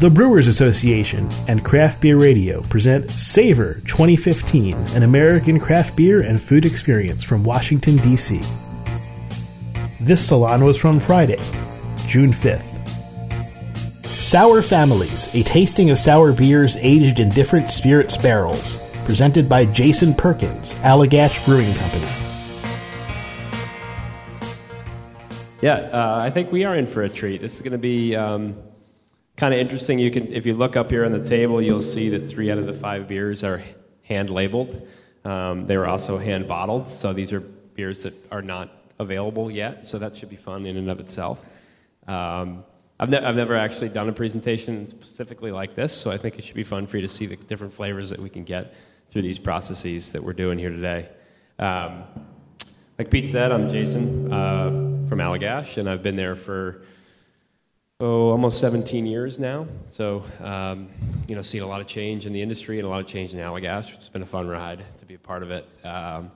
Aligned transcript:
The 0.00 0.08
Brewers 0.08 0.48
Association 0.48 1.28
and 1.46 1.62
Craft 1.62 2.00
Beer 2.00 2.16
Radio 2.16 2.62
present 2.62 3.10
Savor 3.10 3.74
2015, 3.86 4.74
an 4.94 5.02
American 5.02 5.60
craft 5.60 5.94
beer 5.94 6.22
and 6.22 6.40
food 6.40 6.64
experience 6.64 7.22
from 7.22 7.44
Washington, 7.44 7.98
D.C. 7.98 8.40
This 10.00 10.26
salon 10.26 10.64
was 10.64 10.78
from 10.78 11.00
Friday, 11.00 11.38
June 12.06 12.32
5th. 12.32 12.64
Sour 14.06 14.62
Families, 14.62 15.28
a 15.34 15.42
tasting 15.42 15.90
of 15.90 15.98
sour 15.98 16.32
beers 16.32 16.78
aged 16.78 17.20
in 17.20 17.28
different 17.28 17.68
spirits 17.68 18.16
barrels, 18.16 18.78
presented 19.04 19.50
by 19.50 19.66
Jason 19.66 20.14
Perkins, 20.14 20.76
Allagash 20.76 21.44
Brewing 21.44 21.74
Company. 21.74 22.08
Yeah, 25.60 25.74
uh, 25.92 26.20
I 26.22 26.30
think 26.30 26.50
we 26.50 26.64
are 26.64 26.74
in 26.74 26.86
for 26.86 27.02
a 27.02 27.08
treat. 27.10 27.42
This 27.42 27.56
is 27.56 27.60
going 27.60 27.72
to 27.72 27.76
be 27.76 28.16
um, 28.16 28.56
kind 29.40 29.54
of 29.54 29.60
interesting. 29.60 29.98
You 29.98 30.10
can, 30.10 30.30
if 30.34 30.44
you 30.44 30.52
look 30.52 30.76
up 30.76 30.90
here 30.90 31.06
on 31.06 31.12
the 31.12 31.24
table, 31.24 31.62
you'll 31.62 31.80
see 31.80 32.10
that 32.10 32.28
three 32.28 32.50
out 32.50 32.58
of 32.58 32.66
the 32.66 32.74
five 32.74 33.08
beers 33.08 33.42
are 33.42 33.62
hand 34.02 34.28
labeled. 34.28 34.86
Um, 35.24 35.64
they 35.64 35.78
were 35.78 35.86
also 35.86 36.18
hand 36.18 36.46
bottled, 36.46 36.88
so 36.88 37.14
these 37.14 37.32
are 37.32 37.40
beers 37.40 38.02
that 38.02 38.12
are 38.30 38.42
not 38.42 38.70
available 38.98 39.50
yet. 39.50 39.86
So 39.86 39.98
that 39.98 40.14
should 40.14 40.28
be 40.28 40.36
fun 40.36 40.66
in 40.66 40.76
and 40.76 40.90
of 40.90 41.00
itself. 41.00 41.42
Um, 42.06 42.64
I've, 42.98 43.08
ne- 43.08 43.24
I've 43.24 43.34
never 43.34 43.56
actually 43.56 43.88
done 43.88 44.10
a 44.10 44.12
presentation 44.12 44.90
specifically 44.90 45.52
like 45.52 45.74
this, 45.74 45.96
so 45.96 46.10
I 46.10 46.18
think 46.18 46.36
it 46.36 46.44
should 46.44 46.54
be 46.54 46.62
fun 46.62 46.86
for 46.86 46.98
you 46.98 47.02
to 47.02 47.08
see 47.08 47.24
the 47.24 47.36
different 47.36 47.72
flavors 47.72 48.10
that 48.10 48.18
we 48.18 48.28
can 48.28 48.44
get 48.44 48.74
through 49.10 49.22
these 49.22 49.38
processes 49.38 50.12
that 50.12 50.22
we're 50.22 50.34
doing 50.34 50.58
here 50.58 50.68
today. 50.68 51.08
Um, 51.58 52.04
like 52.98 53.10
Pete 53.10 53.26
said, 53.26 53.52
I'm 53.52 53.70
Jason 53.70 54.30
uh, 54.30 54.68
from 55.08 55.18
Allagash, 55.18 55.78
and 55.78 55.88
I've 55.88 56.02
been 56.02 56.16
there 56.16 56.36
for 56.36 56.82
oh, 58.00 58.30
almost 58.30 58.58
17 58.58 59.06
years 59.06 59.38
now. 59.38 59.66
So, 59.86 60.24
um, 60.40 60.88
you 61.28 61.36
know, 61.36 61.42
seen 61.42 61.62
a 61.62 61.66
lot 61.66 61.80
of 61.80 61.86
change 61.86 62.26
in 62.26 62.32
the 62.32 62.40
industry 62.40 62.78
and 62.78 62.86
a 62.86 62.90
lot 62.90 63.00
of 63.00 63.06
change 63.06 63.34
in 63.34 63.40
Allagash. 63.40 63.94
It's 63.94 64.08
been 64.08 64.22
a 64.22 64.26
fun 64.26 64.48
ride 64.48 64.82
to 64.98 65.06
be 65.06 65.14
a 65.14 65.18
part 65.18 65.42
of 65.42 65.50
it. 65.50 65.68
Um, 65.84 66.32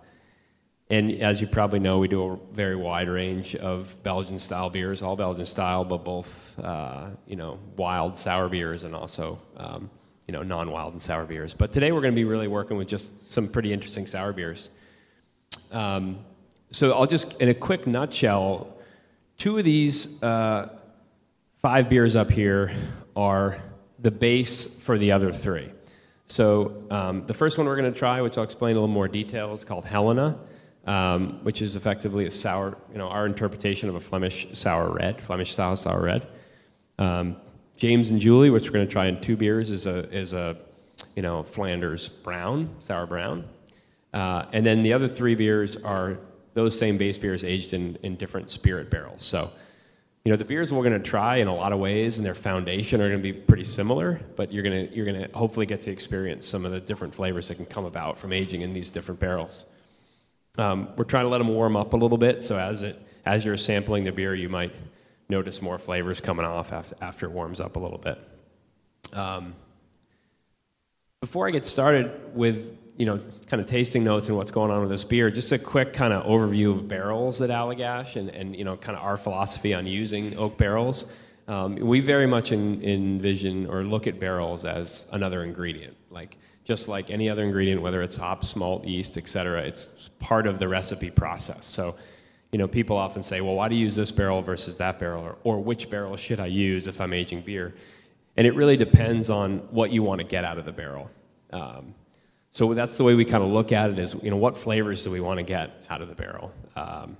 and 0.90 1.10
as 1.22 1.40
you 1.40 1.46
probably 1.46 1.78
know, 1.78 1.98
we 1.98 2.08
do 2.08 2.32
a 2.32 2.54
very 2.54 2.76
wide 2.76 3.08
range 3.08 3.56
of 3.56 3.96
Belgian 4.02 4.38
style 4.38 4.68
beers, 4.68 5.02
all 5.02 5.16
Belgian 5.16 5.46
style, 5.46 5.84
but 5.84 6.04
both, 6.04 6.58
uh, 6.58 7.08
you 7.26 7.36
know, 7.36 7.58
wild 7.76 8.16
sour 8.16 8.50
beers 8.50 8.84
and 8.84 8.94
also, 8.94 9.40
um, 9.56 9.90
you 10.28 10.32
know, 10.32 10.42
non 10.42 10.70
wild 10.70 10.92
and 10.92 11.00
sour 11.00 11.24
beers. 11.24 11.54
But 11.54 11.72
today 11.72 11.90
we're 11.90 12.02
going 12.02 12.12
to 12.12 12.20
be 12.20 12.24
really 12.24 12.48
working 12.48 12.76
with 12.76 12.86
just 12.86 13.32
some 13.32 13.48
pretty 13.48 13.72
interesting 13.72 14.06
sour 14.06 14.34
beers. 14.34 14.68
Um, 15.72 16.18
so 16.70 16.92
I'll 16.92 17.06
just, 17.06 17.40
in 17.40 17.48
a 17.48 17.54
quick 17.54 17.86
nutshell, 17.86 18.76
two 19.38 19.56
of 19.56 19.64
these 19.64 20.22
uh, 20.22 20.68
five 21.64 21.88
beers 21.88 22.14
up 22.14 22.30
here 22.30 22.70
are 23.16 23.56
the 24.00 24.10
base 24.10 24.66
for 24.80 24.98
the 24.98 25.10
other 25.10 25.32
three. 25.32 25.70
So 26.26 26.84
um, 26.90 27.26
the 27.26 27.32
first 27.32 27.56
one 27.56 27.66
we're 27.66 27.80
going 27.80 27.90
to 27.90 27.98
try, 27.98 28.20
which 28.20 28.36
I'll 28.36 28.44
explain 28.44 28.72
in 28.72 28.76
a 28.76 28.80
little 28.80 28.92
more 28.92 29.08
detail, 29.08 29.54
is 29.54 29.64
called 29.64 29.86
Helena, 29.86 30.38
um, 30.86 31.42
which 31.42 31.62
is 31.62 31.74
effectively 31.74 32.26
a 32.26 32.30
sour, 32.30 32.76
you 32.92 32.98
know, 32.98 33.08
our 33.08 33.24
interpretation 33.24 33.88
of 33.88 33.94
a 33.94 34.00
Flemish 34.00 34.46
sour 34.52 34.92
red, 34.92 35.18
Flemish 35.22 35.52
style 35.52 35.74
sour 35.74 36.02
red. 36.02 36.28
Um, 36.98 37.36
James 37.78 38.10
and 38.10 38.20
Julie, 38.20 38.50
which 38.50 38.64
we're 38.64 38.74
going 38.74 38.86
to 38.86 38.92
try 38.92 39.06
in 39.06 39.18
two 39.22 39.34
beers, 39.34 39.70
is 39.70 39.86
a, 39.86 40.00
is 40.14 40.34
a 40.34 40.58
you 41.16 41.22
know, 41.22 41.42
Flanders 41.42 42.10
brown, 42.10 42.68
sour 42.78 43.06
brown. 43.06 43.42
Uh, 44.12 44.44
and 44.52 44.66
then 44.66 44.82
the 44.82 44.92
other 44.92 45.08
three 45.08 45.34
beers 45.34 45.76
are 45.76 46.18
those 46.52 46.78
same 46.78 46.98
base 46.98 47.16
beers 47.16 47.42
aged 47.42 47.72
in, 47.72 47.96
in 48.02 48.16
different 48.16 48.50
spirit 48.50 48.90
barrels. 48.90 49.24
So, 49.24 49.50
you 50.24 50.30
know, 50.32 50.36
the 50.36 50.44
beers 50.44 50.72
we're 50.72 50.82
going 50.82 50.94
to 51.00 51.10
try 51.10 51.36
in 51.36 51.48
a 51.48 51.54
lot 51.54 51.72
of 51.72 51.78
ways 51.78 52.16
and 52.16 52.24
their 52.24 52.34
foundation 52.34 53.00
are 53.02 53.08
going 53.10 53.22
to 53.22 53.32
be 53.32 53.32
pretty 53.32 53.64
similar, 53.64 54.20
but 54.36 54.50
you're 54.50 54.62
going 54.62 54.88
to, 54.88 54.94
you're 54.94 55.04
going 55.04 55.20
to 55.20 55.36
hopefully 55.36 55.66
get 55.66 55.82
to 55.82 55.90
experience 55.90 56.46
some 56.46 56.64
of 56.64 56.72
the 56.72 56.80
different 56.80 57.14
flavors 57.14 57.48
that 57.48 57.56
can 57.56 57.66
come 57.66 57.84
about 57.84 58.16
from 58.16 58.32
aging 58.32 58.62
in 58.62 58.72
these 58.72 58.88
different 58.88 59.20
barrels. 59.20 59.66
Um, 60.56 60.88
we're 60.96 61.04
trying 61.04 61.26
to 61.26 61.28
let 61.28 61.38
them 61.38 61.48
warm 61.48 61.76
up 61.76 61.92
a 61.92 61.96
little 61.96 62.16
bit, 62.16 62.42
so 62.42 62.58
as, 62.58 62.82
it, 62.82 62.98
as 63.26 63.44
you're 63.44 63.58
sampling 63.58 64.04
the 64.04 64.12
beer, 64.12 64.34
you 64.34 64.48
might 64.48 64.74
notice 65.28 65.60
more 65.60 65.76
flavors 65.76 66.20
coming 66.20 66.46
off 66.46 66.72
after, 66.72 66.96
after 67.02 67.26
it 67.26 67.32
warms 67.32 67.60
up 67.60 67.76
a 67.76 67.78
little 67.78 67.98
bit. 67.98 68.18
Um, 69.12 69.54
before 71.20 71.46
I 71.46 71.50
get 71.50 71.66
started 71.66 72.10
with 72.34 72.78
you 72.96 73.06
know, 73.06 73.20
kind 73.48 73.60
of 73.60 73.66
tasting 73.66 74.04
notes 74.04 74.28
and 74.28 74.36
what's 74.36 74.50
going 74.50 74.70
on 74.70 74.80
with 74.80 74.90
this 74.90 75.04
beer, 75.04 75.30
just 75.30 75.50
a 75.52 75.58
quick 75.58 75.92
kind 75.92 76.12
of 76.12 76.24
overview 76.26 76.72
of 76.72 76.86
barrels 76.86 77.42
at 77.42 77.50
Allagash 77.50 78.16
and, 78.16 78.30
and 78.30 78.54
you 78.54 78.64
know, 78.64 78.76
kind 78.76 78.96
of 78.96 79.04
our 79.04 79.16
philosophy 79.16 79.74
on 79.74 79.86
using 79.86 80.36
oak 80.38 80.56
barrels. 80.56 81.06
Um, 81.48 81.74
we 81.76 82.00
very 82.00 82.26
much 82.26 82.52
in, 82.52 82.82
envision 82.82 83.66
or 83.66 83.82
look 83.82 84.06
at 84.06 84.18
barrels 84.18 84.64
as 84.64 85.06
another 85.12 85.42
ingredient. 85.42 85.96
Like, 86.10 86.36
just 86.64 86.88
like 86.88 87.10
any 87.10 87.28
other 87.28 87.42
ingredient, 87.42 87.82
whether 87.82 88.00
it's 88.00 88.16
hops, 88.16 88.56
malt, 88.56 88.84
yeast, 88.84 89.18
et 89.18 89.28
cetera, 89.28 89.60
it's 89.60 90.10
part 90.18 90.46
of 90.46 90.58
the 90.58 90.68
recipe 90.68 91.10
process. 91.10 91.66
So, 91.66 91.96
you 92.52 92.58
know, 92.58 92.68
people 92.68 92.96
often 92.96 93.22
say, 93.22 93.40
well, 93.40 93.56
why 93.56 93.68
do 93.68 93.74
you 93.74 93.82
use 93.82 93.96
this 93.96 94.12
barrel 94.12 94.40
versus 94.40 94.76
that 94.76 94.98
barrel? 94.98 95.22
Or, 95.24 95.36
or 95.44 95.60
which 95.60 95.90
barrel 95.90 96.16
should 96.16 96.40
I 96.40 96.46
use 96.46 96.86
if 96.86 97.00
I'm 97.00 97.12
aging 97.12 97.42
beer? 97.42 97.74
And 98.36 98.46
it 98.46 98.54
really 98.54 98.76
depends 98.76 99.28
on 99.28 99.58
what 99.70 99.90
you 99.90 100.02
want 100.02 100.20
to 100.20 100.26
get 100.26 100.44
out 100.44 100.56
of 100.56 100.64
the 100.64 100.72
barrel. 100.72 101.10
Um, 101.52 101.94
so 102.54 102.72
that's 102.72 102.96
the 102.96 103.02
way 103.02 103.14
we 103.14 103.24
kind 103.24 103.42
of 103.42 103.50
look 103.50 103.72
at 103.72 103.90
it 103.90 103.98
is, 103.98 104.14
you 104.22 104.30
know, 104.30 104.36
what 104.36 104.56
flavors 104.56 105.02
do 105.02 105.10
we 105.10 105.20
want 105.20 105.38
to 105.38 105.42
get 105.42 105.82
out 105.90 106.00
of 106.00 106.08
the 106.08 106.14
barrel? 106.14 106.52
Um, 106.76 107.16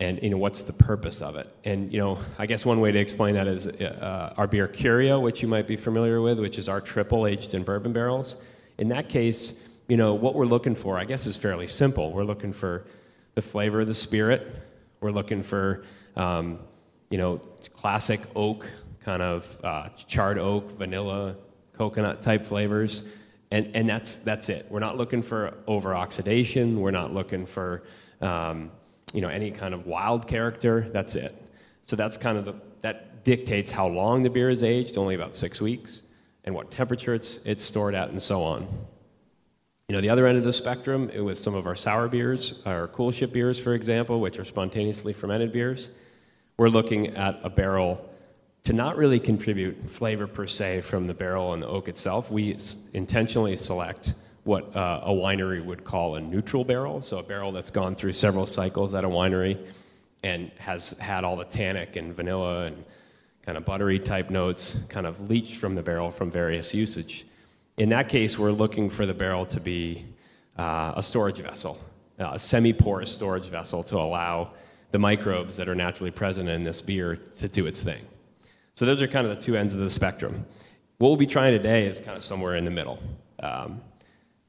and, 0.00 0.20
you 0.20 0.30
know, 0.30 0.36
what's 0.36 0.62
the 0.62 0.72
purpose 0.72 1.22
of 1.22 1.36
it? 1.36 1.48
And, 1.62 1.92
you 1.92 2.00
know, 2.00 2.18
I 2.38 2.46
guess 2.46 2.64
one 2.64 2.80
way 2.80 2.90
to 2.90 2.98
explain 2.98 3.36
that 3.36 3.46
is 3.46 3.68
uh, 3.68 4.34
our 4.36 4.48
beer 4.48 4.66
Curio, 4.66 5.20
which 5.20 5.42
you 5.42 5.48
might 5.48 5.68
be 5.68 5.76
familiar 5.76 6.20
with, 6.20 6.40
which 6.40 6.58
is 6.58 6.68
our 6.68 6.80
triple 6.80 7.28
aged 7.28 7.54
in 7.54 7.62
bourbon 7.62 7.92
barrels. 7.92 8.34
In 8.78 8.88
that 8.88 9.08
case, 9.08 9.54
you 9.86 9.96
know, 9.96 10.14
what 10.14 10.34
we're 10.34 10.44
looking 10.44 10.74
for, 10.74 10.98
I 10.98 11.04
guess, 11.04 11.26
is 11.26 11.36
fairly 11.36 11.68
simple. 11.68 12.12
We're 12.12 12.24
looking 12.24 12.52
for 12.52 12.84
the 13.36 13.42
flavor 13.42 13.82
of 13.82 13.86
the 13.86 13.94
spirit. 13.94 14.56
We're 15.00 15.12
looking 15.12 15.40
for, 15.40 15.84
um, 16.16 16.58
you 17.10 17.18
know, 17.18 17.38
classic 17.76 18.20
oak, 18.34 18.66
kind 19.04 19.22
of 19.22 19.60
uh, 19.62 19.88
charred 20.08 20.38
oak, 20.38 20.72
vanilla, 20.72 21.36
coconut 21.76 22.22
type 22.22 22.44
flavors 22.44 23.04
and, 23.50 23.70
and 23.74 23.88
that's, 23.88 24.16
that's 24.16 24.48
it. 24.48 24.66
We're 24.70 24.80
not 24.80 24.96
looking 24.96 25.22
for 25.22 25.54
over 25.66 25.94
oxidation. 25.94 26.80
We're 26.80 26.90
not 26.90 27.14
looking 27.14 27.46
for 27.46 27.82
um, 28.20 28.70
you 29.12 29.20
know, 29.20 29.28
any 29.28 29.50
kind 29.50 29.74
of 29.74 29.86
wild 29.86 30.26
character. 30.26 30.88
That's 30.92 31.14
it. 31.14 31.34
So 31.82 31.96
that's 31.96 32.16
kind 32.16 32.36
of 32.36 32.44
the, 32.44 32.54
that 32.82 33.24
dictates 33.24 33.70
how 33.70 33.86
long 33.86 34.22
the 34.22 34.30
beer 34.30 34.50
is 34.50 34.62
aged, 34.62 34.98
only 34.98 35.14
about 35.14 35.34
six 35.34 35.60
weeks, 35.60 36.02
and 36.44 36.54
what 36.54 36.70
temperature 36.70 37.14
it's, 37.14 37.38
it's 37.44 37.64
stored 37.64 37.94
at, 37.94 38.10
and 38.10 38.22
so 38.22 38.42
on. 38.42 38.66
You 39.88 39.96
know, 39.96 40.02
the 40.02 40.10
other 40.10 40.26
end 40.26 40.36
of 40.36 40.44
the 40.44 40.52
spectrum, 40.52 41.10
eh, 41.14 41.20
with 41.20 41.38
some 41.38 41.54
of 41.54 41.66
our 41.66 41.74
sour 41.74 42.08
beers, 42.08 42.60
our 42.66 42.88
coolship 42.88 43.32
beers, 43.32 43.58
for 43.58 43.74
example, 43.74 44.20
which 44.20 44.38
are 44.38 44.44
spontaneously 44.44 45.14
fermented 45.14 45.52
beers, 45.52 45.88
we're 46.58 46.68
looking 46.68 47.16
at 47.16 47.38
a 47.42 47.48
barrel 47.48 48.07
to 48.68 48.74
not 48.74 48.98
really 48.98 49.18
contribute 49.18 49.78
flavor 49.88 50.26
per 50.26 50.46
se 50.46 50.82
from 50.82 51.06
the 51.06 51.14
barrel 51.14 51.54
and 51.54 51.62
the 51.62 51.66
oak 51.66 51.88
itself, 51.88 52.30
we 52.30 52.54
intentionally 52.92 53.56
select 53.56 54.12
what 54.44 54.76
uh, 54.76 55.00
a 55.04 55.10
winery 55.10 55.64
would 55.64 55.84
call 55.84 56.16
a 56.16 56.20
neutral 56.20 56.66
barrel, 56.66 57.00
so 57.00 57.16
a 57.16 57.22
barrel 57.22 57.50
that's 57.50 57.70
gone 57.70 57.94
through 57.94 58.12
several 58.12 58.44
cycles 58.44 58.92
at 58.92 59.04
a 59.04 59.08
winery 59.08 59.56
and 60.22 60.50
has 60.58 60.90
had 60.98 61.24
all 61.24 61.34
the 61.34 61.46
tannic 61.46 61.96
and 61.96 62.14
vanilla 62.14 62.66
and 62.66 62.84
kind 63.40 63.56
of 63.56 63.64
buttery 63.64 63.98
type 63.98 64.28
notes 64.28 64.76
kind 64.90 65.06
of 65.06 65.30
leached 65.30 65.56
from 65.56 65.74
the 65.74 65.82
barrel 65.82 66.10
from 66.10 66.30
various 66.30 66.74
usage. 66.74 67.26
In 67.78 67.88
that 67.88 68.10
case, 68.10 68.38
we're 68.38 68.52
looking 68.52 68.90
for 68.90 69.06
the 69.06 69.14
barrel 69.14 69.46
to 69.46 69.60
be 69.60 70.04
uh, 70.58 70.92
a 70.94 71.02
storage 71.02 71.38
vessel, 71.38 71.78
uh, 72.20 72.32
a 72.34 72.38
semi 72.38 72.74
porous 72.74 73.10
storage 73.10 73.46
vessel 73.46 73.82
to 73.84 73.96
allow 73.96 74.50
the 74.90 74.98
microbes 74.98 75.56
that 75.56 75.70
are 75.70 75.74
naturally 75.74 76.10
present 76.10 76.50
in 76.50 76.64
this 76.64 76.82
beer 76.82 77.16
to 77.16 77.48
do 77.48 77.66
its 77.66 77.82
thing. 77.82 78.02
So 78.78 78.86
those 78.86 79.02
are 79.02 79.08
kind 79.08 79.26
of 79.26 79.36
the 79.36 79.44
two 79.44 79.56
ends 79.56 79.74
of 79.74 79.80
the 79.80 79.90
spectrum. 79.90 80.46
What 80.98 81.08
we'll 81.08 81.16
be 81.16 81.26
trying 81.26 81.52
today 81.52 81.84
is 81.84 81.98
kind 81.98 82.16
of 82.16 82.22
somewhere 82.22 82.54
in 82.54 82.64
the 82.64 82.70
middle 82.70 83.00
um, 83.40 83.80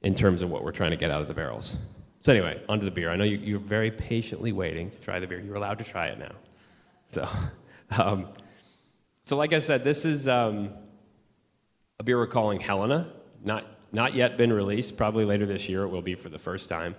in 0.03 0.13
terms 0.13 0.43
of 0.43 0.51
what 0.51 0.63
we're 0.63 0.71
trying 0.71 0.91
to 0.91 0.97
get 0.97 1.09
out 1.09 1.19
of 1.19 1.27
the 1.27 1.33
barrels. 1.33 1.77
So 2.19 2.31
anyway, 2.31 2.61
onto 2.69 2.85
the 2.85 2.91
beer. 2.91 3.09
I 3.09 3.15
know 3.15 3.23
you, 3.23 3.55
are 3.55 3.59
very 3.59 3.89
patiently 3.89 4.51
waiting 4.51 4.91
to 4.91 5.01
try 5.01 5.19
the 5.19 5.25
beer. 5.25 5.39
You're 5.39 5.55
allowed 5.55 5.79
to 5.79 5.83
try 5.83 6.09
it 6.09 6.19
now. 6.19 6.33
So, 7.07 7.27
um, 7.97 8.27
so 9.23 9.35
like 9.35 9.51
I 9.51 9.57
said, 9.57 9.83
this 9.83 10.05
is 10.05 10.27
um, 10.27 10.73
a 11.99 12.03
beer 12.03 12.19
we're 12.19 12.27
calling 12.27 12.59
Helena. 12.59 13.11
Not 13.43 13.65
not 13.91 14.13
yet 14.13 14.37
been 14.37 14.53
released. 14.53 14.95
Probably 14.95 15.25
later 15.25 15.47
this 15.47 15.67
year 15.67 15.85
it 15.85 15.89
will 15.89 16.03
be 16.03 16.13
for 16.13 16.29
the 16.29 16.37
first 16.37 16.69
time. 16.69 16.95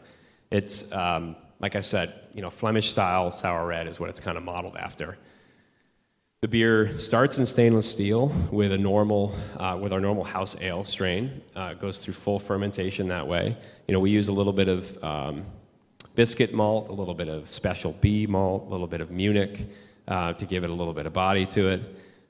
It's 0.50 0.90
um, 0.90 1.36
like 1.60 1.76
I 1.76 1.80
said, 1.80 2.26
you 2.34 2.42
know, 2.42 2.50
Flemish 2.50 2.90
style 2.90 3.30
sour 3.30 3.68
red 3.68 3.86
is 3.86 4.00
what 4.00 4.08
it's 4.08 4.18
kind 4.18 4.36
of 4.36 4.42
modeled 4.42 4.76
after. 4.76 5.16
The 6.42 6.48
beer 6.48 6.98
starts 6.98 7.36
in 7.36 7.44
stainless 7.44 7.90
steel 7.90 8.28
with 8.50 8.72
a 8.72 8.78
normal, 8.78 9.34
uh, 9.58 9.78
with 9.78 9.92
our 9.92 10.00
normal 10.00 10.24
house 10.24 10.56
ale 10.62 10.84
strain. 10.84 11.42
Uh, 11.54 11.74
goes 11.74 11.98
through 11.98 12.14
full 12.14 12.38
fermentation 12.38 13.08
that 13.08 13.28
way. 13.28 13.54
You 13.86 13.92
know, 13.92 14.00
we 14.00 14.08
use 14.08 14.28
a 14.28 14.32
little 14.32 14.54
bit 14.54 14.66
of 14.66 15.04
um, 15.04 15.44
biscuit 16.14 16.54
malt, 16.54 16.88
a 16.88 16.94
little 16.94 17.12
bit 17.12 17.28
of 17.28 17.50
special 17.50 17.92
B 18.00 18.26
malt, 18.26 18.64
a 18.66 18.70
little 18.70 18.86
bit 18.86 19.02
of 19.02 19.10
Munich 19.10 19.66
uh, 20.08 20.32
to 20.32 20.46
give 20.46 20.64
it 20.64 20.70
a 20.70 20.72
little 20.72 20.94
bit 20.94 21.04
of 21.04 21.12
body 21.12 21.44
to 21.44 21.68
it. 21.68 21.82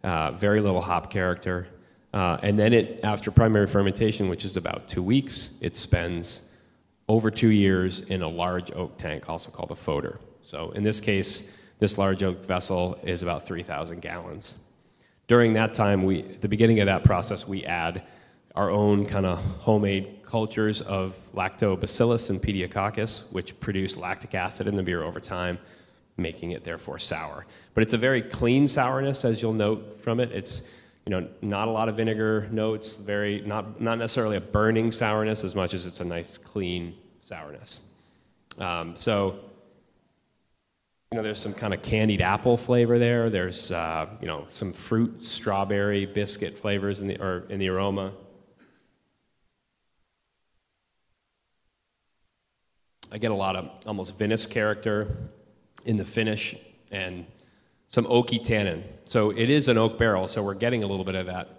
Uh, 0.02 0.32
very 0.32 0.60
little 0.60 0.80
hop 0.80 1.08
character. 1.08 1.68
Uh, 2.12 2.36
and 2.42 2.58
then 2.58 2.72
it, 2.72 2.98
after 3.04 3.30
primary 3.30 3.68
fermentation, 3.68 4.28
which 4.28 4.44
is 4.44 4.56
about 4.56 4.88
two 4.88 5.04
weeks, 5.04 5.50
it 5.60 5.76
spends 5.76 6.42
over 7.08 7.30
two 7.30 7.50
years 7.50 8.00
in 8.00 8.22
a 8.22 8.28
large 8.28 8.72
oak 8.72 8.98
tank, 8.98 9.28
also 9.28 9.52
called 9.52 9.70
a 9.70 9.74
foeder. 9.74 10.18
So 10.42 10.72
in 10.72 10.82
this 10.82 10.98
case, 10.98 11.48
this 11.80 11.98
large 11.98 12.22
oak 12.22 12.44
vessel 12.44 12.98
is 13.02 13.22
about 13.22 13.46
3,000 13.46 14.00
gallons. 14.00 14.54
During 15.26 15.54
that 15.54 15.74
time, 15.74 16.04
we, 16.04 16.22
the 16.22 16.48
beginning 16.48 16.80
of 16.80 16.86
that 16.86 17.02
process, 17.04 17.48
we 17.48 17.64
add 17.64 18.04
our 18.54 18.70
own 18.70 19.06
kind 19.06 19.26
of 19.26 19.38
homemade 19.58 20.20
cultures 20.22 20.82
of 20.82 21.18
lactobacillus 21.34 22.30
and 22.30 22.40
pediococcus, 22.40 23.24
which 23.32 23.58
produce 23.60 23.96
lactic 23.96 24.34
acid 24.34 24.66
in 24.66 24.76
the 24.76 24.82
beer 24.82 25.02
over 25.02 25.20
time, 25.20 25.58
making 26.16 26.50
it 26.50 26.64
therefore 26.64 26.98
sour. 26.98 27.46
But 27.74 27.82
it's 27.82 27.94
a 27.94 27.98
very 27.98 28.22
clean 28.22 28.68
sourness, 28.68 29.24
as 29.24 29.40
you'll 29.40 29.52
note 29.52 30.00
from 30.02 30.20
it. 30.20 30.30
It's 30.32 30.62
you 31.06 31.10
know, 31.10 31.26
not 31.40 31.66
a 31.66 31.70
lot 31.70 31.88
of 31.88 31.96
vinegar 31.96 32.46
notes, 32.50 32.92
very 32.92 33.40
not 33.46 33.80
not 33.80 33.98
necessarily 33.98 34.36
a 34.36 34.40
burning 34.40 34.92
sourness 34.92 35.44
as 35.44 35.54
much 35.54 35.72
as 35.72 35.86
it's 35.86 36.00
a 36.00 36.04
nice 36.04 36.36
clean 36.36 36.94
sourness. 37.22 37.80
Um, 38.58 38.94
so 38.94 39.40
you 41.12 41.16
know, 41.16 41.24
there's 41.24 41.40
some 41.40 41.54
kind 41.54 41.74
of 41.74 41.82
candied 41.82 42.20
apple 42.20 42.56
flavor 42.56 42.96
there. 42.96 43.30
There's 43.30 43.72
uh, 43.72 44.06
you 44.20 44.28
know 44.28 44.44
some 44.46 44.72
fruit, 44.72 45.24
strawberry, 45.24 46.06
biscuit 46.06 46.56
flavors 46.56 47.00
in 47.00 47.08
the 47.08 47.20
or 47.20 47.46
in 47.48 47.58
the 47.58 47.68
aroma. 47.68 48.12
I 53.10 53.18
get 53.18 53.32
a 53.32 53.34
lot 53.34 53.56
of 53.56 53.70
almost 53.86 54.16
vinous 54.18 54.46
character 54.46 55.08
in 55.84 55.96
the 55.96 56.04
finish 56.04 56.54
and 56.92 57.26
some 57.88 58.04
oaky 58.04 58.40
tannin. 58.40 58.84
So 59.04 59.30
it 59.30 59.50
is 59.50 59.66
an 59.66 59.78
oak 59.78 59.98
barrel, 59.98 60.28
so 60.28 60.44
we're 60.44 60.54
getting 60.54 60.84
a 60.84 60.86
little 60.86 61.04
bit 61.04 61.16
of 61.16 61.26
that 61.26 61.58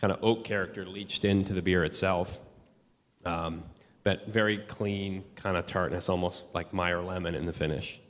kind 0.00 0.10
of 0.10 0.24
oak 0.24 0.42
character 0.42 0.86
leached 0.86 1.26
into 1.26 1.52
the 1.52 1.60
beer 1.60 1.84
itself. 1.84 2.38
Um, 3.26 3.62
but 4.04 4.26
very 4.28 4.56
clean 4.56 5.22
kind 5.34 5.58
of 5.58 5.66
tartness, 5.66 6.08
almost 6.08 6.46
like 6.54 6.72
Meyer 6.72 7.02
lemon 7.02 7.34
in 7.34 7.44
the 7.44 7.52
finish. 7.52 8.00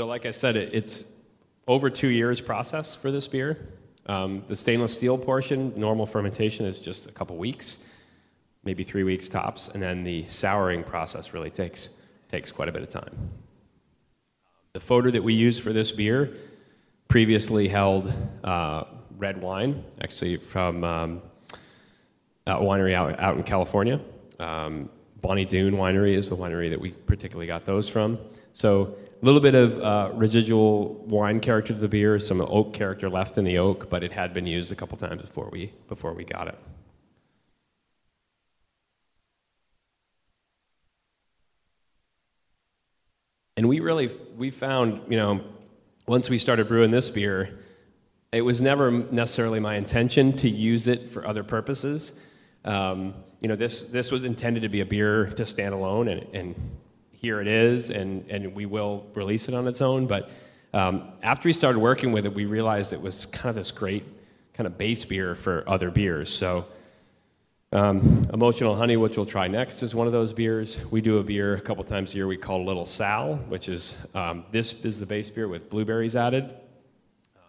So, 0.00 0.06
like 0.06 0.26
I 0.26 0.30
said, 0.30 0.54
it, 0.54 0.72
it's 0.72 1.06
over 1.66 1.90
two 1.90 2.06
years 2.06 2.40
process 2.40 2.94
for 2.94 3.10
this 3.10 3.26
beer. 3.26 3.66
Um, 4.06 4.44
the 4.46 4.54
stainless 4.54 4.94
steel 4.94 5.18
portion, 5.18 5.72
normal 5.76 6.06
fermentation 6.06 6.66
is 6.66 6.78
just 6.78 7.08
a 7.08 7.10
couple 7.10 7.36
weeks, 7.36 7.78
maybe 8.62 8.84
three 8.84 9.02
weeks 9.02 9.28
tops, 9.28 9.66
and 9.66 9.82
then 9.82 10.04
the 10.04 10.24
souring 10.26 10.84
process 10.84 11.34
really 11.34 11.50
takes 11.50 11.88
takes 12.30 12.52
quite 12.52 12.68
a 12.68 12.72
bit 12.72 12.82
of 12.82 12.88
time. 12.88 13.12
The 14.72 14.78
foeder 14.78 15.10
that 15.10 15.24
we 15.24 15.34
use 15.34 15.58
for 15.58 15.72
this 15.72 15.90
beer 15.90 16.32
previously 17.08 17.66
held 17.66 18.14
uh, 18.44 18.84
red 19.16 19.42
wine, 19.42 19.82
actually 20.00 20.36
from 20.36 20.84
um, 20.84 21.22
a 22.46 22.54
winery 22.54 22.94
out, 22.94 23.18
out 23.18 23.36
in 23.36 23.42
California. 23.42 23.98
Um, 24.38 24.90
Bonny 25.22 25.44
Doon 25.44 25.74
Winery 25.74 26.14
is 26.14 26.28
the 26.28 26.36
winery 26.36 26.70
that 26.70 26.80
we 26.80 26.90
particularly 26.92 27.48
got 27.48 27.64
those 27.64 27.88
from. 27.88 28.16
So 28.52 28.96
a 29.20 29.24
little 29.24 29.40
bit 29.40 29.54
of 29.54 29.78
uh, 29.80 30.10
residual 30.14 30.94
wine 31.06 31.40
character 31.40 31.72
to 31.72 31.78
the 31.78 31.88
beer, 31.88 32.18
some 32.20 32.40
oak 32.40 32.72
character 32.72 33.10
left 33.10 33.36
in 33.36 33.44
the 33.44 33.58
oak, 33.58 33.90
but 33.90 34.04
it 34.04 34.12
had 34.12 34.32
been 34.32 34.46
used 34.46 34.70
a 34.70 34.76
couple 34.76 34.96
times 34.96 35.22
before 35.22 35.48
we 35.50 35.72
before 35.88 36.12
we 36.12 36.24
got 36.24 36.46
it. 36.46 36.58
And 43.56 43.68
we 43.68 43.80
really 43.80 44.08
we 44.36 44.50
found, 44.50 45.00
you 45.10 45.16
know, 45.16 45.40
once 46.06 46.30
we 46.30 46.38
started 46.38 46.68
brewing 46.68 46.92
this 46.92 47.10
beer, 47.10 47.58
it 48.30 48.42
was 48.42 48.60
never 48.60 48.90
necessarily 48.90 49.58
my 49.58 49.74
intention 49.74 50.32
to 50.36 50.48
use 50.48 50.86
it 50.86 51.10
for 51.10 51.26
other 51.26 51.42
purposes. 51.42 52.12
Um, 52.64 53.14
you 53.40 53.48
know, 53.48 53.56
this 53.56 53.82
this 53.82 54.12
was 54.12 54.24
intended 54.24 54.62
to 54.62 54.68
be 54.68 54.80
a 54.80 54.86
beer 54.86 55.26
to 55.30 55.44
stand 55.44 55.74
alone 55.74 56.06
and, 56.06 56.26
and 56.32 56.78
here 57.20 57.40
it 57.40 57.48
is, 57.48 57.90
and, 57.90 58.24
and 58.30 58.54
we 58.54 58.66
will 58.66 59.06
release 59.14 59.48
it 59.48 59.54
on 59.54 59.66
its 59.66 59.80
own. 59.80 60.06
But 60.06 60.30
um, 60.72 61.12
after 61.22 61.48
we 61.48 61.52
started 61.52 61.78
working 61.78 62.12
with 62.12 62.26
it, 62.26 62.34
we 62.34 62.46
realized 62.46 62.92
it 62.92 63.00
was 63.00 63.26
kind 63.26 63.50
of 63.50 63.56
this 63.56 63.70
great 63.70 64.04
kind 64.54 64.66
of 64.66 64.78
base 64.78 65.04
beer 65.04 65.34
for 65.34 65.64
other 65.66 65.90
beers. 65.90 66.32
So, 66.32 66.66
um, 67.72 68.24
Emotional 68.32 68.74
Honey, 68.76 68.96
which 68.96 69.16
we'll 69.16 69.26
try 69.26 69.48
next, 69.48 69.82
is 69.82 69.94
one 69.94 70.06
of 70.06 70.12
those 70.12 70.32
beers. 70.32 70.80
We 70.90 71.00
do 71.00 71.18
a 71.18 71.22
beer 71.22 71.54
a 71.54 71.60
couple 71.60 71.84
times 71.84 72.14
a 72.14 72.16
year 72.16 72.26
we 72.26 72.36
call 72.36 72.64
Little 72.64 72.86
Sal, 72.86 73.36
which 73.48 73.68
is 73.68 73.96
um, 74.14 74.44
this 74.52 74.72
is 74.84 75.00
the 75.00 75.06
base 75.06 75.28
beer 75.28 75.48
with 75.48 75.68
blueberries 75.68 76.16
added. 76.16 76.44
Um, 77.36 77.42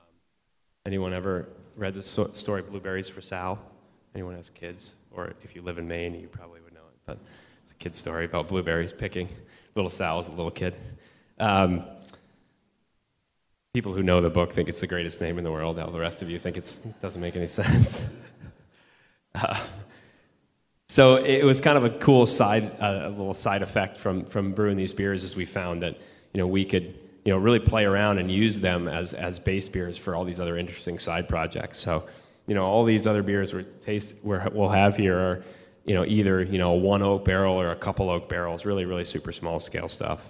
anyone 0.86 1.13
ever 1.13 1.48
read 1.75 1.94
the 1.94 2.04
so- 2.04 2.31
story 2.33 2.63
Blueberries 2.63 3.07
for 3.07 3.21
Sal? 3.21 3.60
Anyone 4.13 4.36
has 4.36 4.50
kids? 4.50 4.95
Or 5.12 5.33
if 5.44 5.56
you 5.56 5.62
live 5.62 5.77
in 5.77 5.88
Maine, 5.88 6.16
you 6.16 6.27
probably 6.27 6.60
would 6.62 6.74
know 6.74 6.80
it. 6.80 7.00
But 7.06 7.19
it's 7.69 7.75
a 7.75 7.83
kid 7.83 7.95
story 7.95 8.25
about 8.25 8.48
blueberries 8.48 8.92
picking. 8.92 9.30
Little 9.75 9.92
Sal 9.92 10.18
was 10.18 10.27
a 10.27 10.31
little 10.31 10.50
kid. 10.50 10.74
Um, 11.39 11.86
people 13.75 13.94
who 13.94 14.01
know 14.01 14.21
the 14.21 14.30
book 14.30 14.54
think 14.54 14.69
it's 14.69 14.80
the 14.80 14.88
greatest 14.88 15.21
name 15.21 15.38
in 15.38 15.44
the 15.44 15.51
world. 15.51 15.77
All 15.77 15.92
the 15.92 16.00
rest 16.00 16.24
of 16.24 16.31
you 16.31 16.39
think 16.39 16.57
it 16.57 16.83
doesn't 17.00 17.21
make 17.21 17.36
any 17.36 17.45
sense. 17.62 18.00
uh, 19.36 19.60
so 20.88 21.18
it 21.18 21.44
was 21.44 21.62
kind 21.62 21.77
of 21.77 21.83
a 21.83 21.92
cool 21.92 22.25
side, 22.25 22.75
uh, 22.81 23.01
a 23.04 23.10
little 23.10 23.36
side 23.36 23.62
effect 23.62 23.98
from 23.98 24.25
from 24.25 24.51
brewing 24.54 24.75
these 24.75 24.94
beers, 24.94 25.24
as 25.24 25.36
we 25.36 25.45
found 25.45 25.83
that 25.83 25.95
you 26.33 26.39
know 26.39 26.48
we 26.48 26.66
could 26.66 26.86
you 27.24 27.31
know 27.31 27.38
really 27.38 27.60
play 27.60 27.86
around 27.86 28.18
and 28.18 28.31
use 28.31 28.60
them 28.60 28.88
as 28.88 29.13
as 29.13 29.38
base 29.38 29.69
beers 29.69 29.95
for 29.95 30.16
all 30.16 30.25
these 30.25 30.39
other 30.39 30.57
interesting 30.57 30.98
side 30.98 31.30
projects. 31.30 31.77
So 31.77 32.07
you 32.48 32.56
know 32.56 32.66
all 32.66 32.83
these 32.83 33.06
other 33.06 33.21
beers 33.21 33.54
we 33.54 33.63
taste 33.81 34.16
we'll 34.24 34.69
have 34.69 34.98
here 34.98 35.19
are 35.19 35.44
you 35.90 35.96
know, 35.96 36.06
either, 36.06 36.44
you 36.44 36.60
know, 36.60 36.74
one 36.74 37.02
oak 37.02 37.26
barrel 37.26 37.60
or 37.60 37.72
a 37.72 37.76
couple 37.76 38.12
oak 38.12 38.30
barrels, 38.30 38.64
really, 38.64 38.86
really 38.86 39.04
super 39.04 39.32
small 39.32 39.58
scale 39.58 39.88
stuff. 39.88 40.30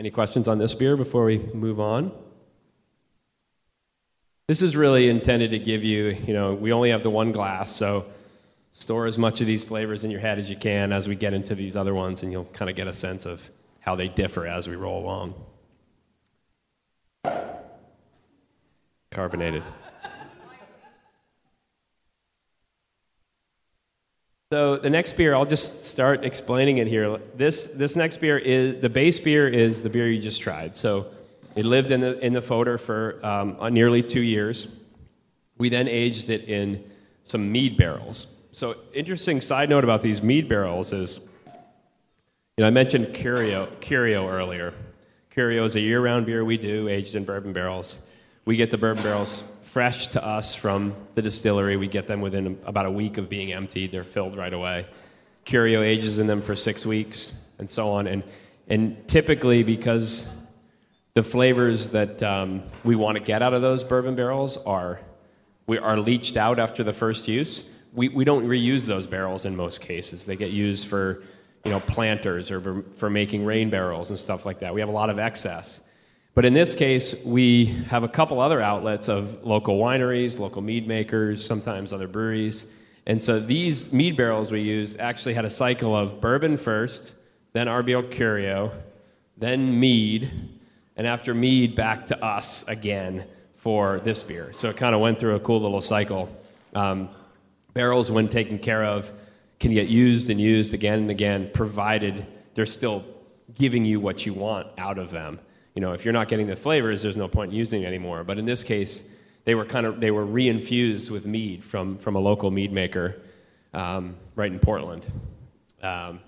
Any 0.00 0.10
questions 0.10 0.48
on 0.48 0.56
this 0.56 0.72
beer 0.72 0.96
before 0.96 1.26
we 1.26 1.36
move 1.52 1.78
on? 1.78 2.10
This 4.46 4.62
is 4.62 4.74
really 4.74 5.10
intended 5.10 5.50
to 5.50 5.58
give 5.58 5.84
you, 5.84 6.16
you 6.26 6.32
know, 6.32 6.54
we 6.54 6.72
only 6.72 6.88
have 6.88 7.02
the 7.02 7.10
one 7.10 7.30
glass, 7.30 7.70
so 7.70 8.06
store 8.72 9.04
as 9.04 9.18
much 9.18 9.42
of 9.42 9.46
these 9.46 9.62
flavors 9.62 10.04
in 10.04 10.10
your 10.10 10.20
head 10.20 10.38
as 10.38 10.48
you 10.48 10.56
can 10.56 10.90
as 10.90 11.06
we 11.06 11.14
get 11.14 11.34
into 11.34 11.54
these 11.54 11.76
other 11.76 11.94
ones, 11.94 12.22
and 12.22 12.32
you'll 12.32 12.46
kind 12.46 12.70
of 12.70 12.76
get 12.76 12.86
a 12.86 12.94
sense 12.94 13.26
of 13.26 13.50
how 13.80 13.94
they 13.94 14.08
differ 14.08 14.46
as 14.46 14.66
we 14.66 14.74
roll 14.74 15.04
along. 15.04 15.34
Carbonated. 19.18 19.64
So 24.52 24.76
the 24.76 24.88
next 24.88 25.16
beer, 25.16 25.34
I'll 25.34 25.44
just 25.44 25.84
start 25.84 26.24
explaining 26.24 26.76
it 26.76 26.86
here. 26.86 27.18
This 27.34 27.66
this 27.66 27.96
next 27.96 28.18
beer 28.20 28.38
is 28.38 28.80
the 28.80 28.88
base 28.88 29.18
beer 29.18 29.48
is 29.48 29.82
the 29.82 29.90
beer 29.90 30.08
you 30.08 30.22
just 30.22 30.40
tried. 30.40 30.76
So 30.76 31.06
it 31.56 31.64
lived 31.64 31.90
in 31.90 32.00
the 32.00 32.24
in 32.24 32.32
the 32.32 32.40
foeder 32.40 32.78
for 32.78 33.18
um, 33.26 33.56
nearly 33.74 34.04
two 34.04 34.22
years. 34.22 34.68
We 35.58 35.68
then 35.68 35.88
aged 35.88 36.30
it 36.30 36.44
in 36.48 36.84
some 37.24 37.50
mead 37.50 37.76
barrels. 37.76 38.28
So 38.52 38.76
interesting 38.94 39.40
side 39.40 39.68
note 39.68 39.82
about 39.82 40.00
these 40.00 40.22
mead 40.22 40.48
barrels 40.48 40.92
is, 40.92 41.18
you 42.56 42.60
know, 42.62 42.68
I 42.68 42.70
mentioned 42.70 43.12
Curio 43.14 43.66
Curio 43.80 44.28
earlier. 44.28 44.72
Curio 45.30 45.64
is 45.64 45.74
a 45.74 45.80
year-round 45.80 46.24
beer 46.24 46.44
we 46.44 46.56
do, 46.56 46.88
aged 46.88 47.16
in 47.16 47.24
bourbon 47.24 47.52
barrels. 47.52 47.98
We 48.48 48.56
get 48.56 48.70
the 48.70 48.78
bourbon 48.78 49.02
barrels 49.02 49.44
fresh 49.60 50.06
to 50.06 50.24
us 50.24 50.54
from 50.54 50.96
the 51.12 51.20
distillery. 51.20 51.76
We 51.76 51.86
get 51.86 52.06
them 52.06 52.22
within 52.22 52.58
about 52.64 52.86
a 52.86 52.90
week 52.90 53.18
of 53.18 53.28
being 53.28 53.52
emptied. 53.52 53.92
They're 53.92 54.04
filled 54.04 54.38
right 54.38 54.54
away. 54.54 54.86
Curio 55.44 55.82
ages 55.82 56.16
in 56.16 56.26
them 56.26 56.40
for 56.40 56.56
six 56.56 56.86
weeks, 56.86 57.32
and 57.58 57.68
so 57.68 57.90
on. 57.90 58.06
And, 58.06 58.22
and 58.68 59.06
typically, 59.06 59.62
because 59.62 60.28
the 61.12 61.22
flavors 61.22 61.88
that 61.88 62.22
um, 62.22 62.62
we 62.84 62.96
want 62.96 63.18
to 63.18 63.22
get 63.22 63.42
out 63.42 63.52
of 63.52 63.60
those 63.60 63.84
bourbon 63.84 64.14
barrels 64.14 64.56
are, 64.56 64.98
we 65.66 65.76
are 65.76 65.98
leached 65.98 66.38
out 66.38 66.58
after 66.58 66.82
the 66.82 66.94
first 66.94 67.28
use, 67.28 67.66
we, 67.92 68.08
we 68.08 68.24
don't 68.24 68.46
reuse 68.46 68.86
those 68.86 69.06
barrels 69.06 69.44
in 69.44 69.54
most 69.54 69.82
cases. 69.82 70.24
They 70.24 70.36
get 70.36 70.52
used 70.52 70.88
for 70.88 71.22
you 71.66 71.70
know, 71.70 71.80
planters 71.80 72.50
or 72.50 72.82
for 72.96 73.10
making 73.10 73.44
rain 73.44 73.68
barrels 73.68 74.08
and 74.08 74.18
stuff 74.18 74.46
like 74.46 74.60
that. 74.60 74.72
We 74.72 74.80
have 74.80 74.88
a 74.88 74.92
lot 74.92 75.10
of 75.10 75.18
excess. 75.18 75.80
But 76.38 76.44
in 76.44 76.54
this 76.54 76.76
case, 76.76 77.16
we 77.24 77.64
have 77.88 78.04
a 78.04 78.08
couple 78.08 78.40
other 78.40 78.60
outlets 78.60 79.08
of 79.08 79.44
local 79.44 79.76
wineries, 79.76 80.38
local 80.38 80.62
mead 80.62 80.86
makers, 80.86 81.44
sometimes 81.44 81.92
other 81.92 82.06
breweries. 82.06 82.64
And 83.06 83.20
so 83.20 83.40
these 83.40 83.92
mead 83.92 84.16
barrels 84.16 84.52
we 84.52 84.60
used 84.60 85.00
actually 85.00 85.34
had 85.34 85.44
a 85.44 85.50
cycle 85.50 85.96
of 85.96 86.20
bourbon 86.20 86.56
first, 86.56 87.14
then 87.54 87.66
RBL 87.66 88.12
Curio, 88.12 88.70
then 89.36 89.80
mead, 89.80 90.30
and 90.96 91.08
after 91.08 91.34
mead, 91.34 91.74
back 91.74 92.06
to 92.06 92.24
us 92.24 92.62
again 92.68 93.26
for 93.56 93.98
this 93.98 94.22
beer. 94.22 94.52
So 94.52 94.68
it 94.70 94.76
kind 94.76 94.94
of 94.94 95.00
went 95.00 95.18
through 95.18 95.34
a 95.34 95.40
cool 95.40 95.60
little 95.60 95.80
cycle. 95.80 96.28
Um, 96.72 97.08
barrels, 97.74 98.12
when 98.12 98.28
taken 98.28 98.60
care 98.60 98.84
of, 98.84 99.12
can 99.58 99.72
get 99.72 99.88
used 99.88 100.30
and 100.30 100.40
used 100.40 100.72
again 100.72 101.00
and 101.00 101.10
again, 101.10 101.50
provided 101.52 102.28
they're 102.54 102.64
still 102.64 103.04
giving 103.56 103.84
you 103.84 103.98
what 103.98 104.24
you 104.24 104.34
want 104.34 104.68
out 104.78 104.98
of 104.98 105.10
them. 105.10 105.40
You 105.78 105.82
know, 105.82 105.92
if 105.92 106.04
you're 106.04 106.12
not 106.12 106.26
getting 106.26 106.48
the 106.48 106.56
flavors, 106.56 107.02
there's 107.02 107.16
no 107.16 107.28
point 107.28 107.52
in 107.52 107.56
using 107.56 107.82
it 107.82 107.86
anymore. 107.86 108.24
But 108.24 108.36
in 108.36 108.44
this 108.44 108.64
case, 108.64 109.00
they 109.44 109.54
were 109.54 109.64
kind 109.64 109.86
of 109.86 110.00
they 110.00 110.10
were 110.10 110.26
reinfused 110.26 111.08
with 111.08 111.24
mead 111.24 111.62
from 111.62 111.98
from 111.98 112.16
a 112.16 112.18
local 112.18 112.50
mead 112.50 112.72
maker 112.72 113.22
um, 113.72 114.16
right 114.34 114.50
in 114.50 114.58
Portland. 114.58 115.06
Um, 115.80 116.18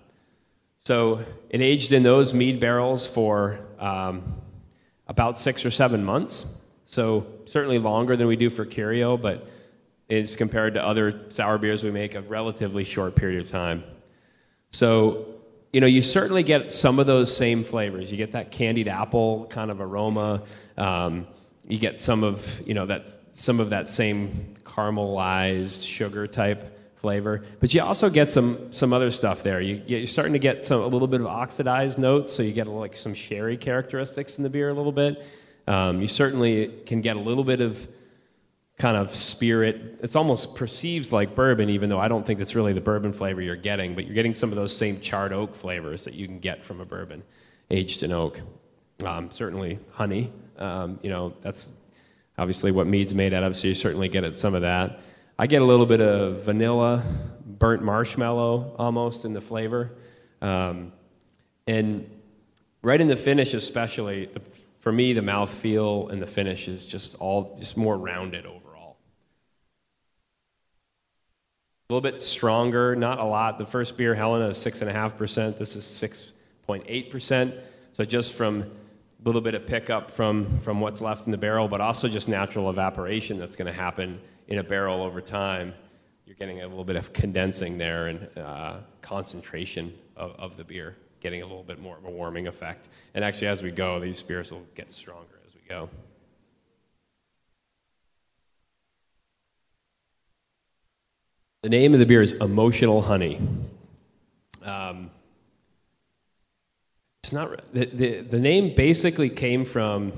so 0.78 1.24
it 1.48 1.60
aged 1.60 1.90
in 1.90 2.04
those 2.04 2.32
mead 2.32 2.60
barrels 2.60 3.08
for 3.08 3.58
um, 3.80 4.40
about 5.08 5.36
six 5.36 5.64
or 5.64 5.72
seven 5.72 6.04
months. 6.04 6.46
So 6.84 7.26
certainly 7.46 7.80
longer 7.80 8.16
than 8.16 8.28
we 8.28 8.36
do 8.36 8.50
for 8.50 8.64
Curio, 8.64 9.16
but 9.16 9.48
it's 10.08 10.36
compared 10.36 10.74
to 10.74 10.86
other 10.86 11.28
sour 11.30 11.58
beers 11.58 11.82
we 11.82 11.90
make 11.90 12.14
a 12.14 12.20
relatively 12.20 12.84
short 12.84 13.16
period 13.16 13.40
of 13.40 13.50
time. 13.50 13.82
So 14.70 15.29
you 15.72 15.80
know, 15.80 15.86
you 15.86 16.02
certainly 16.02 16.42
get 16.42 16.72
some 16.72 16.98
of 16.98 17.06
those 17.06 17.34
same 17.34 17.62
flavors. 17.62 18.10
You 18.10 18.16
get 18.16 18.32
that 18.32 18.50
candied 18.50 18.88
apple 18.88 19.46
kind 19.50 19.70
of 19.70 19.80
aroma. 19.80 20.42
Um, 20.76 21.26
you 21.68 21.78
get 21.78 22.00
some 22.00 22.24
of 22.24 22.60
you 22.66 22.74
know 22.74 22.86
that 22.86 23.08
some 23.32 23.60
of 23.60 23.70
that 23.70 23.86
same 23.86 24.54
caramelized 24.64 25.86
sugar 25.86 26.26
type 26.26 26.76
flavor, 26.96 27.42
but 27.60 27.72
you 27.72 27.80
also 27.80 28.10
get 28.10 28.30
some 28.30 28.72
some 28.72 28.92
other 28.92 29.12
stuff 29.12 29.44
there. 29.44 29.60
You, 29.60 29.80
you're 29.86 30.06
starting 30.06 30.32
to 30.32 30.40
get 30.40 30.64
some 30.64 30.80
a 30.80 30.86
little 30.86 31.08
bit 31.08 31.20
of 31.20 31.26
oxidized 31.28 31.98
notes, 31.98 32.32
so 32.32 32.42
you 32.42 32.52
get 32.52 32.66
like 32.66 32.96
some 32.96 33.14
sherry 33.14 33.56
characteristics 33.56 34.38
in 34.38 34.42
the 34.42 34.50
beer 34.50 34.70
a 34.70 34.74
little 34.74 34.92
bit. 34.92 35.24
Um, 35.68 36.00
you 36.00 36.08
certainly 36.08 36.80
can 36.84 37.00
get 37.00 37.16
a 37.16 37.20
little 37.20 37.44
bit 37.44 37.60
of 37.60 37.86
kind 38.80 38.96
of 38.96 39.14
spirit. 39.14 39.98
It's 40.02 40.16
almost 40.16 40.54
perceives 40.54 41.12
like 41.12 41.34
bourbon, 41.34 41.68
even 41.68 41.90
though 41.90 42.00
I 42.00 42.08
don't 42.08 42.26
think 42.26 42.38
that's 42.38 42.54
really 42.54 42.72
the 42.72 42.80
bourbon 42.80 43.12
flavor 43.12 43.42
you're 43.42 43.54
getting. 43.54 43.94
But 43.94 44.06
you're 44.06 44.14
getting 44.14 44.32
some 44.32 44.48
of 44.50 44.56
those 44.56 44.74
same 44.74 44.98
charred 45.00 45.34
oak 45.34 45.54
flavors 45.54 46.02
that 46.04 46.14
you 46.14 46.26
can 46.26 46.38
get 46.38 46.64
from 46.64 46.80
a 46.80 46.86
bourbon 46.86 47.22
aged 47.70 48.02
in 48.02 48.10
oak. 48.10 48.40
Um, 49.04 49.30
certainly 49.30 49.78
honey. 49.92 50.32
Um, 50.58 50.98
you 51.02 51.10
know 51.10 51.34
that's 51.42 51.72
obviously 52.38 52.72
what 52.72 52.86
mead's 52.86 53.14
made 53.14 53.34
out 53.34 53.42
of, 53.42 53.54
so 53.54 53.68
you 53.68 53.74
certainly 53.74 54.08
get 54.08 54.34
some 54.34 54.54
of 54.54 54.62
that. 54.62 55.00
I 55.38 55.46
get 55.46 55.60
a 55.60 55.64
little 55.64 55.86
bit 55.86 56.00
of 56.00 56.42
vanilla, 56.44 57.04
burnt 57.44 57.82
marshmallow 57.82 58.74
almost 58.78 59.26
in 59.26 59.34
the 59.34 59.40
flavor. 59.42 59.92
Um, 60.40 60.92
and 61.66 62.10
right 62.82 63.00
in 63.00 63.08
the 63.08 63.16
finish, 63.16 63.52
especially, 63.52 64.26
the, 64.26 64.40
for 64.80 64.90
me, 64.90 65.12
the 65.12 65.22
mouth 65.22 65.50
feel 65.50 66.08
and 66.08 66.20
the 66.20 66.26
finish 66.26 66.66
is 66.66 66.86
just 66.86 67.14
all 67.16 67.56
just 67.58 67.76
more 67.76 67.98
rounded 67.98 68.46
overall. 68.46 68.69
A 71.90 71.92
little 71.92 72.08
bit 72.08 72.22
stronger, 72.22 72.94
not 72.94 73.18
a 73.18 73.24
lot. 73.24 73.58
The 73.58 73.66
first 73.66 73.96
beer, 73.96 74.14
Helena, 74.14 74.46
is 74.50 74.58
6.5%. 74.58 75.58
This 75.58 75.74
is 75.74 75.84
6.8%. 75.84 77.60
So 77.90 78.04
just 78.04 78.34
from 78.34 78.62
a 78.62 78.68
little 79.24 79.40
bit 79.40 79.56
of 79.56 79.66
pickup 79.66 80.08
from, 80.12 80.60
from 80.60 80.80
what's 80.80 81.00
left 81.00 81.26
in 81.26 81.32
the 81.32 81.36
barrel, 81.36 81.66
but 81.66 81.80
also 81.80 82.06
just 82.06 82.28
natural 82.28 82.70
evaporation 82.70 83.40
that's 83.40 83.56
going 83.56 83.66
to 83.66 83.72
happen 83.72 84.20
in 84.46 84.58
a 84.58 84.62
barrel 84.62 85.02
over 85.02 85.20
time, 85.20 85.74
you're 86.26 86.36
getting 86.36 86.62
a 86.62 86.68
little 86.68 86.84
bit 86.84 86.94
of 86.94 87.12
condensing 87.12 87.76
there 87.76 88.06
and 88.06 88.38
uh, 88.38 88.76
concentration 89.02 89.92
of, 90.16 90.36
of 90.38 90.56
the 90.56 90.62
beer, 90.62 90.94
getting 91.18 91.42
a 91.42 91.44
little 91.44 91.64
bit 91.64 91.80
more 91.80 91.98
of 91.98 92.04
a 92.04 92.10
warming 92.10 92.46
effect. 92.46 92.88
And 93.14 93.24
actually, 93.24 93.48
as 93.48 93.64
we 93.64 93.72
go, 93.72 93.98
these 93.98 94.22
beers 94.22 94.52
will 94.52 94.64
get 94.76 94.92
stronger 94.92 95.40
as 95.44 95.56
we 95.56 95.62
go. 95.68 95.90
The 101.62 101.68
name 101.68 101.92
of 101.92 102.00
the 102.00 102.06
beer 102.06 102.22
is 102.22 102.32
Emotional 102.32 103.02
Honey. 103.02 103.38
Um, 104.62 105.10
it's 107.22 107.34
not 107.34 107.50
the, 107.74 107.84
the, 107.84 108.20
the 108.22 108.38
name 108.38 108.74
basically 108.74 109.28
came 109.28 109.66
from 109.66 110.12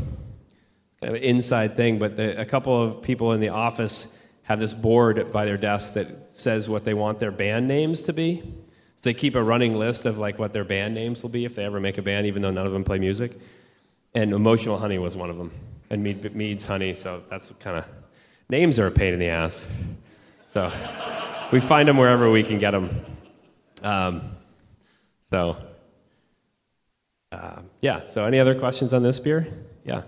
kind 1.01 1.11
of 1.11 1.15
an 1.15 1.23
inside 1.23 1.75
thing, 1.75 1.99
but 1.99 2.17
the, 2.17 2.41
a 2.41 2.45
couple 2.45 2.81
of 2.81 3.03
people 3.03 3.33
in 3.33 3.41
the 3.41 3.49
office 3.49 4.07
have 4.45 4.61
this 4.61 4.73
board 4.73 5.33
by 5.33 5.45
their 5.45 5.57
desk 5.57 5.95
that 5.95 6.25
says 6.25 6.69
what 6.69 6.85
they 6.85 6.95
want 6.95 7.19
their 7.19 7.33
band 7.33 7.67
names 7.67 8.03
to 8.03 8.13
be. 8.13 8.41
So 8.95 9.11
they 9.11 9.15
keep 9.15 9.35
a 9.35 9.43
running 9.43 9.75
list 9.75 10.07
of 10.07 10.19
like 10.19 10.39
what 10.39 10.53
their 10.53 10.65
band 10.65 10.95
names 10.95 11.25
will 11.25 11.31
be 11.31 11.45
if 11.45 11.57
they 11.57 11.65
ever 11.65 11.81
make 11.81 11.99
a 11.99 12.03
band, 12.03 12.29
even 12.29 12.41
though 12.41 12.53
none 12.53 12.67
of 12.67 12.73
them 12.73 12.85
play 12.85 13.01
music. 13.01 13.37
And 14.15 14.33
Emotional 14.33 14.79
Honey 14.79 14.99
was 14.99 15.17
one 15.17 15.29
of 15.29 15.39
them, 15.39 15.51
and 15.91 16.05
Mead, 16.05 16.37
Mead's 16.37 16.67
Honey. 16.67 16.95
So 16.95 17.25
that's 17.29 17.51
kind 17.59 17.79
of 17.79 17.89
names 18.49 18.79
are 18.79 18.87
a 18.87 18.93
pain 18.93 19.13
in 19.13 19.19
the 19.19 19.27
ass. 19.27 19.67
So 20.47 20.71
we 21.53 21.61
find 21.61 21.89
them 21.89 21.99
wherever 21.99 22.31
we 22.31 22.43
can 22.43 22.59
get 22.59 22.73
them. 22.73 23.05
Um, 23.83 24.37
so 25.31 25.57
uh, 27.31 27.61
yeah. 27.81 28.05
So 28.07 28.25
any 28.25 28.41
other 28.41 28.59
questions 28.59 28.93
on 28.93 29.03
this 29.03 29.19
beer? 29.19 29.47
Yeah. 29.85 30.03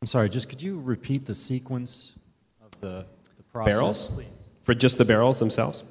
I'm 0.00 0.06
sorry, 0.06 0.28
just 0.28 0.48
could 0.48 0.60
you 0.60 0.80
repeat 0.80 1.26
the 1.26 1.34
sequence 1.34 2.14
of 2.64 2.80
the, 2.80 3.06
the 3.36 3.42
process? 3.44 3.74
Barrels? 3.74 4.08
Please. 4.08 4.26
For 4.64 4.74
just 4.74 4.98
the 4.98 5.04
barrels 5.04 5.38
themselves? 5.38 5.84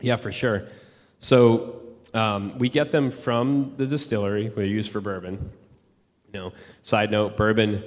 Yeah, 0.00 0.14
for 0.14 0.30
sure. 0.30 0.68
So 1.18 1.80
um, 2.14 2.56
we 2.58 2.68
get 2.68 2.92
them 2.92 3.10
from 3.10 3.74
the 3.76 3.86
distillery. 3.86 4.52
We 4.56 4.66
use 4.66 4.86
for 4.86 5.00
bourbon. 5.00 5.50
You 6.32 6.40
know, 6.40 6.52
side 6.82 7.10
note: 7.10 7.36
bourbon, 7.36 7.82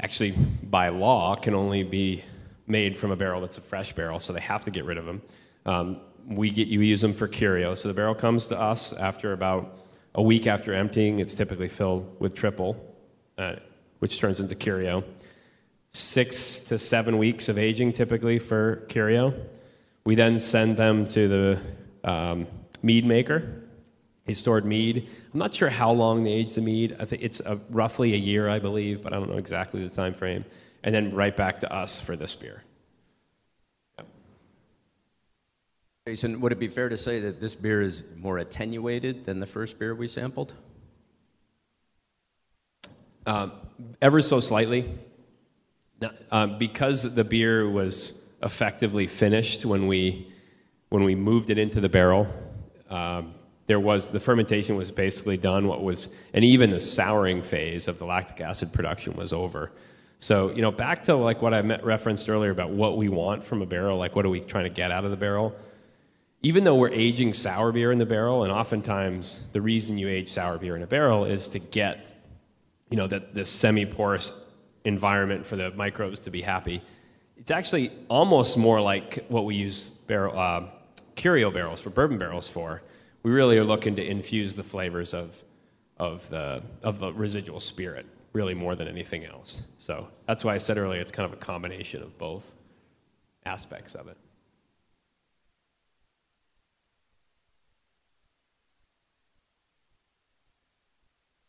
actually, 0.00 0.32
by 0.62 0.88
law, 0.88 1.34
can 1.34 1.54
only 1.54 1.82
be 1.82 2.22
made 2.66 2.96
from 2.96 3.10
a 3.10 3.16
barrel 3.16 3.40
that's 3.40 3.58
a 3.58 3.60
fresh 3.60 3.92
barrel, 3.92 4.20
so 4.20 4.32
they 4.32 4.40
have 4.40 4.64
to 4.64 4.70
get 4.70 4.84
rid 4.84 4.98
of 4.98 5.06
them. 5.06 5.22
Um, 5.66 6.00
we 6.26 6.50
get 6.50 6.68
you 6.68 6.80
use 6.80 7.00
them 7.00 7.12
for 7.12 7.26
curio. 7.26 7.74
So 7.74 7.88
the 7.88 7.94
barrel 7.94 8.14
comes 8.14 8.46
to 8.48 8.60
us 8.60 8.92
after 8.92 9.32
about 9.32 9.78
a 10.14 10.22
week 10.22 10.46
after 10.46 10.74
emptying. 10.74 11.18
It's 11.18 11.34
typically 11.34 11.68
filled 11.68 12.20
with 12.20 12.34
triple. 12.34 12.76
Uh, 13.38 13.56
which 14.00 14.18
turns 14.18 14.40
into 14.40 14.54
Curio. 14.54 15.04
Six 15.92 16.58
to 16.60 16.78
seven 16.78 17.16
weeks 17.18 17.48
of 17.48 17.58
aging 17.58 17.92
typically 17.92 18.38
for 18.38 18.84
Curio. 18.88 19.34
We 20.04 20.14
then 20.14 20.40
send 20.40 20.76
them 20.76 21.06
to 21.06 21.28
the 21.28 22.10
um, 22.10 22.46
mead 22.82 23.06
maker. 23.06 23.62
He 24.26 24.34
stored 24.34 24.64
mead. 24.64 25.08
I'm 25.32 25.38
not 25.38 25.54
sure 25.54 25.68
how 25.68 25.92
long 25.92 26.24
they 26.24 26.32
age 26.32 26.54
the 26.54 26.60
mead. 26.60 26.96
I 26.98 27.04
think 27.04 27.22
it's 27.22 27.40
a, 27.40 27.60
roughly 27.70 28.14
a 28.14 28.16
year, 28.16 28.48
I 28.48 28.58
believe, 28.58 29.02
but 29.02 29.12
I 29.12 29.16
don't 29.16 29.30
know 29.30 29.38
exactly 29.38 29.82
the 29.82 29.94
time 29.94 30.12
frame. 30.12 30.44
And 30.82 30.94
then 30.94 31.14
right 31.14 31.36
back 31.36 31.60
to 31.60 31.72
us 31.72 32.00
for 32.00 32.16
this 32.16 32.34
beer. 32.34 32.64
Yep. 33.98 34.06
Jason, 36.08 36.40
would 36.40 36.50
it 36.50 36.58
be 36.58 36.68
fair 36.68 36.88
to 36.88 36.96
say 36.96 37.20
that 37.20 37.40
this 37.40 37.54
beer 37.54 37.80
is 37.80 38.02
more 38.16 38.38
attenuated 38.38 39.24
than 39.24 39.38
the 39.38 39.46
first 39.46 39.78
beer 39.78 39.94
we 39.94 40.08
sampled? 40.08 40.54
Um, 43.26 43.52
ever 44.02 44.22
so 44.22 44.40
slightly. 44.40 44.98
Uh, 46.32 46.46
because 46.46 47.14
the 47.14 47.24
beer 47.24 47.68
was 47.68 48.14
effectively 48.42 49.06
finished 49.06 49.66
when 49.66 49.86
we, 49.86 50.32
when 50.88 51.04
we 51.04 51.14
moved 51.14 51.50
it 51.50 51.58
into 51.58 51.78
the 51.80 51.90
barrel, 51.90 52.26
um, 52.88 53.34
there 53.70 53.78
was 53.78 54.10
the 54.10 54.18
fermentation 54.18 54.74
was 54.74 54.90
basically 54.90 55.36
done. 55.36 55.68
What 55.68 55.82
was 55.84 56.08
and 56.34 56.44
even 56.44 56.72
the 56.72 56.80
souring 56.80 57.40
phase 57.40 57.86
of 57.86 57.98
the 57.98 58.04
lactic 58.04 58.40
acid 58.40 58.72
production 58.72 59.14
was 59.14 59.32
over. 59.32 59.70
So 60.18 60.50
you 60.50 60.60
know, 60.60 60.72
back 60.72 61.04
to 61.04 61.14
like 61.14 61.40
what 61.40 61.54
I 61.54 61.62
met, 61.62 61.84
referenced 61.84 62.28
earlier 62.28 62.50
about 62.50 62.70
what 62.70 62.96
we 62.96 63.08
want 63.08 63.44
from 63.44 63.62
a 63.62 63.66
barrel, 63.66 63.96
like 63.96 64.16
what 64.16 64.26
are 64.26 64.28
we 64.28 64.40
trying 64.40 64.64
to 64.64 64.70
get 64.70 64.90
out 64.90 65.04
of 65.04 65.12
the 65.12 65.16
barrel? 65.16 65.54
Even 66.42 66.64
though 66.64 66.74
we're 66.74 66.90
aging 66.90 67.32
sour 67.32 67.70
beer 67.70 67.92
in 67.92 67.98
the 67.98 68.06
barrel, 68.06 68.42
and 68.42 68.50
oftentimes 68.50 69.46
the 69.52 69.60
reason 69.60 69.98
you 69.98 70.08
age 70.08 70.28
sour 70.28 70.58
beer 70.58 70.74
in 70.74 70.82
a 70.82 70.86
barrel 70.86 71.24
is 71.24 71.46
to 71.48 71.60
get 71.60 72.06
you 72.90 72.96
know, 72.96 73.06
that 73.06 73.34
the 73.34 73.46
semi-porous 73.46 74.32
environment 74.84 75.46
for 75.46 75.54
the 75.54 75.70
microbes 75.72 76.18
to 76.20 76.30
be 76.30 76.42
happy. 76.42 76.82
It's 77.36 77.52
actually 77.52 77.92
almost 78.08 78.58
more 78.58 78.80
like 78.80 79.24
what 79.28 79.44
we 79.44 79.54
use 79.54 79.90
barrel, 79.90 80.36
uh, 80.36 80.66
curio 81.14 81.52
barrels 81.52 81.80
for 81.80 81.90
bourbon 81.90 82.18
barrels 82.18 82.48
for. 82.48 82.82
We 83.22 83.30
really 83.30 83.58
are 83.58 83.64
looking 83.64 83.96
to 83.96 84.04
infuse 84.04 84.54
the 84.54 84.62
flavors 84.62 85.12
of, 85.12 85.42
of, 85.98 86.28
the, 86.30 86.62
of 86.82 86.98
the 86.98 87.12
residual 87.12 87.60
spirit, 87.60 88.06
really 88.32 88.54
more 88.54 88.74
than 88.74 88.88
anything 88.88 89.24
else. 89.24 89.62
So 89.78 90.08
that's 90.26 90.44
why 90.44 90.54
I 90.54 90.58
said 90.58 90.78
earlier 90.78 91.00
it's 91.00 91.10
kind 91.10 91.26
of 91.26 91.32
a 91.32 91.40
combination 91.40 92.02
of 92.02 92.16
both 92.16 92.50
aspects 93.44 93.94
of 93.94 94.08
it. 94.08 94.16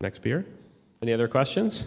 Next 0.02 0.20
beer. 0.20 0.46
Any 1.02 1.14
other 1.14 1.28
questions? 1.28 1.86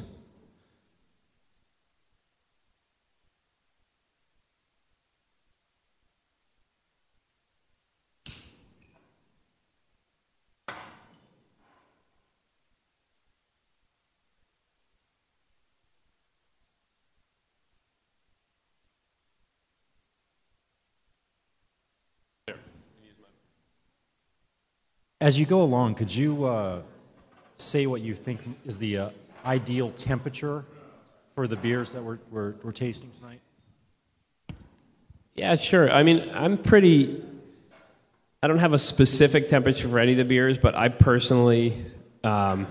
As 25.24 25.38
you 25.38 25.46
go 25.46 25.62
along, 25.62 25.94
could 25.94 26.14
you 26.14 26.44
uh, 26.44 26.82
say 27.56 27.86
what 27.86 28.02
you 28.02 28.14
think 28.14 28.42
is 28.66 28.76
the 28.76 28.98
uh, 28.98 29.10
ideal 29.46 29.90
temperature 29.92 30.66
for 31.34 31.48
the 31.48 31.56
beers 31.56 31.94
that 31.94 32.04
we're, 32.04 32.18
we're, 32.30 32.52
we're 32.62 32.72
tasting 32.72 33.10
tonight? 33.18 33.40
Yeah, 35.34 35.54
sure. 35.54 35.90
I 35.90 36.02
mean, 36.02 36.30
I'm 36.34 36.58
pretty. 36.58 37.24
I 38.42 38.48
don't 38.48 38.58
have 38.58 38.74
a 38.74 38.78
specific 38.78 39.48
temperature 39.48 39.88
for 39.88 39.98
any 39.98 40.12
of 40.12 40.18
the 40.18 40.26
beers, 40.26 40.58
but 40.58 40.74
I 40.74 40.90
personally, 40.90 41.82
um, 42.22 42.66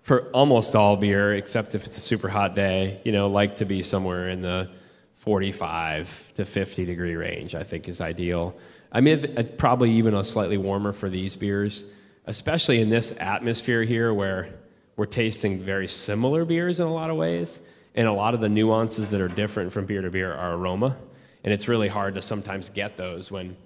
for 0.00 0.28
almost 0.30 0.74
all 0.74 0.96
beer, 0.96 1.36
except 1.36 1.76
if 1.76 1.86
it's 1.86 1.98
a 1.98 2.00
super 2.00 2.28
hot 2.28 2.56
day, 2.56 3.00
you 3.04 3.12
know, 3.12 3.28
like 3.28 3.54
to 3.56 3.64
be 3.64 3.80
somewhere 3.80 4.28
in 4.28 4.42
the 4.42 4.68
45 5.14 6.32
to 6.34 6.44
50 6.44 6.84
degree 6.84 7.14
range. 7.14 7.54
I 7.54 7.62
think 7.62 7.88
is 7.88 8.00
ideal. 8.00 8.56
I 8.92 9.00
mean, 9.00 9.18
it's 9.18 9.50
probably 9.56 9.92
even 9.92 10.14
a 10.14 10.22
slightly 10.22 10.58
warmer 10.58 10.92
for 10.92 11.08
these 11.08 11.34
beers, 11.34 11.84
especially 12.26 12.80
in 12.80 12.90
this 12.90 13.12
atmosphere 13.18 13.82
here 13.82 14.12
where 14.12 14.54
we're 14.96 15.06
tasting 15.06 15.58
very 15.58 15.88
similar 15.88 16.44
beers 16.44 16.78
in 16.78 16.86
a 16.86 16.92
lot 16.92 17.08
of 17.08 17.16
ways, 17.16 17.58
and 17.94 18.06
a 18.06 18.12
lot 18.12 18.34
of 18.34 18.40
the 18.40 18.48
nuances 18.48 19.10
that 19.10 19.20
are 19.20 19.28
different 19.28 19.72
from 19.72 19.86
beer 19.86 20.02
to 20.02 20.10
beer 20.10 20.32
are 20.32 20.54
aroma 20.54 20.96
and 21.44 21.52
it's 21.52 21.68
really 21.68 21.88
hard 21.88 22.14
to 22.14 22.22
sometimes 22.22 22.70
get 22.70 22.96
those 22.96 23.30
when 23.30 23.56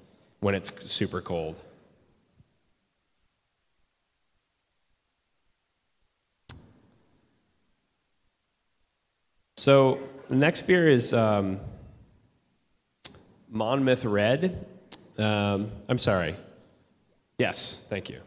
when 0.41 0.55
it's 0.55 0.73
super 0.91 1.21
cold. 1.21 1.57
So 9.57 9.99
the 10.29 10.37
next 10.37 10.67
beer 10.67 10.89
is 10.89 11.13
um, 11.13 11.59
Monmouth 13.51 14.05
Red. 14.05 14.67
Um, 15.19 15.71
I'm 15.89 15.99
sorry. 15.99 16.37
Yes, 17.39 17.81
thank 17.89 18.09
you. 18.09 18.21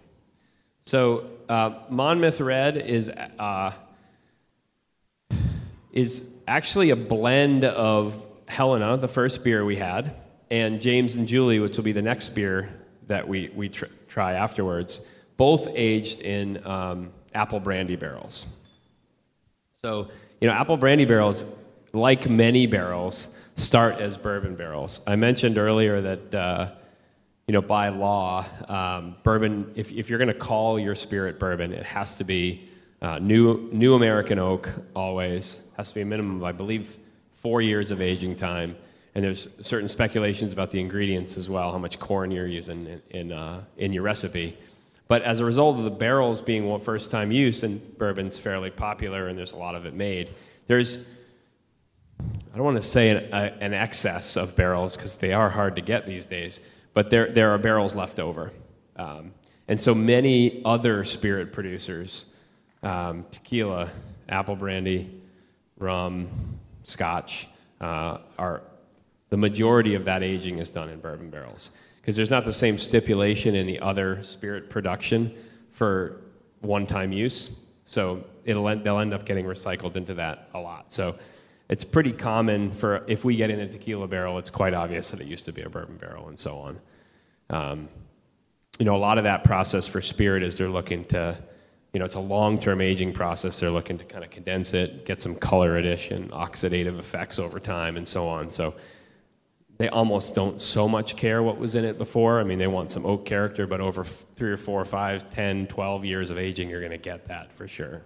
So 0.82 1.30
uh, 1.48 1.72
Monmouth 1.90 2.42
Red 2.42 2.78
is 2.78 3.10
uh, 3.10 3.72
is 5.92 6.24
actually 6.48 6.90
a 6.92 6.96
blend 6.96 7.64
of 7.64 8.24
Helena, 8.48 8.98
the 8.98 9.08
first 9.08 9.44
beer 9.44 9.66
we 9.66 9.76
had, 9.76 10.16
and 10.50 10.82
James 10.82 11.16
and 11.16 11.28
Julie, 11.28 11.60
which 11.60 11.78
will 11.78 11.84
be 11.84 11.92
the 11.92 12.02
next 12.02 12.30
beer 12.30 12.70
that 13.08 13.28
we, 13.28 13.52
we 13.56 13.70
tr- 13.70 13.86
try 14.08 14.34
afterwards, 14.34 15.02
both 15.38 15.68
aged 15.74 16.22
in 16.22 16.66
um, 16.66 17.12
apple 17.34 17.60
brandy 17.60 17.96
barrels. 17.96 18.46
So, 19.82 20.10
you 20.42 20.48
know, 20.48 20.54
apple 20.54 20.78
brandy 20.78 21.06
barrels, 21.06 21.44
like 21.94 22.30
many 22.30 22.68
barrels, 22.68 23.30
start 23.56 24.00
as 24.00 24.18
bourbon 24.18 24.56
barrels. 24.56 25.02
I 25.08 25.16
mentioned 25.16 25.58
earlier 25.58 26.02
that, 26.02 26.36
uh, 26.36 26.72
you 27.50 27.54
know, 27.54 27.64
by 27.64 27.90
law, 27.90 28.46
um, 28.68 29.16
bourbon, 29.24 29.72
if, 29.74 29.92
if 29.92 30.08
you're 30.08 30.20
going 30.20 30.28
to 30.28 30.36
call 30.36 30.78
your 30.78 30.94
spirit 30.94 31.40
bourbon, 31.40 31.74
it 31.74 31.84
has 31.84 32.16
to 32.16 32.24
be 32.24 32.70
uh, 33.02 33.18
new, 33.18 33.68
new 33.72 33.96
American 33.96 34.38
oak 34.38 34.70
always, 34.96 35.62
has 35.76 35.90
to 35.90 35.96
be 35.96 36.02
a 36.02 36.06
minimum 36.06 36.36
of, 36.36 36.44
I 36.44 36.52
believe, 36.52 36.98
four 37.34 37.64
years 37.64 37.90
of 37.90 38.02
aging 38.02 38.36
time. 38.36 38.76
And 39.16 39.24
there's 39.24 39.48
certain 39.64 39.90
speculations 39.90 40.54
about 40.54 40.70
the 40.70 40.80
ingredients 40.80 41.38
as 41.38 41.50
well, 41.50 41.72
how 41.72 41.80
much 41.80 41.98
corn 41.98 42.30
you're 42.30 42.46
using 42.46 42.86
in, 42.86 43.02
in, 43.10 43.32
uh, 43.32 43.64
in 43.78 43.94
your 43.94 44.04
recipe. 44.04 44.56
But 45.08 45.24
as 45.24 45.40
a 45.40 45.46
result 45.46 45.80
of 45.80 45.84
the 45.86 45.90
barrels 45.90 46.42
being 46.42 46.80
first 46.82 47.10
time 47.10 47.32
use, 47.32 47.64
and 47.64 47.98
bourbon's 47.98 48.38
fairly 48.38 48.70
popular 48.70 49.28
and 49.28 49.36
there's 49.36 49.54
a 49.54 49.58
lot 49.58 49.74
of 49.74 49.88
it 49.88 49.96
made, 49.96 50.30
there's, 50.68 51.04
I 52.54 52.58
don't 52.58 52.66
want 52.66 52.78
to 52.78 52.84
say 52.84 53.10
an, 53.10 53.34
a, 53.34 53.58
an 53.60 53.74
excess 53.74 54.38
of 54.38 54.56
barrels 54.56 54.96
because 54.96 55.16
they 55.16 55.34
are 55.34 55.50
hard 55.50 55.76
to 55.78 55.82
get 55.82 56.06
these 56.06 56.28
days, 56.28 56.60
but 56.94 57.10
there, 57.10 57.32
there 57.32 57.52
are 57.52 57.58
barrels 57.58 57.96
left 57.96 58.20
over. 58.20 58.52
Um, 58.96 59.34
and 59.68 59.80
so 59.80 59.94
many 59.94 60.62
other 60.66 61.04
spirit 61.04 61.52
producers, 61.52 62.26
um, 62.84 63.26
tequila, 63.32 63.90
apple 64.28 64.56
brandy, 64.56 65.22
rum, 65.78 66.60
scotch 66.84 67.48
uh, 67.82 68.18
are 68.38 68.62
the 69.30 69.38
majority 69.38 69.96
of 69.96 70.06
that 70.06 70.24
aging 70.24 70.58
is 70.58 70.70
done 70.72 70.90
in 70.90 71.00
bourbon 71.00 71.30
barrels. 71.30 71.72
Because 72.02 72.16
there's 72.16 72.32
not 72.32 72.46
the 72.46 72.54
same 72.54 72.80
stipulation 72.80 73.56
in 73.56 73.68
the 73.68 73.80
other 73.80 74.24
spirit 74.24 74.70
production 74.70 75.34
for 75.72 76.22
one-time 76.62 77.12
use. 77.12 77.52
So 77.86 78.24
it'll 78.46 78.76
they'll 78.78 79.00
end 79.00 79.14
up 79.14 79.26
getting 79.26 79.46
recycled 79.46 79.96
into 79.96 80.16
that 80.16 80.50
a 80.54 80.60
lot. 80.60 80.92
So 80.92 81.16
it's 81.70 81.84
pretty 81.84 82.12
common 82.12 82.72
for 82.72 83.04
if 83.08 83.24
we 83.24 83.36
get 83.36 83.50
in 83.50 83.60
a 83.60 83.68
tequila 83.68 84.08
barrel 84.08 84.38
it's 84.38 84.50
quite 84.50 84.74
obvious 84.74 85.10
that 85.12 85.22
it 85.22 85.28
used 85.28 85.46
to 85.46 85.52
be 85.52 85.62
a 85.62 85.70
bourbon 85.70 85.98
barrel 85.98 86.28
and 86.28 86.38
so 86.38 86.58
on 86.58 86.80
um, 87.50 87.90
you 88.80 88.86
know 88.86 88.96
a 88.96 88.98
lot 88.98 89.18
of 89.18 89.24
that 89.24 89.44
process 89.44 89.88
for 89.88 90.02
spirit 90.02 90.44
is 90.44 90.58
they're 90.58 90.70
looking 90.70 91.04
to 91.06 91.38
you 91.94 92.00
know, 92.00 92.06
it's 92.06 92.16
a 92.16 92.20
long-term 92.20 92.82
aging 92.82 93.14
process. 93.14 93.60
They're 93.60 93.72
looking 93.72 93.98
to 93.98 94.06
kind 94.06 94.24
of 94.24 94.30
condense 94.30 94.74
it, 94.74 95.06
get 95.06 95.20
some 95.20 95.36
color 95.36 95.78
addition, 95.78 96.30
oxidative 96.30 97.00
effects 97.00 97.40
over 97.40 97.60
time, 97.60 97.98
and 97.98 98.08
so 98.08 98.28
on. 98.28 98.52
So 98.52 98.76
they 99.78 99.90
almost 99.90 100.36
don't 100.36 100.62
so 100.62 100.88
much 100.88 101.16
care 101.16 101.42
what 101.42 101.58
was 101.58 101.74
in 101.74 101.86
it 101.86 101.98
before. 101.98 102.40
I 102.40 102.44
mean, 102.44 102.60
they 102.60 102.68
want 102.68 102.92
some 102.92 103.06
oak 103.06 103.26
character, 103.26 103.66
but 103.66 103.82
over 103.82 104.04
three 104.04 104.52
or 104.52 104.58
four, 104.58 104.86
five, 104.86 105.32
ten, 105.32 105.66
twelve 105.66 106.06
years 106.06 106.30
of 106.30 106.38
aging, 106.38 106.70
you're 106.70 106.82
going 106.82 106.92
to 106.92 106.98
get 106.98 107.28
that 107.28 107.52
for 107.54 107.68
sure. 107.68 108.04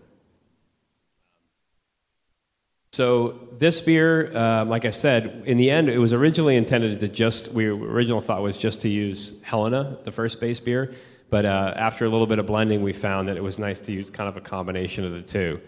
So 2.94 3.40
this 3.58 3.82
beer, 3.82 4.38
um, 4.38 4.70
like 4.70 4.86
I 4.86 4.92
said, 4.92 5.46
in 5.48 5.58
the 5.58 5.72
end, 5.72 5.90
it 5.90 5.98
was 5.98 6.14
originally 6.14 6.56
intended 6.56 7.00
to 7.00 7.08
just. 7.08 7.52
We 7.52 7.66
original 7.66 8.22
thought 8.22 8.44
was 8.44 8.56
just 8.56 8.82
to 8.82 8.88
use 8.88 9.42
Helena, 9.42 9.98
the 10.04 10.12
first 10.12 10.40
base 10.40 10.60
beer. 10.60 10.94
But 11.32 11.46
uh, 11.46 11.74
after 11.76 12.06
a 12.06 12.10
little 12.10 12.28
bit 12.28 12.38
of 12.38 12.46
blending, 12.46 12.84
we 12.84 12.94
found 12.94 13.30
that 13.30 13.36
it 13.36 13.42
was 13.42 13.58
nice 13.58 13.80
to 13.88 13.92
use 13.92 14.12
kind 14.12 14.30
of 14.30 14.38
a 14.38 14.42
combination 14.42 15.06
of 15.06 15.12
the 15.12 15.24
two. 15.24 15.60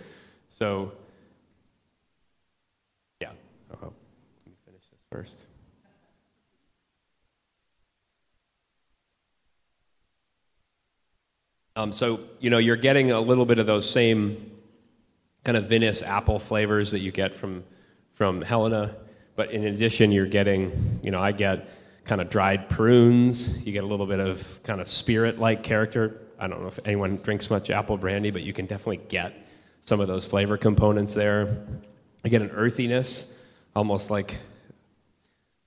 So, 0.52 0.92
yeah. 3.20 3.32
Oh, 3.74 3.78
let 3.82 3.92
me 4.46 4.54
finish 4.64 4.84
this 4.92 5.00
first. 5.12 5.36
Um, 11.76 11.92
so, 11.92 12.20
you 12.40 12.52
know, 12.52 12.60
you're 12.60 12.76
getting 12.76 13.10
a 13.10 13.20
little 13.20 13.48
bit 13.48 13.58
of 13.58 13.66
those 13.66 13.90
same 13.90 14.55
kind 15.46 15.56
of 15.56 15.70
vinous 15.70 16.02
apple 16.02 16.40
flavors 16.40 16.92
that 16.92 17.00
you 17.00 17.12
get 17.12 17.34
from, 17.34 17.64
from 18.16 18.42
Helena. 18.42 18.96
But 19.36 19.52
in 19.52 19.64
addition, 19.66 20.12
you're 20.12 20.26
getting, 20.26 21.00
you 21.04 21.12
know, 21.12 21.22
I 21.22 21.32
get 21.32 21.70
kind 22.04 22.20
of 22.20 22.30
dried 22.30 22.68
prunes. 22.68 23.66
You 23.66 23.72
get 23.72 23.84
a 23.84 23.88
little 23.88 24.08
bit 24.08 24.20
of 24.20 24.62
kind 24.64 24.82
of 24.82 24.88
spirit 24.88 25.40
like 25.40 25.64
character. 25.64 26.20
I 26.40 26.48
don't 26.48 26.62
know 26.62 26.68
if 26.68 26.80
anyone 26.84 27.18
drinks 27.18 27.50
much 27.50 27.70
apple 27.70 27.96
brandy, 27.98 28.32
but 28.32 28.42
you 28.42 28.54
can 28.54 28.66
definitely 28.66 29.02
get 29.08 29.34
some 29.82 30.00
of 30.00 30.08
those 30.08 30.26
flavor 30.26 30.58
components 30.58 31.14
there. 31.14 31.64
I 32.26 32.30
get 32.30 32.42
an 32.42 32.50
earthiness, 32.50 33.28
almost 33.76 34.10
like 34.10 34.38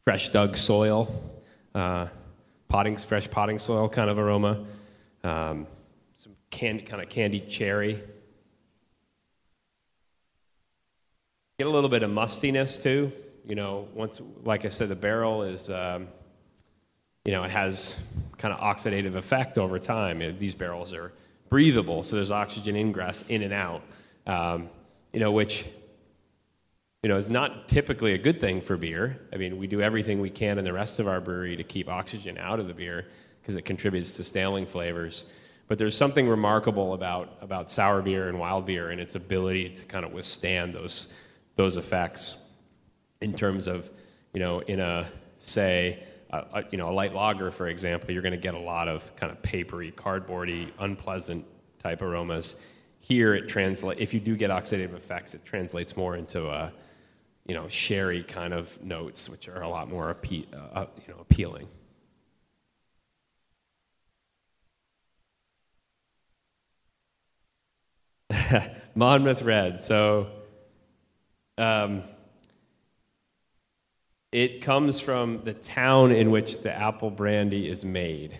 fresh 0.05 0.31
dug 0.31 0.57
soil, 0.57 1.09
uh, 1.75 2.09
potting, 2.69 2.97
fresh 2.97 3.31
potting 3.31 3.61
soil 3.61 3.89
kind 3.89 4.11
of 4.11 4.19
aroma. 4.19 4.65
Um, 5.23 5.69
some 6.15 6.33
candy, 6.51 6.83
kind 6.83 7.01
of 7.01 7.09
candied 7.09 7.49
cherry. 7.49 8.03
Get 11.59 11.67
a 11.67 11.71
little 11.71 11.91
bit 11.91 12.05
of 12.05 12.11
mustiness 12.11 12.81
too. 12.81 13.11
You 13.45 13.57
know, 13.57 13.89
once, 13.93 14.21
like 14.45 14.65
I 14.65 14.69
said, 14.69 14.91
the 14.91 14.95
barrel 14.95 15.43
is 15.43 15.69
um, 15.69 16.07
you 17.25 17.33
know, 17.33 17.43
it 17.43 17.51
has 17.51 17.99
kind 18.37 18.55
of 18.55 18.61
oxidative 18.61 19.17
effect 19.17 19.59
over 19.59 19.81
time. 19.81 20.21
These 20.39 20.55
barrels 20.55 20.93
are 20.93 21.13
breathable, 21.49 22.05
so 22.05 22.15
there's 22.15 22.31
oxygen 22.31 22.77
ingress 22.77 23.25
in 23.29 23.43
and 23.43 23.53
out, 23.53 23.83
um, 24.29 24.69
you 25.13 25.19
know, 25.19 25.33
which 25.33 25.65
you 27.03 27.09
know 27.09 27.17
is 27.17 27.29
not 27.29 27.69
typically 27.69 28.13
a 28.13 28.19
good 28.19 28.41
thing 28.41 28.61
for 28.61 28.77
beer. 28.77 29.19
I 29.33 29.37
mean, 29.37 29.59
we 29.59 29.67
do 29.67 29.83
everything 29.83 30.21
we 30.21 30.31
can 30.31 30.59
in 30.59 30.65
the 30.65 30.73
rest 30.73 31.01
of 31.01 31.09
our 31.09 31.21
brewery 31.21 31.57
to 31.57 31.65
keep 31.65 31.89
oxygen 31.89 32.39
out 32.39 32.61
of 32.61 32.69
the 32.69 32.75
beer 32.75 33.09
because 33.43 33.57
it 33.57 33.63
contributes 33.63 34.13
to 34.13 34.23
staling 34.23 34.65
flavors. 34.65 35.25
But 35.67 35.77
there's 35.77 35.97
something 35.97 36.29
remarkable 36.29 36.95
about 36.95 37.37
about 37.41 37.69
sour 37.69 38.01
beer 38.01 38.29
and 38.29 38.39
wild 38.39 38.65
beer 38.65 38.91
and 38.91 39.01
its 39.01 39.17
ability 39.17 39.71
to 39.71 39.85
kind 39.87 40.05
of 40.05 40.13
withstand 40.13 40.73
those 40.73 41.09
those 41.59 41.77
effects 41.77 42.39
in 43.21 43.35
terms 43.35 43.67
of 43.67 43.91
you 44.33 44.41
know 44.41 44.61
in 44.61 44.81
a 44.81 45.07
say 45.41 46.03
a, 46.31 46.65
you 46.71 46.79
know, 46.79 46.91
a 46.91 46.93
light 46.93 47.15
lager, 47.15 47.51
for 47.51 47.69
example, 47.69 48.11
you're 48.11 48.23
going 48.23 48.33
to 48.33 48.39
get 48.39 48.55
a 48.55 48.59
lot 48.59 48.89
of 48.89 49.15
kind 49.17 49.33
of 49.33 49.41
papery, 49.43 49.93
cardboardy, 49.93 50.71
unpleasant 50.79 51.45
type 51.83 52.03
aromas. 52.03 52.57
Here, 53.01 53.35
it 53.35 53.49
translates. 53.49 54.01
If 54.01 54.13
you 54.13 54.21
do 54.21 54.37
get 54.37 54.51
oxidative 54.51 54.95
effects, 54.95 55.35
it 55.35 55.45
translates 55.45 55.97
more 55.97 56.17
into 56.17 56.49
a, 56.49 56.73
you 57.47 57.55
know, 57.55 57.67
sherry 57.69 58.23
kind 58.23 58.53
of 58.53 58.83
notes, 58.83 59.31
which 59.31 59.49
are 59.49 59.63
a 59.63 59.69
lot 59.69 59.89
more 59.89 60.15
appe- 60.15 60.47
uh, 60.75 60.87
you 61.07 61.15
know, 61.15 61.21
appealing. 61.21 61.69
Monmouth 68.95 69.43
Red. 69.43 69.81
So. 69.81 70.38
Um, 71.59 72.03
it 74.31 74.63
comes 74.63 75.01
from 75.01 75.43
the 75.43 75.55
town 75.55 76.13
in 76.13 76.31
which 76.31 76.61
the 76.61 76.73
apple 76.73 77.11
brandy 77.11 77.69
is 77.69 77.85
made. 77.85 78.39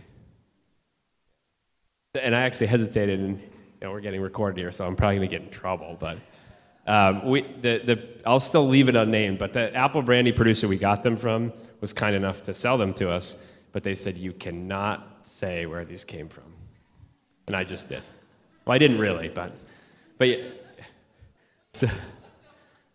and 2.15 2.35
I 2.35 2.43
actually 2.43 2.69
hesitated, 2.69 3.19
and 3.19 3.41
you 3.41 3.47
know, 3.83 3.91
we're 3.91 4.01
getting 4.01 4.21
recorded 4.21 4.59
here, 4.59 4.71
so 4.71 4.87
I'm 4.87 4.95
probably 4.95 5.17
going 5.17 5.29
to 5.29 5.37
get 5.37 5.43
in 5.43 5.51
trouble. 5.51 5.97
But 5.99 6.19
um, 6.87 7.29
we, 7.29 7.43
the, 7.43 7.83
the, 7.85 8.09
I'll 8.25 8.41
still 8.41 8.69
leave 8.69 8.89
it 8.89 8.95
unnamed. 8.95 9.39
But 9.39 9.53
the 9.53 9.75
apple 9.75 10.03
brandy 10.03 10.31
producer 10.31 10.69
we 10.69 10.79
got 10.79 11.03
them 11.03 11.17
from 11.17 11.53
was 11.81 11.93
kind 11.93 12.15
enough 12.15 12.45
to 12.45 12.55
sell 12.55 12.79
them 12.79 12.95
to 12.95 13.11
us, 13.11 13.35
but 13.73 13.83
they 13.83 13.95
said 13.95 14.17
you 14.17 14.33
cannot 14.33 15.23
say 15.25 15.67
where 15.67 15.85
these 15.85 16.05
came 16.05 16.29
from, 16.29 16.53
and 17.49 17.57
I 17.57 17.65
just 17.65 17.89
did. 17.89 18.03
Well, 18.65 18.75
I 18.75 18.79
didn't 18.79 18.99
really, 18.99 19.29
but 19.29 19.53
but 20.19 20.29
yeah, 20.29 20.45
so, 21.73 21.89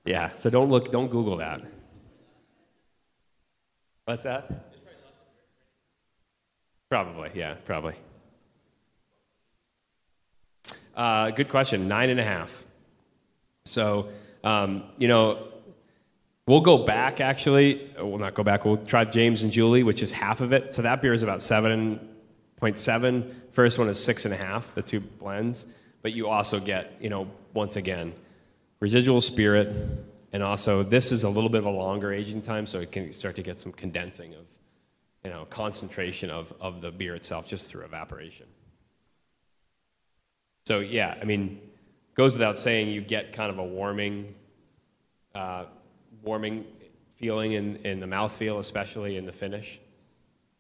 yeah. 0.06 0.32
So 0.38 0.50
don't 0.50 0.70
look, 0.70 0.92
don't 0.92 1.10
Google 1.10 1.38
that. 1.38 1.62
What's 4.06 4.24
that? 4.24 4.70
Probably, 6.90 7.32
yeah, 7.34 7.56
probably. 7.66 7.96
Uh, 10.96 11.32
good 11.32 11.50
question. 11.50 11.88
Nine 11.88 12.10
and 12.10 12.20
a 12.20 12.24
half. 12.24 12.64
So, 13.66 14.10
um, 14.44 14.84
you 14.98 15.08
know, 15.08 15.48
we'll 16.46 16.62
go 16.62 16.80
back 16.80 17.20
actually. 17.22 17.90
We'll 17.98 18.20
not 18.20 18.34
go 18.34 18.44
back. 18.44 18.66
We'll 18.66 18.78
try 18.78 19.06
James 19.06 19.44
and 19.44 19.52
Julie, 19.52 19.84
which 19.84 20.04
is 20.04 20.12
half 20.12 20.42
of 20.42 20.54
it. 20.54 20.74
So 20.74 20.82
that 20.82 21.02
beer 21.02 21.14
is 21.14 21.24
about 21.24 21.40
7.7. 21.40 23.34
First 23.52 23.80
one 23.80 23.88
is 23.90 24.04
six 24.04 24.26
and 24.26 24.34
a 24.34 24.38
half, 24.38 24.76
the 24.76 24.82
two 24.82 25.00
blends. 25.00 25.66
But 26.02 26.12
you 26.12 26.28
also 26.28 26.60
get, 26.60 26.98
you 27.00 27.10
know, 27.10 27.28
once 27.54 27.76
again, 27.76 28.14
residual 28.84 29.22
spirit. 29.22 29.74
And 30.34 30.44
also, 30.44 30.84
this 30.84 31.14
is 31.14 31.24
a 31.24 31.30
little 31.30 31.50
bit 31.50 31.60
of 31.60 31.66
a 31.66 31.70
longer 31.70 32.12
aging 32.12 32.42
time, 32.42 32.66
so 32.66 32.82
it 32.82 32.92
can 32.92 33.14
start 33.14 33.38
to 33.38 33.42
get 33.42 33.56
some 33.56 33.72
condensing 33.72 34.34
of, 34.34 34.46
you 35.24 35.30
know, 35.30 35.46
concentration 35.46 36.30
of, 36.30 36.54
of 36.60 36.82
the 36.82 36.92
beer 36.92 37.16
itself 37.16 37.48
just 37.48 37.68
through 37.68 37.86
evaporation. 37.86 38.46
So 40.66 40.80
yeah, 40.80 41.16
I 41.22 41.24
mean, 41.24 41.62
goes 42.16 42.34
without 42.34 42.58
saying, 42.58 42.90
you 42.90 43.00
get 43.00 43.32
kind 43.32 43.50
of 43.50 43.58
a 43.58 43.64
warming, 43.64 44.36
uh, 45.34 45.66
warming 46.22 46.66
feeling 47.16 47.54
in, 47.54 47.78
in 47.86 48.02
the 48.02 48.06
mouthfeel, 48.06 48.60
especially 48.60 49.16
in 49.16 49.26
the 49.26 49.32
finish. 49.32 49.80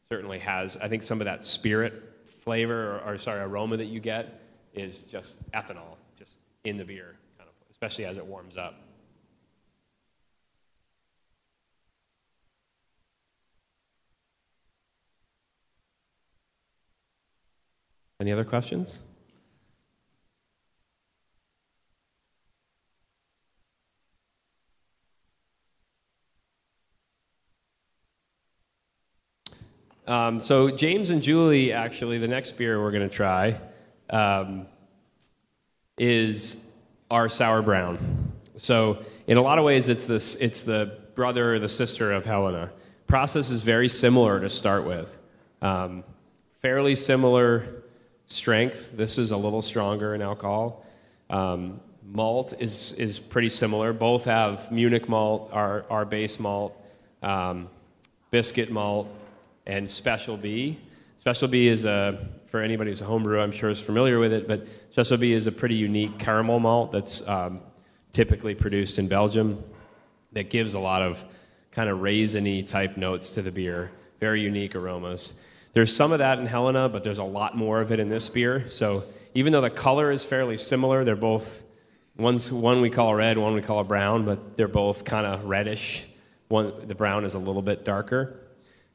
Certainly 0.07 0.39
has, 0.39 0.77
I 0.77 0.87
think 0.87 1.03
some 1.03 1.19
of 1.19 1.25
that 1.25 1.43
spirit 1.43 1.93
flavor, 2.25 2.99
or, 2.99 3.15
or 3.15 3.17
sorry, 3.17 3.41
aroma 3.41 3.75
that 3.77 3.87
you 3.87 3.99
get 3.99 4.39
is 4.73 5.03
just 5.03 5.51
ethanol, 5.51 5.97
just 6.17 6.39
in 6.63 6.77
the 6.77 6.85
beer, 6.85 7.15
especially 7.83 8.05
as 8.05 8.15
it 8.15 8.25
warms 8.25 8.55
up. 8.55 8.75
Any 18.21 18.31
other 18.31 18.45
questions? 18.45 18.99
Um, 30.07 30.39
so 30.39 30.69
James 30.69 31.09
and 31.09 31.21
Julie, 31.21 31.73
actually, 31.73 32.17
the 32.17 32.29
next 32.29 32.53
beer 32.53 32.81
we're 32.81 32.91
going 32.91 33.09
to 33.09 33.13
try 33.13 33.59
um, 34.09 34.67
is 35.97 36.55
our 37.13 37.29
sour 37.29 37.61
brown. 37.61 38.33
So 38.57 38.97
in 39.27 39.37
a 39.37 39.41
lot 39.41 39.59
of 39.59 39.65
ways, 39.65 39.87
it's 39.87 40.07
this 40.07 40.33
it's 40.35 40.63
the 40.63 40.97
brother 41.13 41.53
or 41.53 41.59
the 41.59 41.69
sister 41.69 42.11
of 42.11 42.25
Helena. 42.25 42.73
Process 43.05 43.51
is 43.51 43.61
very 43.61 43.87
similar 43.87 44.39
to 44.39 44.49
start 44.49 44.83
with. 44.83 45.07
Um, 45.61 46.03
fairly 46.59 46.95
similar 46.95 47.83
strength. 48.25 48.97
This 48.97 49.19
is 49.19 49.29
a 49.29 49.37
little 49.37 49.61
stronger 49.61 50.15
in 50.15 50.23
alcohol. 50.23 50.85
Um, 51.29 51.79
malt 52.03 52.55
is 52.59 52.93
is 52.93 53.19
pretty 53.19 53.49
similar. 53.49 53.93
Both 53.93 54.25
have 54.25 54.71
Munich 54.71 55.07
malt, 55.07 55.51
our 55.53 55.85
our 55.91 56.05
base 56.05 56.39
malt, 56.39 56.75
um, 57.21 57.69
biscuit 58.31 58.71
malt 58.71 59.07
and 59.67 59.87
Special 59.87 60.35
B. 60.35 60.79
Special 61.17 61.47
B 61.47 61.67
is 61.67 61.85
a, 61.85 62.27
for 62.53 62.61
anybody 62.61 62.91
who's 62.91 63.01
a 63.01 63.05
homebrewer, 63.05 63.41
I'm 63.41 63.51
sure 63.51 63.71
is 63.71 63.81
familiar 63.81 64.19
with 64.19 64.31
it, 64.31 64.47
but 64.47 64.67
B 65.19 65.31
is 65.31 65.47
a 65.47 65.51
pretty 65.51 65.73
unique 65.73 66.19
caramel 66.19 66.59
malt 66.59 66.91
that's 66.91 67.27
um, 67.27 67.61
typically 68.11 68.53
produced 68.53 68.99
in 68.99 69.07
Belgium 69.07 69.63
that 70.33 70.51
gives 70.51 70.75
a 70.75 70.79
lot 70.79 71.01
of 71.01 71.25
kind 71.71 71.89
of 71.89 72.01
raisiny 72.01 72.61
type 72.61 72.95
notes 72.95 73.31
to 73.31 73.41
the 73.41 73.51
beer, 73.51 73.89
very 74.19 74.39
unique 74.39 74.75
aromas. 74.75 75.33
There's 75.73 75.95
some 75.95 76.11
of 76.11 76.19
that 76.19 76.37
in 76.37 76.45
Helena, 76.45 76.89
but 76.89 77.03
there's 77.03 77.17
a 77.17 77.23
lot 77.23 77.57
more 77.57 77.81
of 77.81 77.91
it 77.91 77.99
in 77.99 78.07
this 78.07 78.29
beer. 78.29 78.69
So 78.69 79.05
even 79.33 79.51
though 79.51 79.61
the 79.61 79.71
color 79.71 80.11
is 80.11 80.23
fairly 80.23 80.57
similar, 80.57 81.03
they're 81.03 81.15
both 81.15 81.63
one's 82.17 82.51
one 82.51 82.81
we 82.81 82.91
call 82.91 83.15
red, 83.15 83.35
one 83.39 83.55
we 83.55 83.63
call 83.63 83.83
brown, 83.83 84.25
but 84.25 84.57
they're 84.57 84.67
both 84.67 85.05
kind 85.05 85.25
of 85.25 85.45
reddish. 85.45 86.03
One 86.49 86.87
the 86.87 86.93
brown 86.93 87.25
is 87.25 87.33
a 87.33 87.39
little 87.39 87.63
bit 87.63 87.83
darker 87.83 88.41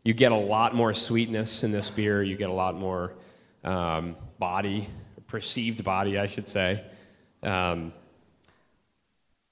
you 0.04 0.14
get 0.14 0.32
a 0.32 0.36
lot 0.36 0.74
more 0.74 0.94
sweetness 0.94 1.64
in 1.64 1.70
this 1.70 1.90
beer. 1.90 2.22
You 2.22 2.34
get 2.34 2.48
a 2.48 2.52
lot 2.52 2.74
more 2.74 3.12
um, 3.68 4.16
body, 4.38 4.88
perceived 5.26 5.84
body, 5.84 6.18
I 6.18 6.26
should 6.26 6.48
say. 6.48 6.82
Um, 7.42 7.92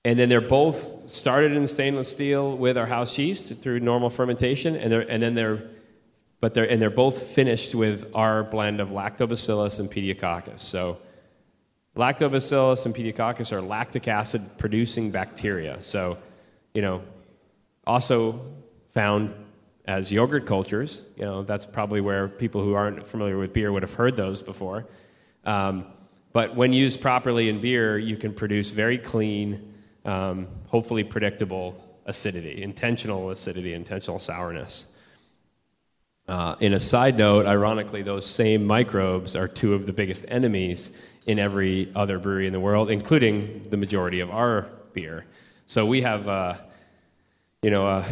and 0.05 0.19
then 0.19 0.29
they're 0.29 0.41
both 0.41 1.11
started 1.11 1.53
in 1.53 1.67
stainless 1.67 2.11
steel 2.11 2.57
with 2.57 2.79
our 2.79 2.87
house 2.87 3.19
yeast 3.19 3.55
through 3.57 3.81
normal 3.81 4.09
fermentation, 4.09 4.75
and, 4.77 4.91
they're, 4.91 5.01
and 5.01 5.23
then 5.23 5.35
they're, 5.35 5.65
but 6.41 6.55
they're, 6.55 6.69
and 6.71 6.81
they're 6.81 6.91
both 6.91 7.23
finished 7.23 7.75
with 7.75 8.11
our 8.15 8.45
blend 8.45 8.81
of 8.81 8.91
lactobacillus 8.91 9.81
and 9.81 9.91
pediococcus. 9.91 10.61
So, 10.61 10.99
lactobacillus 11.97 12.87
and 12.87 12.95
pediococcus 12.95 13.53
are 13.53 13.61
lactic 13.61 14.07
acid 14.07 14.59
producing 14.59 15.11
bacteria. 15.11 15.83
So, 15.83 16.19
you 16.73 16.83
know, 16.83 17.03
also 17.87 18.41
found 18.89 19.35
as 19.87 20.11
yogurt 20.11 20.46
cultures. 20.46 21.03
You 21.16 21.25
know, 21.25 21.42
that's 21.42 21.64
probably 21.64 22.01
where 22.01 22.29
people 22.29 22.62
who 22.62 22.75
aren't 22.75 23.07
familiar 23.07 23.38
with 23.38 23.53
beer 23.53 23.70
would 23.72 23.83
have 23.83 23.94
heard 23.94 24.16
those 24.16 24.42
before. 24.42 24.87
Um, 25.44 25.87
but 26.33 26.57
when 26.57 26.72
used 26.72 27.01
properly 27.01 27.49
in 27.49 27.61
beer, 27.61 27.96
you 27.96 28.16
can 28.16 28.35
produce 28.35 28.70
very 28.70 28.99
clean, 28.99 29.75
um, 30.05 30.49
hopefully 30.66 31.05
predictable 31.05 31.83
acidity, 32.05 32.62
intentional 32.62 33.31
acidity, 33.31 33.72
intentional 33.72 34.18
sourness. 34.18 34.87
Uh, 36.29 36.57
in 36.59 36.72
a 36.72 36.81
side 36.81 37.16
note, 37.16 37.46
ironically, 37.46 38.03
those 38.03 38.27
same 38.27 38.66
microbes 38.66 39.37
are 39.37 39.46
two 39.46 39.75
of 39.75 39.87
the 39.87 39.92
biggest 39.92 40.25
enemies 40.29 40.90
in 41.27 41.38
every 41.38 41.90
other 41.94 42.18
brewery 42.18 42.46
in 42.46 42.53
the 42.53 42.61
world, 42.61 42.90
including 42.90 43.66
the 43.70 43.77
majority 43.77 44.20
of 44.20 44.31
our 44.31 44.66
beer. 44.92 45.25
So 45.66 45.87
we 45.87 46.03
have, 46.03 46.29
uh, 46.29 46.55
you 47.62 47.70
know, 47.70 47.87
a, 47.87 48.05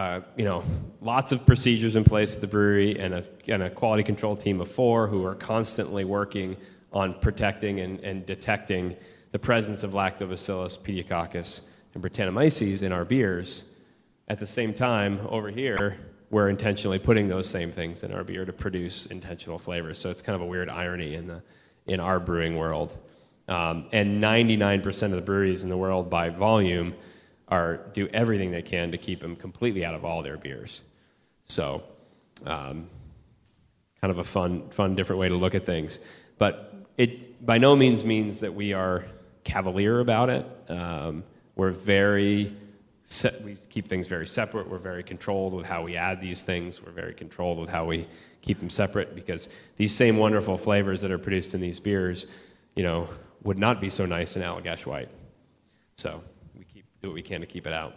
uh, 0.00 0.22
you 0.34 0.46
know, 0.46 0.64
lots 1.02 1.30
of 1.30 1.44
procedures 1.44 1.94
in 1.94 2.04
place 2.04 2.34
at 2.34 2.40
the 2.40 2.46
brewery 2.46 2.98
and 2.98 3.12
a, 3.12 3.22
and 3.48 3.62
a 3.62 3.68
quality 3.68 4.02
control 4.02 4.34
team 4.34 4.58
of 4.62 4.70
four 4.70 5.06
who 5.06 5.26
are 5.26 5.34
constantly 5.34 6.04
working 6.04 6.56
on 6.90 7.12
protecting 7.20 7.80
and, 7.80 8.00
and 8.00 8.24
detecting 8.24 8.96
the 9.32 9.38
presence 9.38 9.82
of 9.82 9.90
lactobacillus, 9.90 10.78
pediococcus, 10.78 11.60
and 11.92 12.02
brettanomyces 12.02 12.82
in 12.82 12.92
our 12.92 13.04
beers. 13.04 13.64
At 14.28 14.38
the 14.38 14.46
same 14.46 14.72
time, 14.72 15.20
over 15.28 15.50
here, 15.50 15.98
we're 16.30 16.48
intentionally 16.48 16.98
putting 16.98 17.28
those 17.28 17.46
same 17.46 17.70
things 17.70 18.02
in 18.02 18.10
our 18.10 18.24
beer 18.24 18.46
to 18.46 18.54
produce 18.54 19.04
intentional 19.04 19.58
flavors. 19.58 19.98
So 19.98 20.08
it's 20.08 20.22
kind 20.22 20.34
of 20.34 20.40
a 20.40 20.46
weird 20.46 20.70
irony 20.70 21.14
in, 21.14 21.26
the, 21.26 21.42
in 21.86 22.00
our 22.00 22.18
brewing 22.18 22.56
world. 22.56 22.96
Um, 23.48 23.86
and 23.92 24.22
99% 24.22 25.02
of 25.02 25.10
the 25.10 25.20
breweries 25.20 25.62
in 25.62 25.68
the 25.68 25.76
world 25.76 26.08
by 26.08 26.30
volume 26.30 26.94
are 27.50 27.78
do 27.94 28.08
everything 28.08 28.50
they 28.50 28.62
can 28.62 28.92
to 28.92 28.98
keep 28.98 29.20
them 29.20 29.36
completely 29.36 29.84
out 29.84 29.94
of 29.94 30.04
all 30.04 30.22
their 30.22 30.36
beers. 30.36 30.82
So, 31.46 31.82
um, 32.46 32.88
kind 34.00 34.10
of 34.10 34.18
a 34.18 34.24
fun, 34.24 34.70
fun, 34.70 34.94
different 34.94 35.20
way 35.20 35.28
to 35.28 35.36
look 35.36 35.54
at 35.54 35.66
things. 35.66 35.98
But 36.38 36.74
it 36.96 37.44
by 37.44 37.58
no 37.58 37.74
means 37.76 38.04
means 38.04 38.40
that 38.40 38.54
we 38.54 38.72
are 38.72 39.04
cavalier 39.44 40.00
about 40.00 40.30
it. 40.30 40.46
Um, 40.68 41.24
we're 41.56 41.70
very 41.70 42.54
se- 43.04 43.40
we 43.44 43.56
keep 43.68 43.88
things 43.88 44.06
very 44.06 44.26
separate. 44.26 44.68
We're 44.70 44.78
very 44.78 45.02
controlled 45.02 45.52
with 45.52 45.66
how 45.66 45.82
we 45.82 45.96
add 45.96 46.20
these 46.20 46.42
things. 46.42 46.82
We're 46.82 46.92
very 46.92 47.14
controlled 47.14 47.58
with 47.58 47.68
how 47.68 47.84
we 47.84 48.06
keep 48.40 48.60
them 48.60 48.70
separate 48.70 49.14
because 49.14 49.48
these 49.76 49.94
same 49.94 50.16
wonderful 50.16 50.56
flavors 50.56 51.02
that 51.02 51.10
are 51.10 51.18
produced 51.18 51.52
in 51.54 51.60
these 51.60 51.78
beers, 51.78 52.26
you 52.74 52.82
know, 52.82 53.08
would 53.42 53.58
not 53.58 53.80
be 53.80 53.90
so 53.90 54.06
nice 54.06 54.36
in 54.36 54.42
Allagash 54.42 54.86
White. 54.86 55.08
So 55.96 56.22
do 57.02 57.08
what 57.08 57.14
we 57.14 57.22
can 57.22 57.40
to 57.40 57.46
keep 57.46 57.66
it 57.66 57.72
out. 57.72 57.94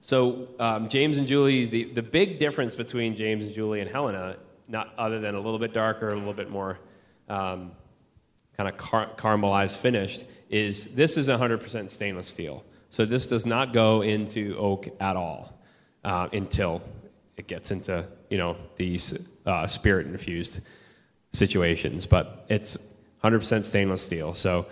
So 0.00 0.48
um, 0.58 0.88
James 0.88 1.16
and 1.16 1.26
Julie, 1.26 1.66
the, 1.66 1.84
the 1.84 2.02
big 2.02 2.38
difference 2.38 2.74
between 2.74 3.14
James 3.14 3.44
and 3.44 3.54
Julie 3.54 3.80
and 3.80 3.90
Helena, 3.90 4.36
not 4.68 4.92
other 4.98 5.18
than 5.18 5.34
a 5.34 5.40
little 5.40 5.58
bit 5.58 5.72
darker, 5.72 6.10
a 6.10 6.14
little 6.14 6.34
bit 6.34 6.50
more 6.50 6.78
um, 7.28 7.72
kind 8.56 8.68
of 8.68 8.76
car- 8.76 9.10
caramelized 9.16 9.78
finished, 9.78 10.26
is 10.50 10.94
this 10.94 11.16
is 11.16 11.28
100% 11.28 11.88
stainless 11.90 12.28
steel. 12.28 12.64
So 12.90 13.04
this 13.04 13.26
does 13.26 13.46
not 13.46 13.72
go 13.72 14.02
into 14.02 14.56
oak 14.58 14.88
at 15.00 15.16
all 15.16 15.58
uh, 16.04 16.28
until 16.32 16.82
it 17.36 17.46
gets 17.46 17.70
into 17.70 18.06
you 18.30 18.38
know 18.38 18.56
these 18.76 19.18
uh, 19.46 19.66
spirit 19.66 20.06
infused 20.06 20.60
situations, 21.32 22.06
but 22.06 22.44
it's 22.48 22.76
100% 23.22 23.64
stainless 23.64 24.02
steel. 24.02 24.34
So, 24.34 24.66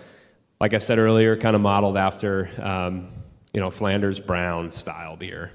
like 0.63 0.73
I 0.73 0.77
said 0.77 0.97
earlier, 0.97 1.35
kind 1.35 1.57
of 1.57 1.61
modeled 1.61 1.97
after 1.97 2.49
um, 2.61 3.09
you 3.51 3.59
know 3.59 3.69
Flanders 3.69 4.21
Brown 4.21 4.71
style 4.71 5.17
beer. 5.17 5.51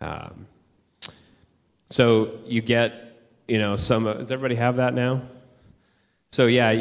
Um, 0.00 0.48
so 1.88 2.40
you 2.44 2.60
get 2.60 3.16
you 3.46 3.58
know 3.58 3.76
some. 3.76 4.02
Does 4.02 4.32
everybody 4.32 4.56
have 4.56 4.78
that 4.78 4.92
now? 4.92 5.22
So 6.32 6.46
yeah, 6.46 6.72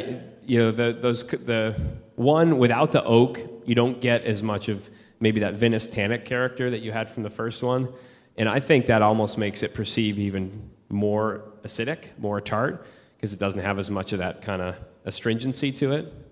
you 0.43 0.57
know 0.57 0.71
the 0.71 0.97
those 0.99 1.21
the 1.25 1.79
one 2.15 2.57
without 2.57 2.91
the 2.91 3.03
oak, 3.03 3.39
you 3.65 3.75
don't 3.75 4.01
get 4.01 4.23
as 4.23 4.41
much 4.41 4.67
of 4.67 4.89
maybe 5.19 5.41
that 5.41 5.53
vinous 5.53 5.85
tannic 5.85 6.25
character 6.25 6.71
that 6.71 6.79
you 6.79 6.91
had 6.91 7.07
from 7.07 7.21
the 7.21 7.29
first 7.29 7.61
one, 7.61 7.87
and 8.35 8.49
I 8.49 8.61
think 8.61 8.87
that 8.87 9.03
almost 9.03 9.37
makes 9.37 9.61
it 9.61 9.75
perceive 9.75 10.17
even 10.17 10.71
more 10.89 11.43
acidic, 11.63 12.17
more 12.17 12.41
tart, 12.41 12.87
because 13.15 13.31
it 13.31 13.37
doesn't 13.37 13.61
have 13.61 13.77
as 13.77 13.91
much 13.91 14.11
of 14.11 14.17
that 14.17 14.41
kind 14.41 14.59
of 14.63 14.75
astringency 15.05 15.71
to 15.73 15.91
it. 15.91 16.22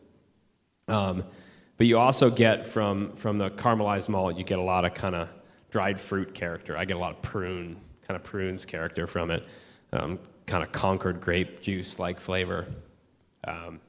Um, 0.91 1.23
but 1.77 1.88
you 1.88 1.97
also 1.97 2.30
get 2.30 2.67
from, 2.67 3.13
from 3.13 3.38
the 3.38 3.49
caramelized 3.49 4.10
malt, 4.10 4.36
you 4.36 4.43
get 4.43 4.60
a 4.60 4.63
lot 4.63 4.86
of 4.86 4.93
kind 4.93 5.15
of 5.15 5.30
dried 5.71 5.99
fruit 5.99 6.34
character. 6.34 6.77
I 6.77 6.86
get 6.86 6.97
a 6.97 6.99
lot 6.99 7.12
of 7.12 7.21
prune, 7.21 7.77
kind 8.08 8.15
of 8.15 8.23
prunes 8.23 8.65
character 8.65 9.08
from 9.08 9.32
it, 9.32 9.43
um, 9.93 10.19
kind 10.45 10.63
of 10.63 10.71
Concord 10.71 11.21
grape 11.21 11.62
juice 11.62 11.97
like 11.97 12.19
flavor, 12.19 12.67
um, 13.45 13.80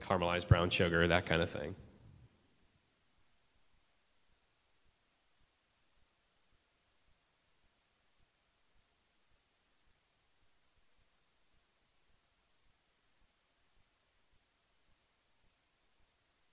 caramelized 0.00 0.46
brown 0.46 0.70
sugar, 0.70 1.08
that 1.08 1.26
kind 1.26 1.42
of 1.42 1.50
thing. 1.50 1.74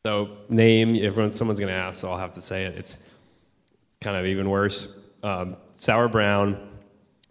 So 0.06 0.32
name, 0.50 1.02
everyone, 1.02 1.32
someone's 1.32 1.60
going 1.60 1.74
to 1.74 1.80
ask, 1.80 2.02
so 2.02 2.12
I'll 2.12 2.18
have 2.18 2.34
to 2.34 2.42
say 2.42 2.66
it. 2.66 2.76
It's 2.78 2.98
kind 4.02 4.18
of 4.18 4.26
even 4.26 4.50
worse. 4.50 4.98
Um, 5.24 5.56
Sour 5.76 6.10
Brown. 6.10 6.72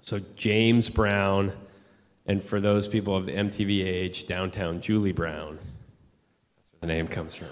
So 0.01 0.21
James 0.37 0.89
Brown, 0.89 1.53
and 2.25 2.43
for 2.43 2.61
those 2.61 2.89
people 2.89 3.15
of 3.15 3.27
the 3.27 3.33
MTV 3.33 3.85
age, 3.85 4.27
downtown 4.27 4.81
Julie 4.81 5.13
Brown. 5.13 5.57
That's 5.57 6.73
where 6.73 6.81
the 6.81 6.87
name 6.87 7.09
comes 7.09 7.35
from. 7.35 7.49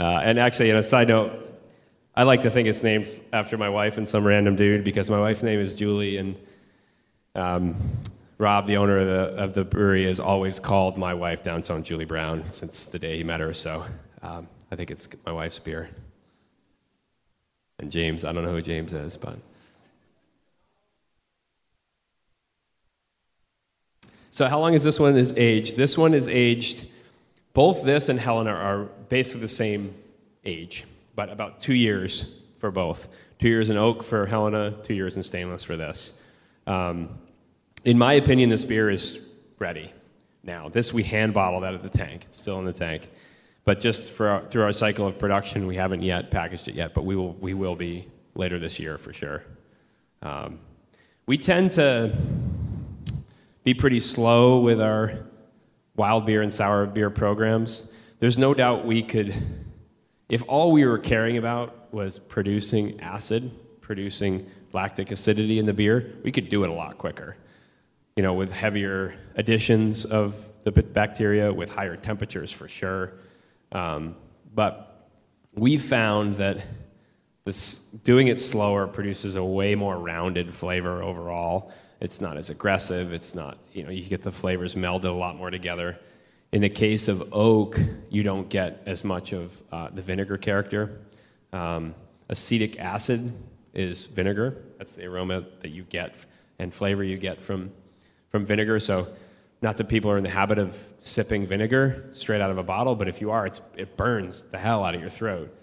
Uh, 0.00 0.20
and 0.22 0.38
actually, 0.38 0.72
on 0.72 0.78
a 0.78 0.82
side 0.82 1.08
note, 1.08 1.60
I 2.16 2.22
like 2.22 2.40
to 2.40 2.50
think 2.50 2.68
it's 2.68 2.82
named 2.82 3.06
after 3.34 3.58
my 3.58 3.68
wife 3.68 3.98
and 3.98 4.08
some 4.08 4.26
random 4.26 4.56
dude 4.56 4.82
because 4.82 5.10
my 5.10 5.20
wife's 5.20 5.42
name 5.42 5.60
is 5.60 5.74
Julie, 5.74 6.16
and 6.16 6.36
um, 7.34 7.76
Rob, 8.42 8.66
the 8.66 8.76
owner 8.76 8.98
of 8.98 9.06
the, 9.06 9.40
of 9.40 9.54
the 9.54 9.62
brewery, 9.62 10.04
has 10.04 10.18
always 10.18 10.58
called 10.58 10.96
my 10.96 11.14
wife 11.14 11.44
Downtown 11.44 11.84
Julie 11.84 12.04
Brown 12.04 12.42
since 12.50 12.84
the 12.86 12.98
day 12.98 13.16
he 13.16 13.22
met 13.22 13.38
her. 13.38 13.54
So 13.54 13.84
um, 14.20 14.48
I 14.72 14.74
think 14.74 14.90
it's 14.90 15.08
my 15.24 15.30
wife's 15.30 15.60
beer. 15.60 15.88
And 17.78 17.88
James, 17.92 18.24
I 18.24 18.32
don't 18.32 18.44
know 18.44 18.50
who 18.50 18.60
James 18.60 18.94
is, 18.94 19.16
but. 19.16 19.38
So 24.32 24.48
how 24.48 24.58
long 24.58 24.74
is 24.74 24.82
this 24.82 24.98
one 24.98 25.16
is 25.16 25.32
aged? 25.36 25.76
This 25.76 25.96
one 25.96 26.12
is 26.12 26.26
aged. 26.26 26.86
Both 27.54 27.84
this 27.84 28.08
and 28.08 28.18
Helena 28.18 28.50
are 28.50 28.86
basically 29.08 29.42
the 29.42 29.48
same 29.48 29.94
age, 30.44 30.84
but 31.14 31.30
about 31.30 31.60
two 31.60 31.74
years 31.74 32.34
for 32.58 32.72
both. 32.72 33.08
Two 33.38 33.48
years 33.48 33.70
in 33.70 33.76
oak 33.76 34.02
for 34.02 34.26
Helena, 34.26 34.72
two 34.82 34.94
years 34.94 35.16
in 35.16 35.22
stainless 35.22 35.62
for 35.62 35.76
this. 35.76 36.14
Um, 36.66 37.20
in 37.84 37.98
my 37.98 38.14
opinion, 38.14 38.48
this 38.48 38.64
beer 38.64 38.88
is 38.88 39.20
ready 39.58 39.92
now. 40.42 40.68
This 40.68 40.92
we 40.92 41.02
hand 41.02 41.34
bottled 41.34 41.64
out 41.64 41.74
of 41.74 41.82
the 41.82 41.88
tank. 41.88 42.24
It's 42.26 42.36
still 42.36 42.58
in 42.58 42.64
the 42.64 42.72
tank. 42.72 43.10
But 43.64 43.80
just 43.80 44.10
for 44.10 44.28
our, 44.28 44.46
through 44.48 44.62
our 44.62 44.72
cycle 44.72 45.06
of 45.06 45.18
production, 45.18 45.66
we 45.66 45.76
haven't 45.76 46.02
yet 46.02 46.30
packaged 46.30 46.68
it 46.68 46.74
yet, 46.74 46.94
but 46.94 47.04
we 47.04 47.16
will, 47.16 47.34
we 47.34 47.54
will 47.54 47.76
be 47.76 48.08
later 48.34 48.58
this 48.58 48.78
year 48.78 48.98
for 48.98 49.12
sure. 49.12 49.44
Um, 50.22 50.58
we 51.26 51.38
tend 51.38 51.70
to 51.72 52.16
be 53.64 53.74
pretty 53.74 54.00
slow 54.00 54.58
with 54.60 54.80
our 54.80 55.18
wild 55.96 56.26
beer 56.26 56.42
and 56.42 56.52
sour 56.52 56.86
beer 56.86 57.10
programs. 57.10 57.88
There's 58.18 58.38
no 58.38 58.54
doubt 58.54 58.84
we 58.84 59.02
could, 59.02 59.34
if 60.28 60.42
all 60.48 60.72
we 60.72 60.84
were 60.84 60.98
caring 60.98 61.36
about 61.36 61.92
was 61.92 62.18
producing 62.18 63.00
acid, 63.00 63.50
producing 63.80 64.48
lactic 64.72 65.10
acidity 65.10 65.58
in 65.58 65.66
the 65.66 65.72
beer, 65.72 66.12
we 66.24 66.32
could 66.32 66.48
do 66.48 66.64
it 66.64 66.70
a 66.70 66.72
lot 66.72 66.98
quicker 66.98 67.36
you 68.16 68.22
know, 68.22 68.34
with 68.34 68.50
heavier 68.50 69.14
additions 69.36 70.04
of 70.04 70.34
the 70.64 70.70
bacteria, 70.70 71.52
with 71.52 71.70
higher 71.70 71.96
temperatures 71.96 72.50
for 72.50 72.68
sure. 72.68 73.14
Um, 73.72 74.16
but 74.54 75.08
we 75.54 75.78
found 75.78 76.36
that 76.36 76.64
this, 77.44 77.78
doing 78.04 78.28
it 78.28 78.38
slower 78.38 78.86
produces 78.86 79.36
a 79.36 79.44
way 79.44 79.74
more 79.74 79.98
rounded 79.98 80.54
flavor 80.54 81.02
overall. 81.02 81.72
It's 82.00 82.20
not 82.20 82.36
as 82.36 82.50
aggressive. 82.50 83.12
It's 83.12 83.34
not, 83.34 83.58
you 83.72 83.84
know, 83.84 83.90
you 83.90 84.04
get 84.04 84.22
the 84.22 84.32
flavors 84.32 84.74
melded 84.74 85.04
a 85.04 85.10
lot 85.10 85.36
more 85.36 85.50
together. 85.50 85.98
In 86.52 86.60
the 86.60 86.68
case 86.68 87.08
of 87.08 87.32
oak, 87.32 87.78
you 88.10 88.22
don't 88.22 88.48
get 88.48 88.82
as 88.86 89.04
much 89.04 89.32
of 89.32 89.60
uh, 89.72 89.88
the 89.92 90.02
vinegar 90.02 90.36
character. 90.36 91.00
Um, 91.52 91.94
acetic 92.28 92.78
acid 92.78 93.32
is 93.74 94.06
vinegar. 94.06 94.62
That's 94.78 94.94
the 94.94 95.06
aroma 95.06 95.44
that 95.60 95.70
you 95.70 95.84
get 95.84 96.14
and 96.58 96.72
flavor 96.72 97.02
you 97.02 97.16
get 97.16 97.40
from 97.40 97.72
from 98.32 98.44
vinegar. 98.44 98.80
So, 98.80 99.06
not 99.60 99.76
that 99.76 99.88
people 99.88 100.10
are 100.10 100.18
in 100.18 100.24
the 100.24 100.30
habit 100.30 100.58
of 100.58 100.76
sipping 100.98 101.46
vinegar 101.46 102.08
straight 102.10 102.40
out 102.40 102.50
of 102.50 102.58
a 102.58 102.64
bottle, 102.64 102.96
but 102.96 103.06
if 103.06 103.20
you 103.20 103.30
are, 103.30 103.46
it 103.46 103.96
burns 103.96 104.42
the 104.50 104.58
hell 104.58 104.82
out 104.82 104.96
of 104.96 105.00
your 105.00 105.08
throat. 105.08 105.56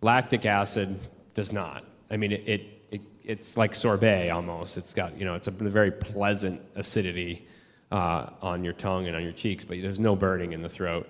Lactic 0.00 0.46
acid 0.46 0.98
does 1.34 1.52
not. 1.52 1.84
I 2.10 2.16
mean, 2.16 2.32
it, 2.32 2.42
it, 2.46 2.62
it 2.90 3.00
it's 3.22 3.58
like 3.58 3.74
sorbet 3.74 4.30
almost. 4.30 4.78
It's 4.78 4.94
got, 4.94 5.18
you 5.18 5.26
know, 5.26 5.34
it's 5.34 5.48
a 5.48 5.50
very 5.50 5.90
pleasant 5.90 6.62
acidity 6.76 7.46
uh, 7.90 8.30
on 8.40 8.64
your 8.64 8.72
tongue 8.72 9.06
and 9.06 9.14
on 9.14 9.22
your 9.22 9.32
cheeks, 9.32 9.64
but 9.64 9.82
there's 9.82 10.00
no 10.00 10.16
burning 10.16 10.54
in 10.54 10.62
the 10.62 10.68
throat. 10.68 11.06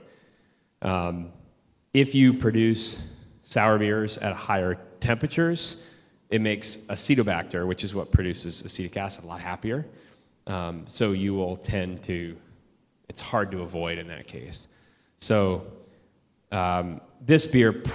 Um, 0.83 1.31
if 1.95 2.13
you 2.13 2.35
produce 2.35 3.09
sour 3.45 3.79
beers 3.79 4.19
at 4.19 4.33
higher 4.33 4.79
temperatures, 4.99 5.77
it 6.29 6.41
makes 6.41 6.79
acetobacter, 6.89 7.67
which 7.67 7.85
is 7.85 7.95
what 7.95 8.11
produces 8.11 8.63
acetic 8.63 8.97
acid, 8.97 9.23
a 9.23 9.27
lot 9.29 9.41
happier. 9.41 9.87
Um, 10.47 10.85
so 10.87 11.13
you 11.13 11.35
will 11.35 11.57
tend 11.57 12.03
to, 12.05 12.37
it's 13.09 13.21
hard 13.21 13.51
to 13.53 13.63
avoid 13.63 13.99
in 13.99 14.09
that 14.09 14.27
case. 14.27 14.69
So 15.19 15.67
um, 16.51 17.01
this 17.21 17.47
beer 17.47 17.73
pr- 17.73 17.93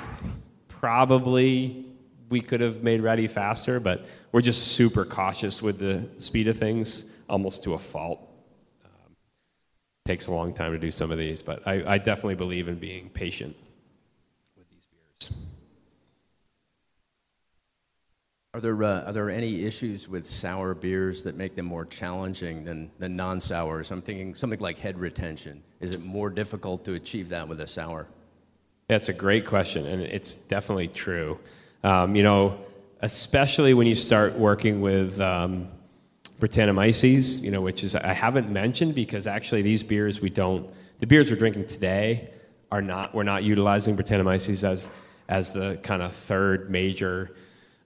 probably 0.67 1.85
we 2.29 2.41
could 2.41 2.61
have 2.61 2.83
made 2.83 3.01
ready 3.01 3.27
faster, 3.27 3.79
but 3.79 4.05
we're 4.31 4.41
just 4.41 4.67
super 4.67 5.05
cautious 5.05 5.61
with 5.61 5.79
the 5.79 6.07
speed 6.17 6.47
of 6.47 6.57
things, 6.57 7.05
almost 7.29 7.63
to 7.63 7.73
a 7.73 7.77
fault. 7.77 8.19
Um, 8.83 9.15
takes 10.05 10.27
a 10.27 10.31
long 10.31 10.53
time 10.53 10.71
to 10.71 10.77
do 10.77 10.91
some 10.91 11.11
of 11.11 11.17
these, 11.17 11.41
but 11.41 11.65
I, 11.67 11.93
I 11.93 11.97
definitely 11.97 12.35
believe 12.35 12.67
in 12.67 12.75
being 12.75 13.09
patient. 13.09 13.55
Are 18.57 18.59
there, 18.59 18.83
uh, 18.83 19.03
are 19.03 19.13
there 19.13 19.29
any 19.29 19.65
issues 19.65 20.09
with 20.09 20.25
sour 20.25 20.73
beers 20.73 21.21
that 21.25 21.35
make 21.35 21.55
them 21.55 21.67
more 21.67 21.85
challenging 21.85 22.63
than, 22.63 22.89
than 22.97 23.15
non 23.15 23.39
sours? 23.39 23.91
I'm 23.91 24.01
thinking 24.01 24.33
something 24.33 24.59
like 24.59 24.79
head 24.79 24.97
retention. 24.97 25.61
Is 25.79 25.91
it 25.91 26.01
more 26.01 26.31
difficult 26.31 26.83
to 26.85 26.95
achieve 26.95 27.29
that 27.29 27.47
with 27.47 27.61
a 27.61 27.67
sour? 27.67 28.07
That's 28.87 29.09
a 29.09 29.13
great 29.13 29.45
question, 29.45 29.85
and 29.85 30.01
it's 30.01 30.37
definitely 30.37 30.87
true. 30.87 31.37
Um, 31.83 32.15
you 32.15 32.23
know, 32.23 32.57
especially 33.01 33.75
when 33.75 33.85
you 33.85 33.93
start 33.93 34.35
working 34.35 34.81
with 34.81 35.21
um, 35.21 35.67
Brettanomyces, 36.39 37.39
you 37.39 37.51
know, 37.51 37.61
which 37.61 37.83
is 37.83 37.95
I 37.95 38.13
haven't 38.13 38.49
mentioned 38.49 38.95
because 38.95 39.27
actually 39.27 39.61
these 39.61 39.83
beers 39.83 40.19
we 40.19 40.31
don't. 40.31 40.67
The 40.97 41.05
beers 41.05 41.29
we're 41.29 41.37
drinking 41.37 41.67
today 41.67 42.31
are 42.71 42.81
not. 42.81 43.13
We're 43.13 43.21
not 43.21 43.43
utilizing 43.43 43.95
Brettanomyces 43.95 44.63
as 44.63 44.89
as 45.29 45.51
the 45.51 45.77
kind 45.83 46.01
of 46.01 46.11
third 46.11 46.71
major 46.71 47.35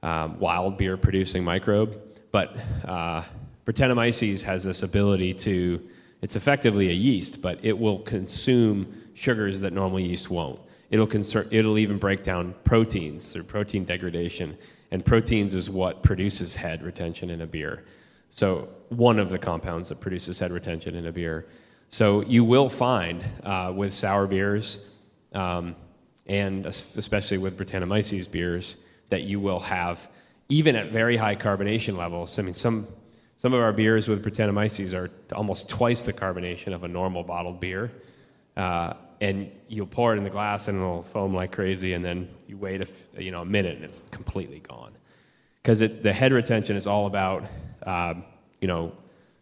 um, 0.04 0.40
wild 0.40 0.78
beer 0.78 0.98
producing 0.98 1.44
microbe. 1.44 2.00
But 2.32 2.58
uh, 2.86 3.24
Brettanomyces 3.66 4.44
has 4.44 4.64
this 4.64 4.84
ability 4.84 5.34
to, 5.36 5.82
it's 6.22 6.36
effectively 6.36 6.90
a 6.90 6.94
yeast, 6.94 7.42
but 7.42 7.60
it 7.64 7.78
will 7.78 8.00
consume 8.00 8.94
sugars 9.14 9.60
that 9.60 9.74
normal 9.74 10.00
yeast 10.00 10.30
won't. 10.30 10.60
It'll, 10.90 11.08
concern, 11.08 11.48
it'll 11.52 11.78
even 11.78 11.98
break 11.98 12.24
down 12.24 12.54
proteins 12.64 13.32
through 13.32 13.44
protein 13.44 13.86
degradation. 13.86 14.58
And 14.92 15.06
proteins 15.06 15.56
is 15.56 15.70
what 15.70 16.04
produces 16.04 16.56
head 16.56 16.84
retention 16.84 17.30
in 17.30 17.42
a 17.42 17.48
beer. 17.48 17.86
So, 18.30 18.70
one 18.90 19.20
of 19.20 19.30
the 19.30 19.40
compounds 19.40 19.90
that 19.90 20.00
produces 20.00 20.40
head 20.40 20.52
retention 20.52 20.96
in 20.96 21.06
a 21.06 21.12
beer. 21.12 21.48
So, 21.90 22.22
you 22.24 22.44
will 22.44 22.70
find 22.70 23.24
uh, 23.44 23.72
with 23.76 23.94
sour 23.94 24.28
beers, 24.28 24.80
um, 25.34 25.76
and 26.28 26.66
especially 26.66 27.38
with 27.38 27.58
Brettanomyces 27.58 28.30
beers, 28.30 28.76
that 29.12 29.22
you 29.22 29.40
will 29.40 29.60
have, 29.60 30.10
even 30.50 30.76
at 30.76 30.92
very 30.92 31.16
high 31.16 31.36
carbonation 31.36 31.96
levels. 31.96 32.40
I 32.40 32.42
mean, 32.42 32.56
some, 32.56 32.88
Some 33.42 33.56
of 33.56 33.60
our 33.60 33.74
beers 33.74 34.08
with 34.08 34.24
Brettanomyces 34.24 34.94
are 34.94 35.10
almost 35.34 35.68
twice 35.68 36.06
the 36.06 36.14
carbonation 36.14 36.76
of 36.76 36.84
a 36.84 36.88
normal 36.88 37.24
bottled 37.24 37.60
beer. 37.60 37.90
Uh, 38.56 38.94
and 39.20 39.52
you'll 39.68 39.88
pour 39.88 40.14
it 40.14 40.18
in 40.18 40.24
the 40.24 40.30
glass 40.30 40.68
and 40.68 40.78
it'll 40.78 41.02
foam 41.02 41.34
like 41.34 41.52
crazy, 41.52 41.94
and 41.94 42.06
then 42.06 42.30
you 42.48 42.56
wait 42.58 42.82
a, 42.82 42.88
you 43.24 43.32
know, 43.32 43.42
a 43.42 43.46
minute 43.46 43.78
and 43.78 43.86
it's 43.86 44.04
completely 44.12 44.60
gone. 44.60 44.92
Because 45.56 45.80
the 45.80 46.14
head 46.14 46.32
retention 46.34 46.76
is 46.76 46.86
all 46.86 47.08
about, 47.08 47.44
um, 47.84 48.24
you 48.62 48.68
know, 48.68 48.92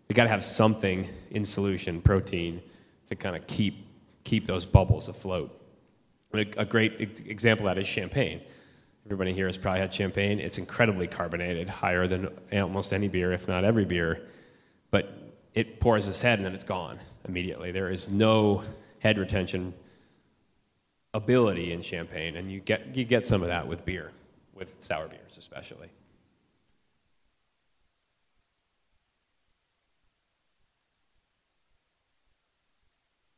you 0.08 0.15
got 0.15 0.23
to 0.23 0.29
have 0.29 0.45
something 0.45 1.08
in 1.32 1.45
solution, 1.45 2.01
protein, 2.01 2.62
to 3.10 3.15
kind 3.15 3.36
of 3.36 3.45
keep, 3.47 3.86
keep 4.23 4.45
those 4.45 4.65
bubbles 4.65 5.10
afloat. 5.10 5.49
A, 6.34 6.45
a 6.55 6.65
great 6.65 7.19
example 7.25 7.67
of 7.67 7.75
that 7.75 7.82
is 7.82 7.88
champagne. 7.88 8.39
Everybody 9.10 9.34
here 9.34 9.48
has 9.48 9.58
probably 9.58 9.80
had 9.80 9.91
champagne. 9.91 10.39
It's 10.39 10.60
incredibly 10.60 11.08
carbonated, 11.08 11.67
higher 11.67 12.06
than 12.06 12.30
almost 12.54 12.93
any 12.93 13.08
beer, 13.08 13.34
if 13.34 13.48
not 13.48 13.63
every 13.63 13.84
beer. 13.84 14.22
But 14.91 15.12
it 15.56 15.80
pours 15.80 16.08
its 16.08 16.22
head 16.22 16.38
and 16.38 16.45
then 16.45 16.54
it's 16.54 16.63
gone 16.63 17.00
immediately. 17.28 17.72
There 17.72 17.89
is 17.89 18.08
no 18.08 18.62
head 19.00 19.17
retention 19.17 19.74
ability 21.15 21.74
in 21.74 21.82
champagne, 21.82 22.36
and 22.36 22.52
you 22.52 22.60
get, 22.60 22.95
you 22.95 23.04
get 23.04 23.26
some 23.26 23.41
of 23.41 23.48
that 23.48 23.67
with 23.67 23.84
beer, 23.84 24.12
with 24.54 24.78
sour 24.82 25.08
beers 25.08 25.38
especially. 25.39 25.88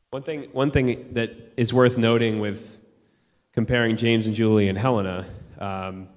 One 0.09 0.23
thing, 0.23 0.49
one 0.51 0.71
thing 0.71 1.13
that 1.13 1.33
is 1.55 1.73
worth 1.73 1.97
noting 1.97 2.41
with 2.41 2.77
comparing 3.53 3.95
James 3.95 4.25
and 4.25 4.35
Julie 4.35 4.67
and 4.67 4.77
Helena, 4.77 5.25
um, 5.61 6.09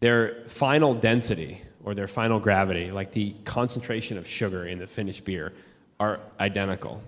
their 0.00 0.44
final 0.46 0.94
density 0.94 1.60
or 1.84 1.94
their 1.94 2.08
final 2.08 2.38
gravity, 2.38 2.90
like 2.90 3.12
the 3.12 3.34
concentration 3.44 4.18
of 4.18 4.26
sugar 4.26 4.66
in 4.66 4.78
the 4.78 4.86
finished 4.86 5.24
beer, 5.24 5.52
are 5.98 6.20
identical 6.38 7.02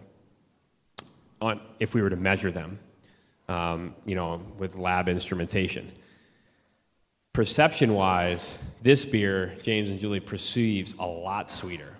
on, 1.40 1.60
if 1.80 1.94
we 1.94 2.00
were 2.00 2.10
to 2.10 2.16
measure 2.16 2.50
them, 2.50 2.78
um, 3.48 3.94
you 4.06 4.14
know, 4.14 4.40
with 4.58 4.76
lab 4.76 5.08
instrumentation. 5.08 5.90
Perception 7.32 7.94
wise, 7.94 8.58
this 8.82 9.04
beer, 9.04 9.56
James 9.62 9.88
and 9.88 9.98
Julie, 9.98 10.20
perceives 10.20 10.94
a 10.98 11.06
lot 11.06 11.50
sweeter. 11.50 11.96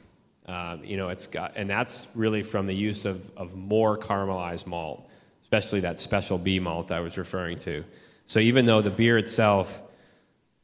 Um, 0.47 0.85
you 0.85 0.97
know, 0.97 1.09
it's 1.09 1.27
got, 1.27 1.53
and 1.57 1.69
that's 1.69 2.07
really 2.15 2.43
from 2.43 2.67
the 2.67 2.75
use 2.75 3.05
of, 3.05 3.31
of 3.37 3.57
more 3.57 3.97
caramelized 3.97 4.67
malt, 4.67 5.09
especially 5.41 5.81
that 5.81 6.01
special 6.01 6.37
B 6.37 6.59
malt 6.59 6.91
I 6.91 7.01
was 7.01 7.17
referring 7.17 7.59
to. 7.61 7.85
So 8.27 8.39
even 8.39 8.67
though 8.67 8.83
the 8.83 8.91
beer 8.91 9.19
itself, 9.19 9.83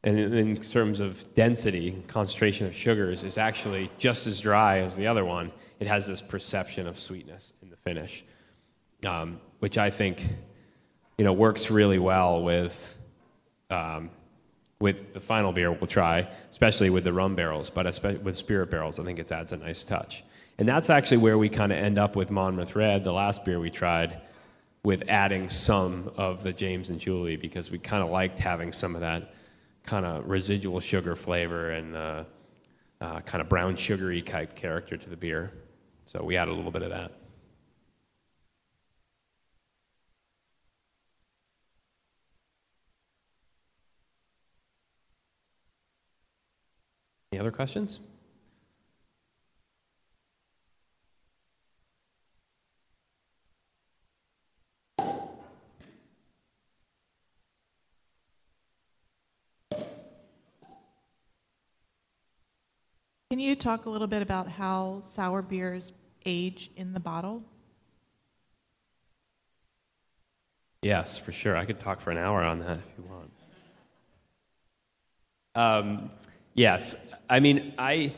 and 0.03 0.17
in 0.17 0.61
terms 0.61 0.99
of 0.99 1.33
density, 1.33 2.01
concentration 2.07 2.67
of 2.67 2.75
sugars, 2.75 3.23
is 3.23 3.37
actually 3.37 3.91
just 3.97 4.27
as 4.27 4.39
dry 4.39 4.79
as 4.79 4.95
the 4.95 5.07
other 5.07 5.25
one, 5.25 5.51
it 5.79 5.87
has 5.87 6.07
this 6.07 6.21
perception 6.21 6.87
of 6.87 6.97
sweetness 6.97 7.53
in 7.61 7.69
the 7.69 7.77
finish 7.77 8.23
um, 9.05 9.39
which 9.59 9.77
I 9.77 9.89
think 9.89 10.25
you 11.17 11.25
know 11.25 11.33
works 11.33 11.69
really 11.69 11.99
well 11.99 12.43
with 12.43 12.97
um, 13.69 14.09
with 14.79 15.13
the 15.13 15.19
final 15.19 15.51
beer 15.51 15.71
we'll 15.71 15.87
try, 15.87 16.27
especially 16.49 16.89
with 16.89 17.03
the 17.03 17.13
rum 17.13 17.35
barrels, 17.35 17.69
but 17.69 17.85
with 18.23 18.37
spirit 18.37 18.71
barrels, 18.71 18.99
I 18.99 19.03
think 19.03 19.19
it 19.19 19.31
adds 19.31 19.51
a 19.51 19.57
nice 19.57 19.83
touch. 19.83 20.23
And 20.57 20.67
that's 20.67 20.89
actually 20.89 21.17
where 21.17 21.37
we 21.37 21.49
kind 21.49 21.71
of 21.71 21.77
end 21.77 21.97
up 21.97 22.15
with 22.15 22.31
Monmouth 22.31 22.75
Red, 22.75 23.03
the 23.03 23.13
last 23.13 23.45
beer 23.45 23.59
we 23.59 23.69
tried, 23.69 24.21
with 24.83 25.03
adding 25.09 25.49
some 25.49 26.11
of 26.15 26.43
the 26.43 26.53
James 26.53 26.89
and 26.89 26.99
Julie 26.99 27.35
because 27.35 27.69
we 27.69 27.77
kind 27.77 28.01
of 28.01 28.09
liked 28.09 28.39
having 28.39 28.71
some 28.71 28.95
of 28.95 29.01
that 29.01 29.33
kind 29.83 30.05
of 30.05 30.29
residual 30.29 30.79
sugar 30.79 31.15
flavor 31.15 31.71
and 31.71 31.95
uh, 31.95 32.23
uh, 33.01 33.19
kind 33.21 33.41
of 33.41 33.49
brown 33.49 33.75
sugary 33.75 34.21
type 34.21 34.55
character 34.55 34.97
to 34.97 35.09
the 35.09 35.17
beer. 35.17 35.51
So 36.05 36.23
we 36.23 36.37
added 36.37 36.51
a 36.51 36.55
little 36.55 36.71
bit 36.71 36.81
of 36.81 36.89
that. 36.89 37.11
Any 47.31 47.39
other 47.39 47.51
questions? 47.51 47.99
Can 63.29 63.39
you 63.39 63.55
talk 63.55 63.85
a 63.85 63.91
little 63.91 64.07
bit 64.07 64.23
about 64.23 64.47
how 64.47 65.03
sour 65.05 65.43
beers 65.43 65.91
age 66.25 66.71
in 66.75 66.93
the 66.93 66.99
bottle? 66.99 67.43
Yes, 70.81 71.19
for 71.19 71.31
sure. 71.31 71.55
I 71.55 71.65
could 71.65 71.79
talk 71.79 72.01
for 72.01 72.09
an 72.09 72.17
hour 72.17 72.41
on 72.41 72.57
that 72.61 72.77
if 72.77 72.83
you 72.97 73.03
want. 73.03 73.31
Um, 75.53 76.11
yes, 76.55 76.95
I 77.29 77.39
mean, 77.39 77.75
I 77.77 78.15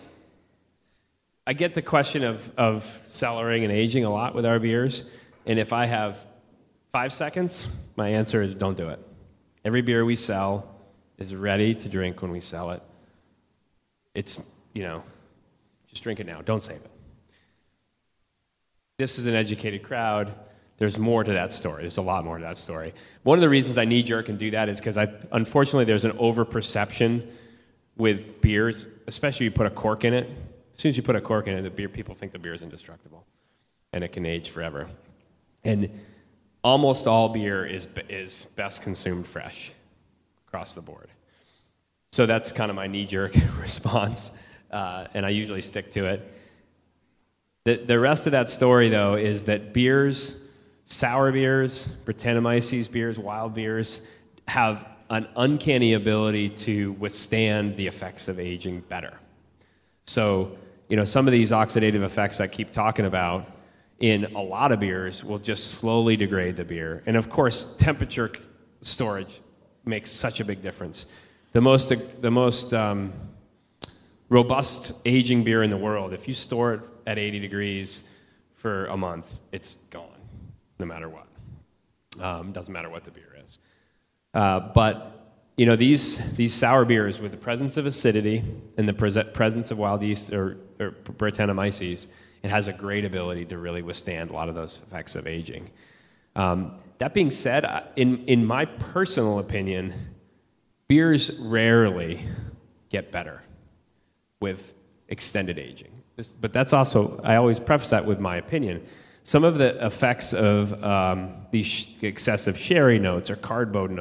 I 1.45 1.51
get 1.51 1.73
the 1.73 1.81
question 1.81 2.23
of, 2.23 2.49
of 2.55 2.83
cellaring 3.05 3.63
and 3.63 3.71
aging 3.73 4.05
a 4.05 4.09
lot 4.09 4.33
with 4.33 4.45
our 4.45 4.59
beers, 4.59 5.03
and 5.45 5.59
if 5.59 5.73
I 5.73 5.87
have 5.87 6.23
five 6.93 7.11
seconds, 7.11 7.67
my 7.97 8.07
answer 8.07 8.41
is 8.41 8.53
don't 8.53 8.77
do 8.77 8.87
it. 8.87 9.05
Every 9.65 9.81
beer 9.81 10.05
we 10.05 10.15
sell 10.15 10.73
is 11.17 11.35
ready 11.35 11.75
to 11.75 11.89
drink 11.89 12.21
when 12.21 12.31
we 12.31 12.39
sell 12.39 12.71
it. 12.71 12.81
It's, 14.13 14.41
you 14.73 14.83
know, 14.83 15.03
just 15.87 16.03
drink 16.03 16.19
it 16.19 16.25
now. 16.25 16.41
Don't 16.41 16.61
save 16.61 16.77
it. 16.77 16.91
This 18.97 19.17
is 19.17 19.25
an 19.25 19.35
educated 19.35 19.83
crowd. 19.83 20.33
There's 20.77 20.97
more 20.97 21.23
to 21.23 21.33
that 21.33 21.53
story. 21.53 21.83
There's 21.83 21.97
a 21.97 22.01
lot 22.01 22.25
more 22.25 22.37
to 22.37 22.43
that 22.43 22.57
story. 22.57 22.93
One 23.23 23.37
of 23.37 23.41
the 23.41 23.49
reasons 23.49 23.77
I 23.77 23.85
knee 23.85 24.03
jerk 24.03 24.29
and 24.29 24.39
do 24.39 24.51
that 24.51 24.69
is 24.69 24.79
because 24.79 24.97
I, 24.97 25.09
unfortunately, 25.31 25.85
there's 25.85 26.05
an 26.05 26.13
overperception 26.13 27.29
with 27.97 28.41
beers, 28.41 28.87
especially 29.07 29.45
if 29.45 29.53
you 29.53 29.55
put 29.55 29.67
a 29.67 29.71
cork 29.71 30.05
in 30.05 30.13
it. 30.13 30.29
As 30.73 30.79
soon 30.79 30.89
as 30.89 30.97
you 30.97 31.03
put 31.03 31.15
a 31.15 31.21
cork 31.21 31.47
in 31.47 31.55
it, 31.55 31.61
the 31.61 31.69
beer 31.69 31.89
people 31.89 32.15
think 32.15 32.31
the 32.31 32.39
beer 32.39 32.53
is 32.53 32.63
indestructible, 32.63 33.25
and 33.93 34.03
it 34.03 34.11
can 34.11 34.25
age 34.25 34.49
forever. 34.49 34.87
And 35.63 36.01
almost 36.63 37.07
all 37.07 37.29
beer 37.29 37.65
is 37.65 37.87
is 38.09 38.47
best 38.55 38.81
consumed 38.81 39.27
fresh, 39.27 39.71
across 40.47 40.73
the 40.73 40.81
board. 40.81 41.09
So 42.11 42.25
that's 42.25 42.51
kind 42.51 42.69
of 42.69 42.75
my 42.75 42.87
knee-jerk 42.87 43.35
response, 43.61 44.31
uh, 44.71 45.07
and 45.13 45.25
I 45.25 45.29
usually 45.29 45.61
stick 45.61 45.91
to 45.91 46.05
it. 46.05 46.33
The, 47.63 47.75
the 47.77 47.99
rest 47.99 48.25
of 48.25 48.31
that 48.31 48.49
story, 48.49 48.89
though, 48.89 49.15
is 49.15 49.43
that 49.43 49.73
beers, 49.73 50.35
sour 50.85 51.31
beers, 51.31 51.89
Brettanomyces 52.05 52.89
beers, 52.89 53.19
wild 53.19 53.53
beers, 53.53 54.01
have 54.47 54.87
an 55.09 55.27
uncanny 55.35 55.93
ability 55.93 56.49
to 56.49 56.93
withstand 56.93 57.75
the 57.75 57.85
effects 57.85 58.27
of 58.27 58.39
aging 58.39 58.81
better. 58.89 59.13
So, 60.05 60.57
you 60.87 60.95
know, 60.95 61.05
some 61.05 61.27
of 61.27 61.31
these 61.31 61.51
oxidative 61.51 62.03
effects 62.03 62.39
I 62.39 62.47
keep 62.47 62.71
talking 62.71 63.05
about 63.05 63.45
in 63.99 64.33
a 64.35 64.41
lot 64.41 64.71
of 64.71 64.79
beers 64.79 65.23
will 65.23 65.37
just 65.37 65.75
slowly 65.75 66.15
degrade 66.15 66.55
the 66.55 66.63
beer. 66.63 67.03
And 67.05 67.15
of 67.15 67.29
course, 67.29 67.75
temperature 67.77 68.31
storage 68.81 69.41
makes 69.85 70.11
such 70.11 70.39
a 70.39 70.45
big 70.45 70.61
difference. 70.61 71.05
The 71.51 71.61
most, 71.61 71.93
the 72.21 72.31
most 72.31 72.73
um, 72.73 73.13
robust 74.31 74.93
aging 75.05 75.43
beer 75.43 75.61
in 75.61 75.69
the 75.69 75.77
world, 75.77 76.13
if 76.13 76.25
you 76.27 76.33
store 76.33 76.73
it 76.73 76.81
at 77.05 77.19
80 77.19 77.39
degrees 77.39 78.01
for 78.55 78.85
a 78.87 78.95
month, 78.95 79.39
it's 79.51 79.77
gone, 79.89 80.07
no 80.79 80.85
matter 80.85 81.09
what. 81.09 81.27
Um, 82.19 82.53
doesn't 82.53 82.71
matter 82.71 82.89
what 82.89 83.03
the 83.03 83.11
beer 83.11 83.35
is. 83.43 83.59
Uh, 84.33 84.59
but 84.59 85.17
you 85.57 85.65
know 85.65 85.75
these 85.75 86.17
these 86.35 86.53
sour 86.53 86.85
beers 86.85 87.19
with 87.19 87.31
the 87.31 87.37
presence 87.37 87.75
of 87.75 87.85
acidity 87.85 88.43
and 88.77 88.87
the 88.87 88.93
pre- 88.93 89.23
presence 89.33 89.69
of 89.69 89.77
wild 89.77 90.01
yeast 90.01 90.31
or, 90.31 90.57
or 90.79 90.91
Brettanomyces, 90.91 92.07
it 92.41 92.49
has 92.49 92.69
a 92.69 92.73
great 92.73 93.03
ability 93.03 93.45
to 93.45 93.57
really 93.57 93.81
withstand 93.81 94.29
a 94.29 94.33
lot 94.33 94.47
of 94.47 94.55
those 94.55 94.79
effects 94.87 95.15
of 95.15 95.27
aging. 95.27 95.69
Um, 96.37 96.75
that 96.99 97.13
being 97.13 97.31
said, 97.31 97.65
in 97.97 98.25
in 98.27 98.45
my 98.45 98.63
personal 98.63 99.39
opinion, 99.39 99.93
beers 100.87 101.37
rarely 101.37 102.25
get 102.89 103.11
better 103.11 103.41
with 104.41 104.73
extended 105.07 105.57
aging. 105.57 105.91
But 106.41 106.51
that's 106.51 106.73
also 106.73 107.19
I 107.23 107.37
always 107.37 107.59
preface 107.59 107.91
that 107.91 108.05
with 108.05 108.19
my 108.19 108.35
opinion 108.35 108.85
some 109.23 109.43
of 109.43 109.57
the 109.57 109.85
effects 109.85 110.33
of 110.33 110.83
um, 110.83 111.33
these 111.51 111.89
excessive 112.01 112.57
sherry 112.57 112.97
notes 112.97 113.29
or 113.29 113.35
cardboard 113.35 113.91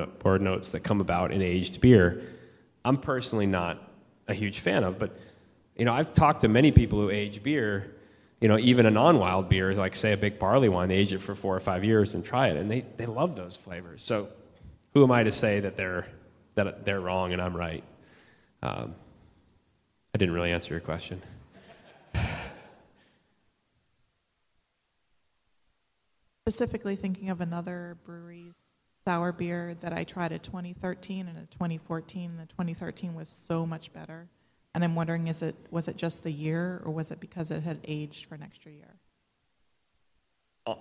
notes 0.41 0.70
that 0.70 0.80
come 0.80 1.01
about 1.01 1.30
in 1.30 1.43
aged 1.43 1.80
beer, 1.80 2.22
I'm 2.84 2.97
personally 2.97 3.47
not 3.47 3.91
a 4.28 4.34
huge 4.34 4.61
fan 4.61 4.82
of. 4.82 4.99
But 4.99 5.16
you 5.76 5.84
know, 5.84 5.93
I've 5.93 6.12
talked 6.12 6.41
to 6.43 6.49
many 6.49 6.72
people 6.72 7.01
who 7.01 7.11
age 7.11 7.43
beer. 7.43 7.97
You 8.41 8.49
know, 8.49 8.59
even 8.59 8.86
a 8.86 8.91
non-wild 8.91 9.51
beer, 9.51 9.74
like 9.74 9.95
say 9.95 10.12
a 10.12 10.16
big 10.16 10.38
barley 10.38 10.70
wine, 10.70 10.88
they 10.88 10.97
age 10.97 11.12
it 11.12 11.18
for 11.18 11.34
four 11.34 11.55
or 11.55 11.61
five 11.61 11.84
years 11.84 12.14
and 12.14 12.24
try 12.24 12.49
it, 12.49 12.57
and 12.57 12.70
they, 12.70 12.86
they 12.97 13.05
love 13.05 13.36
those 13.36 13.55
flavors. 13.55 14.01
So, 14.01 14.28
who 14.95 15.05
am 15.05 15.11
I 15.11 15.24
to 15.24 15.32
say 15.32 15.61
that 15.61 15.76
they're 15.76 16.07
that 16.55 16.86
they're 16.86 17.01
wrong 17.01 17.34
and 17.34 17.43
I'm 17.43 17.55
right? 17.55 17.84
Um, 18.62 18.95
I 20.14 20.18
didn't 20.18 20.34
really 20.34 20.52
answer 20.52 20.74
your 20.74 20.80
question. 20.80 21.22
Specifically 26.46 26.96
thinking 26.96 27.30
of 27.30 27.40
another 27.40 27.96
brewery's 28.04 28.56
sour 29.04 29.32
beer 29.32 29.76
that 29.80 29.92
I 29.92 30.04
tried 30.04 30.32
in 30.32 30.40
2013 30.40 31.28
and 31.28 31.38
in 31.38 31.46
2014. 31.46 32.36
The 32.36 32.46
2013 32.46 33.14
was 33.14 33.28
so 33.28 33.64
much 33.64 33.92
better. 33.92 34.28
And 34.74 34.84
I'm 34.84 34.94
wondering 34.94 35.28
is 35.28 35.42
it 35.42 35.54
was 35.70 35.88
it 35.88 35.96
just 35.96 36.22
the 36.22 36.30
year 36.30 36.82
or 36.84 36.92
was 36.92 37.11
it 37.11 37.20
because 37.20 37.50
it 37.50 37.62
had 37.62 37.78
aged 37.84 38.26
for 38.26 38.34
an 38.34 38.42
extra 38.42 38.72
year? 38.72 38.94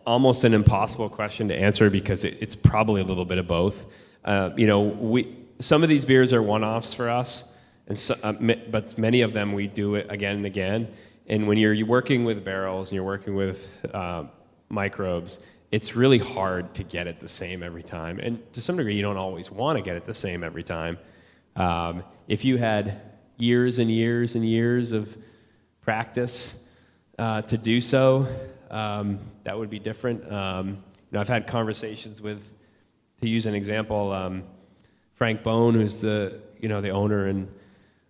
Almost 0.06 0.44
an 0.44 0.54
impossible 0.54 1.10
question 1.10 1.48
to 1.48 1.56
answer 1.56 1.90
because 1.90 2.24
it, 2.24 2.38
it's 2.42 2.56
probably 2.56 3.02
a 3.02 3.06
little 3.06 3.26
bit 3.26 3.38
of 3.38 3.48
both. 3.48 3.86
Uh, 4.26 4.52
you 4.58 4.68
know, 4.68 4.82
we 4.82 5.36
some 5.60 5.84
of 5.84 5.90
these 5.90 6.06
beers 6.06 6.34
are 6.34 6.42
one-offs 6.42 6.94
for 6.94 7.10
us 7.10 7.44
and 7.90 7.98
so, 7.98 8.16
uh, 8.24 8.34
but 8.70 8.98
many 8.98 9.22
of 9.22 9.34
them 9.34 9.52
we 9.54 9.68
do 9.68 9.96
it 9.96 10.06
again 10.10 10.38
and 10.38 10.46
again. 10.46 10.88
And 11.28 11.48
when 11.48 11.58
you're, 11.58 11.86
working 11.86 12.24
with 12.24 12.46
barrels 12.46 12.90
and 12.90 12.96
you're 12.96 13.04
working 13.04 13.36
with 13.36 13.68
uh, 13.94 14.26
microbes, 14.70 15.40
it's 15.72 15.96
really 15.96 16.18
hard 16.18 16.74
to 16.76 16.84
get 16.84 17.08
it 17.08 17.20
the 17.20 17.30
same 17.30 17.62
every 17.62 17.84
time. 17.84 18.20
And 18.20 18.42
to 18.54 18.62
some 18.62 18.78
degree, 18.78 18.96
you 18.96 19.02
don't 19.02 19.18
always 19.18 19.52
want 19.52 19.78
to 19.78 19.84
get 19.84 19.96
it 19.96 20.06
the 20.06 20.14
same 20.14 20.44
every 20.44 20.64
time. 20.64 20.98
Um, 21.56 22.04
if 22.28 22.46
you 22.46 22.58
had 22.58 23.02
years 23.38 23.80
and 23.80 23.92
years 23.92 24.36
and 24.36 24.48
years 24.48 24.92
of 24.92 25.16
practice 25.82 26.56
uh, 27.18 27.42
to 27.44 27.58
do 27.58 27.82
so, 27.82 28.28
um, 28.72 29.20
that 29.44 29.58
would 29.58 29.70
be 29.70 29.80
different. 29.80 30.32
Um, 30.32 30.70
you 30.70 30.76
know, 31.12 31.22
I've 31.22 31.30
had 31.30 31.48
conversations 31.48 32.22
with, 32.22 32.52
to 33.22 33.30
use 33.30 33.46
an 33.46 33.56
example, 33.56 34.12
um, 34.12 34.44
Frank 35.16 35.44
Boon, 35.44 35.74
who's 35.74 35.98
the 35.98 36.40
you 36.60 36.70
know 36.70 36.82
the 36.82 36.90
owner 36.90 37.28
and 37.28 37.48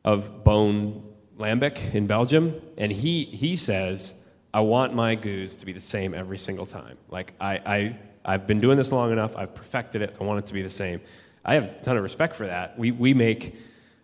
of 0.03 0.43
Boon 0.43 1.03
Lambic 1.37 1.93
in 1.93 2.07
Belgium, 2.07 2.59
and 2.77 2.91
he 2.91 3.25
he 3.25 3.55
says, 3.55 4.13
I 4.53 4.61
want 4.61 4.93
my 4.93 5.15
gueuze 5.15 5.57
to 5.59 5.65
be 5.65 5.73
the 5.73 5.79
same 5.79 6.13
every 6.13 6.37
single 6.37 6.65
time. 6.65 6.97
Like 7.09 7.33
I, 7.39 7.53
I 7.65 7.99
I've 8.25 8.47
been 8.47 8.59
doing 8.59 8.77
this 8.77 8.91
long 8.91 9.11
enough. 9.11 9.37
I've 9.37 9.55
perfected 9.55 10.01
it. 10.01 10.15
I 10.19 10.23
want 10.23 10.39
it 10.39 10.47
to 10.47 10.53
be 10.53 10.61
the 10.61 10.69
same. 10.69 11.01
I 11.45 11.53
have 11.53 11.65
a 11.65 11.83
ton 11.83 11.97
of 11.97 12.03
respect 12.03 12.35
for 12.35 12.47
that. 12.47 12.77
We 12.77 12.91
we 12.91 13.13
make 13.13 13.55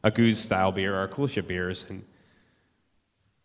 a 0.03 0.11
gueuze 0.11 0.37
style 0.37 0.71
beer, 0.71 0.95
our 0.95 1.07
coolship 1.07 1.47
beers, 1.47 1.85
and 1.89 2.03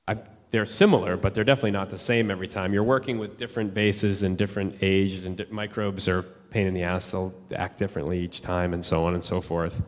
I 0.06 0.18
they're 0.50 0.66
similar, 0.66 1.16
but 1.16 1.32
they're 1.32 1.44
definitely 1.44 1.70
not 1.70 1.90
the 1.90 1.98
same 1.98 2.30
every 2.30 2.48
time. 2.48 2.72
You're 2.72 2.82
working 2.82 3.18
with 3.18 3.36
different 3.36 3.72
bases 3.72 4.22
and 4.22 4.36
different 4.36 4.78
ages, 4.82 5.24
and 5.24 5.36
di- 5.36 5.46
microbes 5.50 6.08
are 6.08 6.22
pain 6.22 6.66
in 6.66 6.74
the 6.74 6.82
ass. 6.82 7.10
They'll 7.10 7.32
act 7.54 7.78
differently 7.78 8.20
each 8.20 8.40
time, 8.40 8.74
and 8.74 8.84
so 8.84 9.04
on 9.04 9.14
and 9.14 9.22
so 9.22 9.40
forth. 9.40 9.80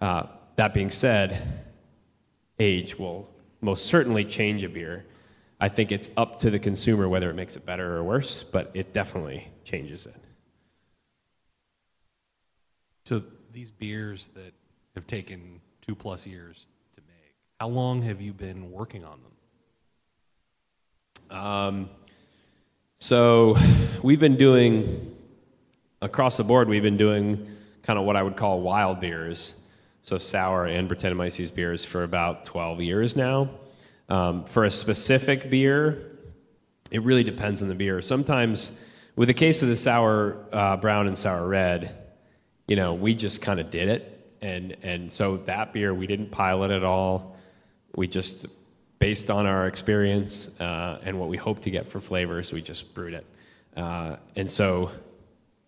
Uh, 0.00 0.24
that 0.56 0.74
being 0.74 0.90
said, 0.90 1.62
age 2.58 2.98
will 2.98 3.28
most 3.60 3.86
certainly 3.86 4.24
change 4.24 4.62
a 4.62 4.68
beer. 4.68 5.04
I 5.60 5.68
think 5.68 5.90
it's 5.90 6.08
up 6.16 6.38
to 6.38 6.50
the 6.50 6.58
consumer 6.58 7.08
whether 7.08 7.30
it 7.30 7.34
makes 7.34 7.56
it 7.56 7.66
better 7.66 7.96
or 7.96 8.04
worse, 8.04 8.42
but 8.42 8.70
it 8.74 8.92
definitely 8.92 9.48
changes 9.64 10.06
it. 10.06 10.14
So 13.04 13.22
these 13.52 13.70
beers 13.70 14.28
that 14.34 14.52
have 14.94 15.06
taken 15.06 15.60
two 15.80 15.94
plus 15.94 16.26
years 16.26 16.68
to 16.94 17.00
make, 17.06 17.34
how 17.58 17.68
long 17.68 18.02
have 18.02 18.20
you 18.20 18.32
been 18.32 18.70
working 18.70 19.04
on 19.04 19.18
them? 21.30 21.38
Um, 21.38 21.90
so 22.98 23.56
we've 24.02 24.20
been 24.20 24.36
doing 24.36 25.16
across 26.00 26.36
the 26.36 26.44
board. 26.44 26.68
We've 26.68 26.82
been 26.82 26.96
doing 26.96 27.48
kind 27.82 27.98
of 27.98 28.04
what 28.04 28.16
I 28.16 28.22
would 28.22 28.36
call 28.36 28.60
wild 28.60 29.00
beers, 29.00 29.54
so 30.08 30.18
sour 30.18 30.64
and 30.64 30.88
Brettanomyces 30.88 31.54
beers 31.54 31.84
for 31.84 32.02
about 32.02 32.44
12 32.44 32.80
years 32.80 33.14
now. 33.14 33.50
Um, 34.08 34.44
for 34.44 34.64
a 34.64 34.70
specific 34.70 35.50
beer, 35.50 36.16
it 36.90 37.02
really 37.02 37.22
depends 37.22 37.62
on 37.62 37.68
the 37.68 37.74
beer. 37.74 38.00
Sometimes, 38.00 38.72
with 39.16 39.28
the 39.28 39.34
case 39.34 39.62
of 39.62 39.68
the 39.68 39.76
sour 39.76 40.38
uh, 40.50 40.78
brown 40.78 41.06
and 41.06 41.16
sour 41.16 41.46
red, 41.46 41.94
you 42.66 42.76
know, 42.76 42.94
we 42.94 43.14
just 43.14 43.42
kind 43.42 43.60
of 43.60 43.70
did 43.70 43.88
it, 43.88 44.34
and 44.40 44.76
and 44.82 45.12
so 45.12 45.36
that 45.38 45.74
beer 45.74 45.92
we 45.92 46.06
didn't 46.06 46.30
pilot 46.30 46.70
at 46.70 46.84
all. 46.84 47.36
We 47.94 48.06
just 48.06 48.46
based 48.98 49.30
on 49.30 49.44
our 49.44 49.66
experience 49.66 50.48
uh, 50.58 51.00
and 51.02 51.20
what 51.20 51.28
we 51.28 51.36
hope 51.36 51.60
to 51.60 51.70
get 51.70 51.86
for 51.86 52.00
flavors, 52.00 52.52
we 52.52 52.62
just 52.62 52.94
brewed 52.94 53.14
it. 53.14 53.26
Uh, 53.76 54.16
and 54.34 54.50
so, 54.50 54.90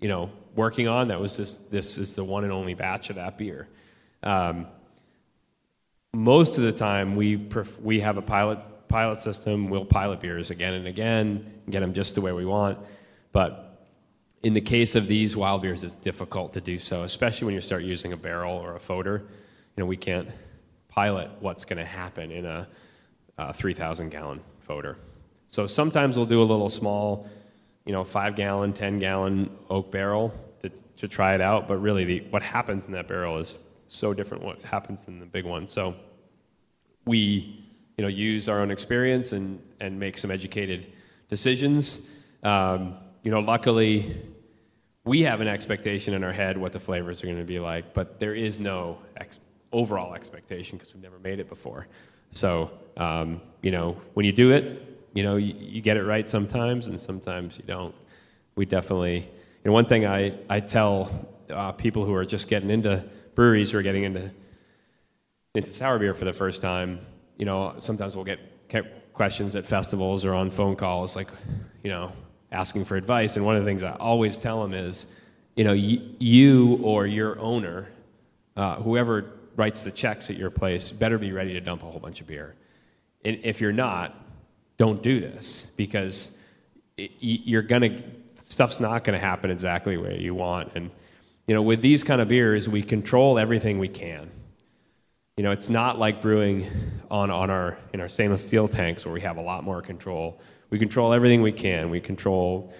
you 0.00 0.08
know, 0.08 0.30
working 0.56 0.88
on 0.88 1.08
that 1.08 1.20
was 1.20 1.36
this. 1.36 1.56
This 1.56 1.98
is 1.98 2.14
the 2.14 2.24
one 2.24 2.44
and 2.44 2.52
only 2.52 2.74
batch 2.74 3.10
of 3.10 3.16
that 3.16 3.36
beer. 3.36 3.68
Um, 4.22 4.66
most 6.12 6.58
of 6.58 6.64
the 6.64 6.72
time, 6.72 7.16
we 7.16 7.36
pref- 7.36 7.80
we 7.80 8.00
have 8.00 8.16
a 8.16 8.22
pilot 8.22 8.58
pilot 8.88 9.18
system. 9.18 9.70
We'll 9.70 9.84
pilot 9.84 10.20
beers 10.20 10.50
again 10.50 10.74
and 10.74 10.86
again, 10.86 11.52
and 11.64 11.72
get 11.72 11.80
them 11.80 11.94
just 11.94 12.14
the 12.14 12.20
way 12.20 12.32
we 12.32 12.44
want. 12.44 12.78
But 13.32 13.86
in 14.42 14.54
the 14.54 14.60
case 14.60 14.94
of 14.94 15.06
these 15.06 15.36
wild 15.36 15.62
beers, 15.62 15.84
it's 15.84 15.96
difficult 15.96 16.52
to 16.54 16.60
do 16.60 16.78
so, 16.78 17.02
especially 17.02 17.46
when 17.46 17.54
you 17.54 17.60
start 17.60 17.82
using 17.82 18.12
a 18.12 18.16
barrel 18.16 18.56
or 18.56 18.74
a 18.74 18.78
foeder. 18.78 19.20
You 19.20 19.26
know, 19.76 19.86
we 19.86 19.96
can't 19.96 20.28
pilot 20.88 21.30
what's 21.40 21.64
going 21.64 21.78
to 21.78 21.84
happen 21.84 22.30
in 22.30 22.46
a 22.46 22.66
uh, 23.38 23.52
3,000 23.52 24.10
gallon 24.10 24.40
foeder. 24.66 24.96
So 25.48 25.66
sometimes 25.66 26.16
we'll 26.16 26.26
do 26.26 26.42
a 26.42 26.44
little 26.44 26.68
small, 26.68 27.28
you 27.84 27.92
know, 27.92 28.04
five 28.04 28.34
gallon, 28.34 28.72
10 28.72 28.98
gallon 28.98 29.50
oak 29.68 29.90
barrel 29.90 30.32
to, 30.62 30.70
to 30.96 31.08
try 31.08 31.34
it 31.34 31.40
out. 31.40 31.68
But 31.68 31.78
really, 31.78 32.04
the, 32.04 32.20
what 32.30 32.42
happens 32.42 32.86
in 32.86 32.92
that 32.92 33.08
barrel 33.08 33.38
is 33.38 33.56
so 33.90 34.14
different 34.14 34.44
what 34.44 34.62
happens 34.62 35.08
in 35.08 35.18
the 35.18 35.26
big 35.26 35.44
one. 35.44 35.66
So 35.66 35.94
we, 37.06 37.66
you 37.98 38.02
know, 38.02 38.08
use 38.08 38.48
our 38.48 38.60
own 38.60 38.70
experience 38.70 39.32
and, 39.32 39.60
and 39.80 39.98
make 39.98 40.16
some 40.16 40.30
educated 40.30 40.92
decisions. 41.28 42.06
Um, 42.44 42.94
you 43.22 43.30
know, 43.30 43.40
luckily, 43.40 44.16
we 45.04 45.22
have 45.22 45.40
an 45.40 45.48
expectation 45.48 46.14
in 46.14 46.22
our 46.22 46.32
head 46.32 46.56
what 46.56 46.72
the 46.72 46.78
flavors 46.78 47.22
are 47.22 47.26
going 47.26 47.38
to 47.38 47.44
be 47.44 47.58
like, 47.58 47.92
but 47.92 48.20
there 48.20 48.34
is 48.34 48.60
no 48.60 48.98
ex- 49.16 49.40
overall 49.72 50.14
expectation 50.14 50.78
because 50.78 50.94
we've 50.94 51.02
never 51.02 51.18
made 51.18 51.40
it 51.40 51.48
before. 51.48 51.88
So, 52.30 52.70
um, 52.96 53.40
you 53.60 53.72
know, 53.72 54.00
when 54.14 54.24
you 54.24 54.32
do 54.32 54.52
it, 54.52 54.86
you 55.14 55.24
know, 55.24 55.36
you, 55.36 55.54
you, 55.58 55.80
get 55.80 55.96
it 55.96 56.04
right 56.04 56.28
sometimes, 56.28 56.86
and 56.86 56.98
sometimes 56.98 57.58
you 57.58 57.64
don't. 57.66 57.94
We 58.54 58.66
definitely, 58.66 59.16
you 59.16 59.64
know, 59.64 59.72
one 59.72 59.86
thing 59.86 60.06
I, 60.06 60.34
I 60.48 60.60
tell 60.60 61.28
uh, 61.50 61.72
people 61.72 62.04
who 62.04 62.14
are 62.14 62.24
just 62.24 62.46
getting 62.46 62.70
into 62.70 63.04
breweries 63.40 63.70
who 63.70 63.78
are 63.78 63.82
getting 63.82 64.04
into 64.04 64.30
into 65.54 65.72
sour 65.72 65.98
beer 65.98 66.12
for 66.12 66.26
the 66.26 66.32
first 66.32 66.60
time, 66.60 67.00
you 67.38 67.46
know, 67.46 67.74
sometimes 67.78 68.14
we'll 68.14 68.22
get 68.22 68.38
questions 69.14 69.56
at 69.56 69.64
festivals 69.64 70.26
or 70.26 70.34
on 70.34 70.50
phone 70.50 70.76
calls, 70.76 71.16
like, 71.16 71.28
you 71.82 71.88
know, 71.88 72.12
asking 72.52 72.84
for 72.84 72.96
advice. 72.96 73.36
And 73.36 73.46
one 73.46 73.56
of 73.56 73.64
the 73.64 73.70
things 73.70 73.82
I 73.82 73.92
always 73.92 74.36
tell 74.36 74.60
them 74.60 74.74
is, 74.74 75.06
you 75.56 75.64
know, 75.64 75.72
you, 75.72 76.02
you 76.18 76.80
or 76.82 77.06
your 77.06 77.38
owner, 77.38 77.88
uh, 78.58 78.76
whoever 78.76 79.32
writes 79.56 79.84
the 79.84 79.90
checks 79.90 80.28
at 80.28 80.36
your 80.36 80.50
place 80.50 80.90
better 80.90 81.16
be 81.16 81.32
ready 81.32 81.54
to 81.54 81.62
dump 81.62 81.82
a 81.82 81.86
whole 81.86 81.98
bunch 81.98 82.20
of 82.20 82.26
beer. 82.26 82.56
And 83.24 83.40
if 83.42 83.58
you're 83.58 83.72
not, 83.72 84.22
don't 84.76 85.02
do 85.02 85.18
this 85.18 85.66
because 85.78 86.32
it, 86.98 87.10
you're 87.20 87.62
gonna 87.62 88.02
stuff's 88.44 88.80
not 88.80 89.02
gonna 89.02 89.18
happen 89.18 89.50
exactly 89.50 89.96
way 89.96 90.18
you 90.18 90.34
want. 90.34 90.72
And 90.74 90.90
you 91.46 91.54
know, 91.54 91.62
with 91.62 91.82
these 91.82 92.04
kind 92.04 92.20
of 92.20 92.28
beers, 92.28 92.68
we 92.68 92.82
control 92.82 93.38
everything 93.38 93.78
we 93.78 93.88
can. 93.88 94.30
You 95.36 95.44
know, 95.44 95.52
it's 95.52 95.70
not 95.70 95.98
like 95.98 96.20
brewing 96.20 96.66
on, 97.10 97.30
on 97.30 97.50
our 97.50 97.78
in 97.92 98.00
our 98.00 98.08
stainless 98.08 98.46
steel 98.46 98.68
tanks 98.68 99.04
where 99.04 99.14
we 99.14 99.22
have 99.22 99.36
a 99.36 99.42
lot 99.42 99.64
more 99.64 99.80
control. 99.80 100.40
We 100.68 100.78
control 100.78 101.12
everything 101.12 101.42
we 101.42 101.52
can. 101.52 101.90
We 101.90 102.00
control 102.00 102.72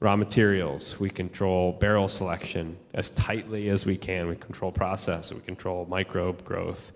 raw 0.00 0.16
materials. 0.16 0.98
We 1.00 1.10
control 1.10 1.72
barrel 1.72 2.08
selection 2.08 2.76
as 2.94 3.10
tightly 3.10 3.68
as 3.68 3.86
we 3.86 3.96
can. 3.96 4.28
We 4.28 4.36
control 4.36 4.72
process. 4.72 5.32
We 5.32 5.40
control 5.40 5.86
microbe 5.86 6.44
growth, 6.44 6.92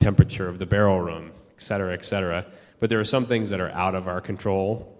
temperature 0.00 0.48
of 0.48 0.58
the 0.58 0.66
barrel 0.66 1.00
room, 1.00 1.32
et 1.56 1.62
cetera, 1.62 1.94
et 1.94 2.04
cetera. 2.04 2.46
But 2.80 2.90
there 2.90 3.00
are 3.00 3.04
some 3.04 3.26
things 3.26 3.50
that 3.50 3.60
are 3.60 3.70
out 3.70 3.94
of 3.94 4.06
our 4.06 4.20
control. 4.20 4.94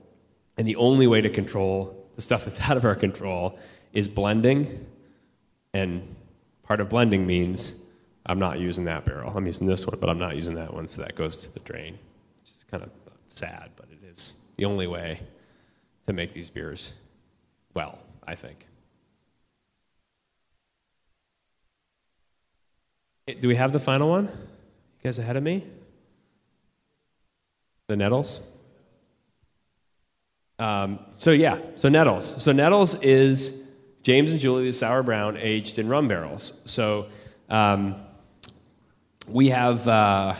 And 0.56 0.66
the 0.66 0.76
only 0.76 1.06
way 1.06 1.20
to 1.20 1.30
control 1.30 2.06
the 2.16 2.22
stuff 2.22 2.44
that's 2.44 2.60
out 2.68 2.76
of 2.76 2.84
our 2.84 2.96
control 2.96 3.58
is 3.92 4.08
blending. 4.08 4.86
And 5.74 6.16
part 6.62 6.80
of 6.80 6.88
blending 6.88 7.26
means 7.26 7.74
I'm 8.26 8.38
not 8.38 8.58
using 8.58 8.84
that 8.84 9.04
barrel. 9.04 9.32
I'm 9.34 9.46
using 9.46 9.66
this 9.66 9.86
one, 9.86 9.98
but 9.98 10.08
I'm 10.08 10.18
not 10.18 10.36
using 10.36 10.54
that 10.56 10.72
one, 10.72 10.86
so 10.86 11.02
that 11.02 11.14
goes 11.14 11.36
to 11.38 11.52
the 11.52 11.60
drain. 11.60 11.98
It's 12.42 12.64
kind 12.70 12.82
of 12.82 12.90
sad, 13.28 13.70
but 13.76 13.86
it 13.90 14.06
is 14.06 14.34
the 14.56 14.64
only 14.64 14.86
way 14.86 15.20
to 16.06 16.12
make 16.12 16.32
these 16.32 16.50
beers 16.50 16.92
well, 17.74 17.98
I 18.26 18.34
think. 18.34 18.66
Do 23.40 23.48
we 23.48 23.56
have 23.56 23.72
the 23.72 23.80
final 23.80 24.08
one? 24.08 24.24
You 24.24 25.04
guys 25.04 25.18
ahead 25.18 25.36
of 25.36 25.42
me? 25.42 25.64
The 27.86 27.96
Nettles? 27.96 28.40
Um, 30.58 30.98
so, 31.14 31.30
yeah, 31.30 31.58
so 31.76 31.88
Nettles. 31.88 32.42
So, 32.42 32.52
Nettles 32.52 32.94
is 33.02 33.62
James 34.02 34.30
and 34.30 34.40
Julie 34.40 34.64
the 34.64 34.72
Sour 34.72 35.02
Brown 35.02 35.36
aged 35.36 35.78
in 35.78 35.88
rum 35.88 36.08
barrels. 36.08 36.52
So, 36.64 37.08
um, 37.48 37.96
we 39.28 39.50
have 39.50 39.86
uh, 39.86 40.34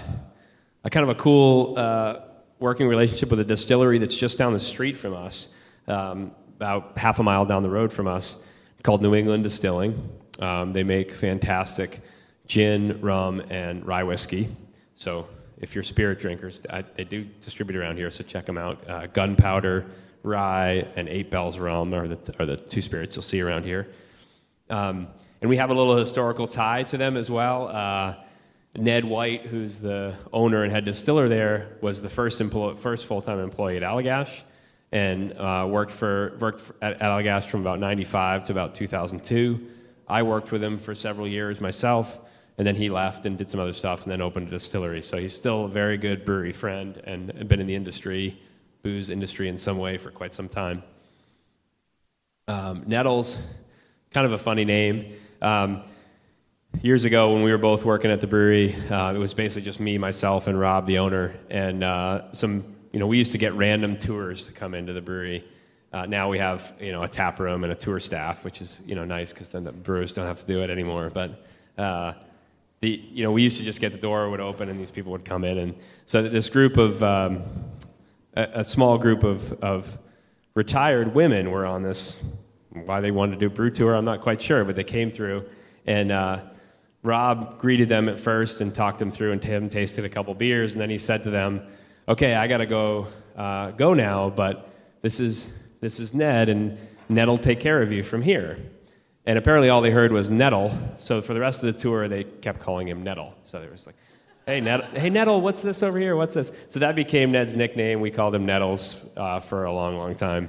a 0.84 0.90
kind 0.90 1.04
of 1.04 1.11
a 1.11 1.14
cool 1.20 1.74
uh, 1.76 2.20
working 2.59 2.88
relationship 2.88 3.30
with 3.30 3.40
a 3.40 3.44
distillery 3.44 3.98
that's 3.98 4.16
just 4.16 4.38
down 4.38 4.52
the 4.52 4.59
street 4.59 4.96
from 4.96 5.14
us. 5.14 5.48
Um, 5.86 6.32
about 6.56 6.98
half 6.98 7.20
a 7.20 7.22
mile 7.22 7.44
down 7.44 7.62
the 7.62 7.70
road 7.70 7.92
from 7.92 8.09
us 8.09 8.38
called 8.82 9.00
New 9.00 9.14
England 9.14 9.44
Distilling. 9.44 10.11
Um, 10.40 10.72
they 10.72 10.82
make 10.82 11.12
fantastic 11.12 12.00
gin, 12.46 13.00
rum, 13.00 13.40
and 13.48 13.86
rye 13.86 14.02
whiskey. 14.02 14.48
So 14.96 15.28
if 15.61 15.74
you're 15.74 15.84
spirit 15.84 16.18
drinkers, 16.18 16.62
I, 16.68 16.82
they 16.82 17.04
do 17.04 17.24
distribute 17.40 17.78
around 17.78 17.96
here, 17.96 18.11
so 18.11 18.24
check 18.24 18.44
them 18.44 18.59
out. 18.59 18.88
Uh, 18.88 19.06
gunpowder, 19.06 19.86
rye, 20.23 20.87
and 20.97 21.09
Eight 21.09 21.31
Bells 21.31 21.59
rum 21.59 21.95
are 21.95 22.09
the, 22.09 22.35
are 22.39 22.47
the 22.47 22.57
two 22.57 22.83
spirits 22.83 23.16
you'll 23.16 23.23
see 23.23 23.41
around 23.41 23.64
here. 23.64 23.89
Um, 24.71 25.09
and 25.41 25.49
we 25.49 25.57
have 25.57 25.71
a 25.71 25.75
little 25.75 25.97
historical 25.97 26.47
tie 26.47 26.83
to 26.85 26.97
them 26.97 27.16
as 27.16 27.31
well. 27.31 27.69
Uh, 27.69 28.16
Ned 28.77 29.11
Wright, 29.11 29.45
who's 29.45 29.79
the 29.79 30.14
owner 30.33 30.62
and 30.62 30.73
head 30.73 30.85
distiller 30.85 31.29
there, 31.29 31.79
was 31.81 32.03
the 32.03 32.09
first, 32.09 32.43
first 32.77 33.07
full-time 33.07 33.41
employee 33.41 33.77
at 33.77 33.83
Allagash 33.83 34.43
and 34.93 35.33
uh, 35.33 35.66
worked, 35.69 35.93
for, 35.93 36.37
worked 36.41 36.61
for, 36.61 36.75
at 36.83 36.99
Allagash 37.01 37.45
from 37.45 37.61
about 37.61 37.79
95 37.81 38.45
to 38.45 38.53
about 38.53 38.75
2002. 38.75 39.66
I 40.09 40.23
worked 40.23 40.53
with 40.53 40.62
him 40.62 40.79
for 40.79 40.95
several 40.95 41.29
years 41.29 41.61
myself, 41.61 42.19
and 42.57 42.66
then 42.66 42.75
he 42.75 42.89
left 42.89 43.27
and 43.27 43.37
did 43.37 43.51
some 43.51 43.61
other 43.61 43.73
stuff 43.73 44.05
and 44.05 44.12
then 44.12 44.23
opened 44.23 44.49
a 44.49 44.51
distillery. 44.51 45.03
So 45.03 45.19
he's 45.19 45.35
still 45.35 45.66
a 45.66 45.69
very 45.69 45.99
good 45.99 46.25
brewery 46.25 46.53
friend 46.53 47.01
and 47.05 47.49
been 47.49 47.61
in 47.61 47.66
the 47.66 47.75
industry, 47.75 48.41
booze 48.83 49.11
industry 49.11 49.49
in 49.49 49.59
some 49.59 49.79
way 49.79 49.99
for 49.99 50.11
quite 50.11 50.33
some 50.33 50.49
time. 50.49 50.83
Um, 52.47 52.85
Nettles, 52.87 53.39
kind 54.11 54.26
of 54.26 54.33
a 54.33 54.39
funny 54.39 54.64
name. 54.64 55.12
Um, 55.43 55.83
years 56.83 57.05
ago 57.05 57.33
when 57.33 57.43
we 57.43 57.51
were 57.51 57.59
both 57.59 57.85
working 57.85 58.11
at 58.11 58.20
the 58.20 58.26
brewery, 58.26 58.74
uh, 58.91 59.12
it 59.14 59.18
was 59.18 59.35
basically 59.35 59.62
just 59.62 59.81
me, 59.81 59.99
myself, 59.99 60.47
and 60.47 60.59
Rob, 60.59 60.87
the 60.87 60.99
owner, 60.99 61.35
and 61.51 61.85
uh, 61.85 62.33
some. 62.33 62.74
You 62.93 63.01
know, 63.01 63.07
we 63.07 63.18
used 63.18 63.33
to 63.33 63.39
get 63.39 63.53
random 63.53 63.99
tours 63.99 64.47
to 64.47 64.53
come 64.53 64.74
into 64.74 64.95
the 64.95 65.03
brewery. 65.03 65.45
Uh, 65.93 66.07
now 66.07 66.29
we 66.29 66.39
have 66.39 66.74
you 66.81 66.93
know 66.93 67.03
a 67.03 67.09
tap 67.09 67.39
room 67.39 67.64
and 67.64 67.72
a 67.72 67.76
tour 67.76 68.01
staff, 68.01 68.45
which 68.45 68.61
is 68.61 68.83
you 68.87 68.95
know 68.95 69.05
nice 69.05 69.33
because 69.33 69.53
then 69.53 69.64
the 69.64 69.72
brewers 69.72 70.12
don't 70.12 70.26
have 70.26 70.41
to 70.41 70.47
do 70.47 70.62
it 70.62 70.70
anymore. 70.70 71.11
But 71.12 71.45
uh, 71.76 72.14
the 72.81 72.89
you 72.89 73.22
know 73.22 73.33
we 73.33 73.43
used 73.43 73.59
to 73.59 73.62
just 73.62 73.81
get 73.81 73.93
the 73.93 73.99
door 73.99 74.31
would 74.31 74.41
open 74.41 74.68
and 74.68 74.81
these 74.81 74.91
people 74.91 75.12
would 75.12 75.24
come 75.24 75.45
in, 75.45 75.59
and 75.59 75.74
so 76.07 76.22
this 76.22 76.49
group 76.49 76.76
of 76.76 77.03
um, 77.03 77.43
a, 78.39 78.61
a 78.61 78.64
small 78.64 78.97
group 78.97 79.24
of 79.24 79.53
of 79.62 79.99
retired 80.55 81.14
women 81.14 81.51
were 81.51 81.66
on 81.66 81.82
this. 81.82 82.20
Why 82.70 83.01
they 83.01 83.11
wanted 83.11 83.32
to 83.32 83.39
do 83.41 83.47
a 83.47 83.51
brew 83.51 83.70
tour, 83.70 83.95
I'm 83.95 84.05
not 84.05 84.20
quite 84.22 84.41
sure, 84.41 84.64
but 84.64 84.76
they 84.76 84.84
came 84.84 85.11
through 85.11 85.45
and. 85.86 86.12
Uh, 86.12 86.41
Rob 87.05 87.61
greeted 87.61 87.89
them 87.89 88.09
at 88.09 88.18
first 88.18 88.61
and 88.61 88.74
talked 88.74 88.99
them 88.99 89.11
through, 89.11 89.32
and 89.32 89.41
Tim 89.41 89.70
tasted 89.70 90.05
a 90.05 90.09
couple 90.09 90.34
beers, 90.34 90.72
and 90.72 90.80
then 90.80 90.91
he 90.91 90.99
said 90.99 91.22
to 91.22 91.30
them, 91.30 91.62
"Okay, 92.09 92.34
I 92.34 92.49
got 92.49 92.59
to 92.59 92.66
go 92.66 93.07
uh, 93.36 93.70
go 93.70 93.95
now, 93.95 94.30
but 94.30 94.68
this 95.01 95.20
is 95.20 95.49
this 95.80 96.01
is 96.01 96.12
Ned, 96.12 96.49
and 96.49 96.76
Ned'll 97.09 97.39
take 97.39 97.61
care 97.61 97.80
of 97.80 97.93
you 97.93 98.03
from 98.03 98.20
here." 98.20 98.59
And 99.26 99.39
apparently, 99.39 99.68
all 99.68 99.80
they 99.80 99.91
heard 99.91 100.11
was 100.11 100.28
Nettle. 100.28 100.76
So 100.97 101.22
for 101.22 101.34
the 101.34 101.41
rest 101.41 101.62
of 101.62 101.72
the 101.72 101.78
tour, 101.78 102.09
they 102.09 102.24
kept 102.24 102.61
calling 102.61 102.89
him 102.89 103.05
Nettle. 103.05 103.34
So 103.43 103.61
they 103.61 103.68
was 103.68 103.86
like, 103.86 103.97
"Hey, 104.49 104.62
Nettle, 104.62 104.86
hey 104.99 105.11
Nettle, 105.11 105.42
what's 105.42 105.61
this 105.61 105.82
over 105.82 105.99
here? 105.99 106.16
What's 106.16 106.32
this?" 106.32 106.53
So 106.68 106.80
that 106.80 106.96
became 106.96 107.32
Ned's 107.32 107.55
nickname. 107.55 108.01
We 108.01 108.11
called 108.11 108.34
him 108.34 108.46
Nettles 108.46 109.05
uh, 109.14 109.40
for 109.40 109.66
a 109.66 109.72
long, 109.74 109.99
long 109.99 110.14
time. 110.14 110.49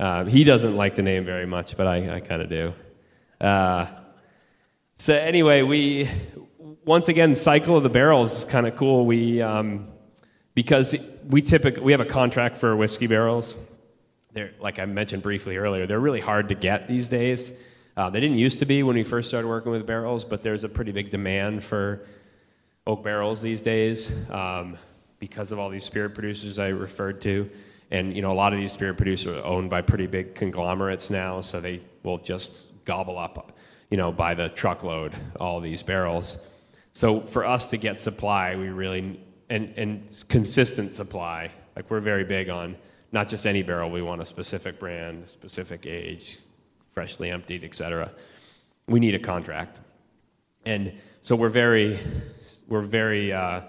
Uh, 0.00 0.24
he 0.24 0.42
doesn't 0.42 0.74
like 0.76 0.96
the 0.96 1.02
name 1.02 1.24
very 1.24 1.46
much, 1.46 1.76
but 1.76 1.86
I, 1.86 2.16
I 2.16 2.20
kind 2.20 2.42
of 2.42 2.48
do. 2.48 2.72
Uh, 3.40 3.86
so 4.96 5.14
anyway, 5.14 5.62
we 5.62 6.10
once 6.84 7.06
again 7.06 7.36
cycle 7.36 7.76
of 7.76 7.84
the 7.84 7.88
barrels 7.88 8.38
is 8.38 8.44
kind 8.44 8.66
of 8.66 8.74
cool. 8.74 9.06
We 9.06 9.40
um, 9.42 9.92
because 10.54 10.96
we 11.28 11.40
typically 11.40 11.84
we 11.84 11.92
have 11.92 12.00
a 12.00 12.04
contract 12.04 12.56
for 12.56 12.74
whiskey 12.74 13.06
barrels. 13.06 13.54
They're 14.32 14.54
like 14.58 14.80
I 14.80 14.86
mentioned 14.86 15.22
briefly 15.22 15.56
earlier. 15.56 15.86
They're 15.86 16.00
really 16.00 16.20
hard 16.20 16.48
to 16.48 16.56
get 16.56 16.88
these 16.88 17.06
days. 17.06 17.52
Uh, 17.96 18.10
they 18.10 18.18
didn't 18.18 18.38
used 18.38 18.58
to 18.58 18.66
be 18.66 18.82
when 18.82 18.96
we 18.96 19.04
first 19.04 19.28
started 19.28 19.46
working 19.46 19.70
with 19.70 19.86
barrels, 19.86 20.24
but 20.24 20.42
there's 20.42 20.64
a 20.64 20.68
pretty 20.68 20.90
big 20.90 21.10
demand 21.10 21.62
for 21.62 22.04
oak 22.86 23.02
barrels 23.02 23.40
these 23.40 23.62
days 23.62 24.12
um, 24.30 24.76
because 25.18 25.52
of 25.52 25.58
all 25.58 25.70
these 25.70 25.84
spirit 25.84 26.10
producers 26.10 26.58
I 26.58 26.68
referred 26.68 27.20
to. 27.22 27.50
And 27.90 28.14
you 28.14 28.22
know, 28.22 28.32
a 28.32 28.34
lot 28.34 28.52
of 28.52 28.58
these 28.58 28.72
spirit 28.72 28.96
producers 28.96 29.36
are 29.38 29.44
owned 29.44 29.70
by 29.70 29.82
pretty 29.82 30.06
big 30.06 30.34
conglomerates 30.34 31.10
now, 31.10 31.40
so 31.40 31.60
they 31.60 31.80
will 32.02 32.18
just 32.18 32.68
gobble 32.84 33.18
up 33.18 33.56
you 33.90 33.96
know, 33.96 34.12
by 34.12 34.34
the 34.34 34.48
truckload, 34.50 35.12
all 35.38 35.60
these 35.60 35.82
barrels. 35.82 36.38
So 36.92 37.20
for 37.20 37.44
us 37.44 37.70
to 37.70 37.76
get 37.76 38.00
supply, 38.00 38.56
we 38.56 38.68
really, 38.68 39.20
and, 39.48 39.72
and 39.76 40.24
consistent 40.28 40.90
supply, 40.92 41.50
like 41.76 41.90
we're 41.90 42.00
very 42.00 42.24
big 42.24 42.48
on 42.48 42.76
not 43.12 43.28
just 43.28 43.46
any 43.46 43.62
barrel, 43.62 43.90
we 43.90 44.02
want 44.02 44.20
a 44.20 44.26
specific 44.26 44.80
brand, 44.80 45.28
specific 45.28 45.86
age, 45.86 46.38
freshly 46.90 47.30
emptied, 47.30 47.62
et 47.64 47.74
cetera. 47.74 48.10
We 48.88 48.98
need 48.98 49.14
a 49.14 49.18
contract. 49.18 49.80
And 50.64 50.92
so 51.20 51.36
we're 51.36 51.48
very, 51.48 51.98
we're 52.68 52.82
very 52.82 53.32
uh, 53.32 53.62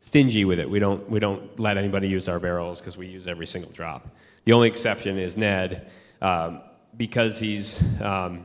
stingy 0.00 0.44
with 0.44 0.58
it. 0.58 0.68
We 0.68 0.78
don't, 0.78 1.08
we 1.10 1.20
don't 1.20 1.58
let 1.58 1.76
anybody 1.76 2.08
use 2.08 2.28
our 2.28 2.38
barrels 2.38 2.80
because 2.80 2.96
we 2.96 3.06
use 3.06 3.26
every 3.26 3.46
single 3.46 3.70
drop. 3.72 4.08
The 4.44 4.52
only 4.52 4.68
exception 4.68 5.18
is 5.18 5.36
Ned, 5.36 5.90
um, 6.22 6.62
because 6.96 7.38
he's 7.38 7.82
um, 8.00 8.44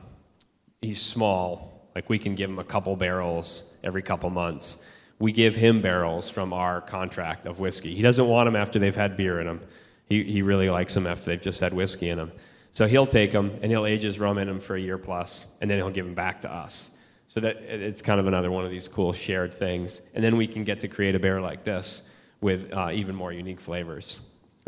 he's 0.82 1.02
small. 1.02 1.90
Like 1.96 2.10
we 2.10 2.20
can 2.20 2.36
give 2.36 2.50
him 2.50 2.60
a 2.60 2.64
couple 2.64 2.96
barrels 2.96 3.64
every 3.84 4.02
couple 4.02 4.30
months. 4.30 4.78
We 5.20 5.32
give 5.32 5.56
him 5.56 5.82
barrels 5.82 6.30
from 6.30 6.52
our 6.52 6.82
contract 6.82 7.46
of 7.46 7.60
whiskey. 7.60 7.96
He 7.96 8.02
doesn't 8.02 8.28
want 8.28 8.48
them 8.48 8.56
after 8.56 8.80
they've 8.80 8.96
had 8.96 9.16
beer 9.16 9.40
in 9.40 9.48
them. 9.48 9.62
He, 10.10 10.24
he 10.24 10.42
really 10.42 10.70
likes 10.70 10.94
them 10.94 11.08
after 11.08 11.26
they've 11.26 11.42
just 11.42 11.62
had 11.62 11.74
whiskey 11.74 12.10
in 12.10 12.18
them. 12.18 12.32
So 12.72 12.86
he'll 12.86 13.08
take 13.08 13.32
them 13.32 13.58
and 13.62 13.72
he'll 13.72 13.86
age 13.86 14.04
his 14.04 14.20
rum 14.20 14.38
in 14.38 14.48
them 14.48 14.60
for 14.60 14.76
a 14.76 14.80
year 14.80 14.98
plus, 14.98 15.48
and 15.62 15.72
then 15.72 15.78
he'll 15.78 15.90
give 15.90 16.06
them 16.06 16.16
back 16.16 16.42
to 16.42 16.52
us. 16.52 16.92
So 17.28 17.40
that 17.40 17.58
it's 17.58 18.02
kind 18.02 18.20
of 18.20 18.28
another 18.28 18.52
one 18.52 18.66
of 18.66 18.72
these 18.72 18.88
cool 18.88 19.12
shared 19.12 19.54
things. 19.54 20.02
And 20.14 20.24
then 20.24 20.38
we 20.38 20.48
can 20.48 20.64
get 20.64 20.80
to 20.82 20.88
create 20.88 21.16
a 21.16 21.20
beer 21.20 21.42
like 21.42 21.64
this 21.64 22.02
with 22.42 22.72
uh, 22.72 22.92
even 22.94 23.16
more 23.16 23.34
unique 23.34 23.60
flavors. 23.60 24.20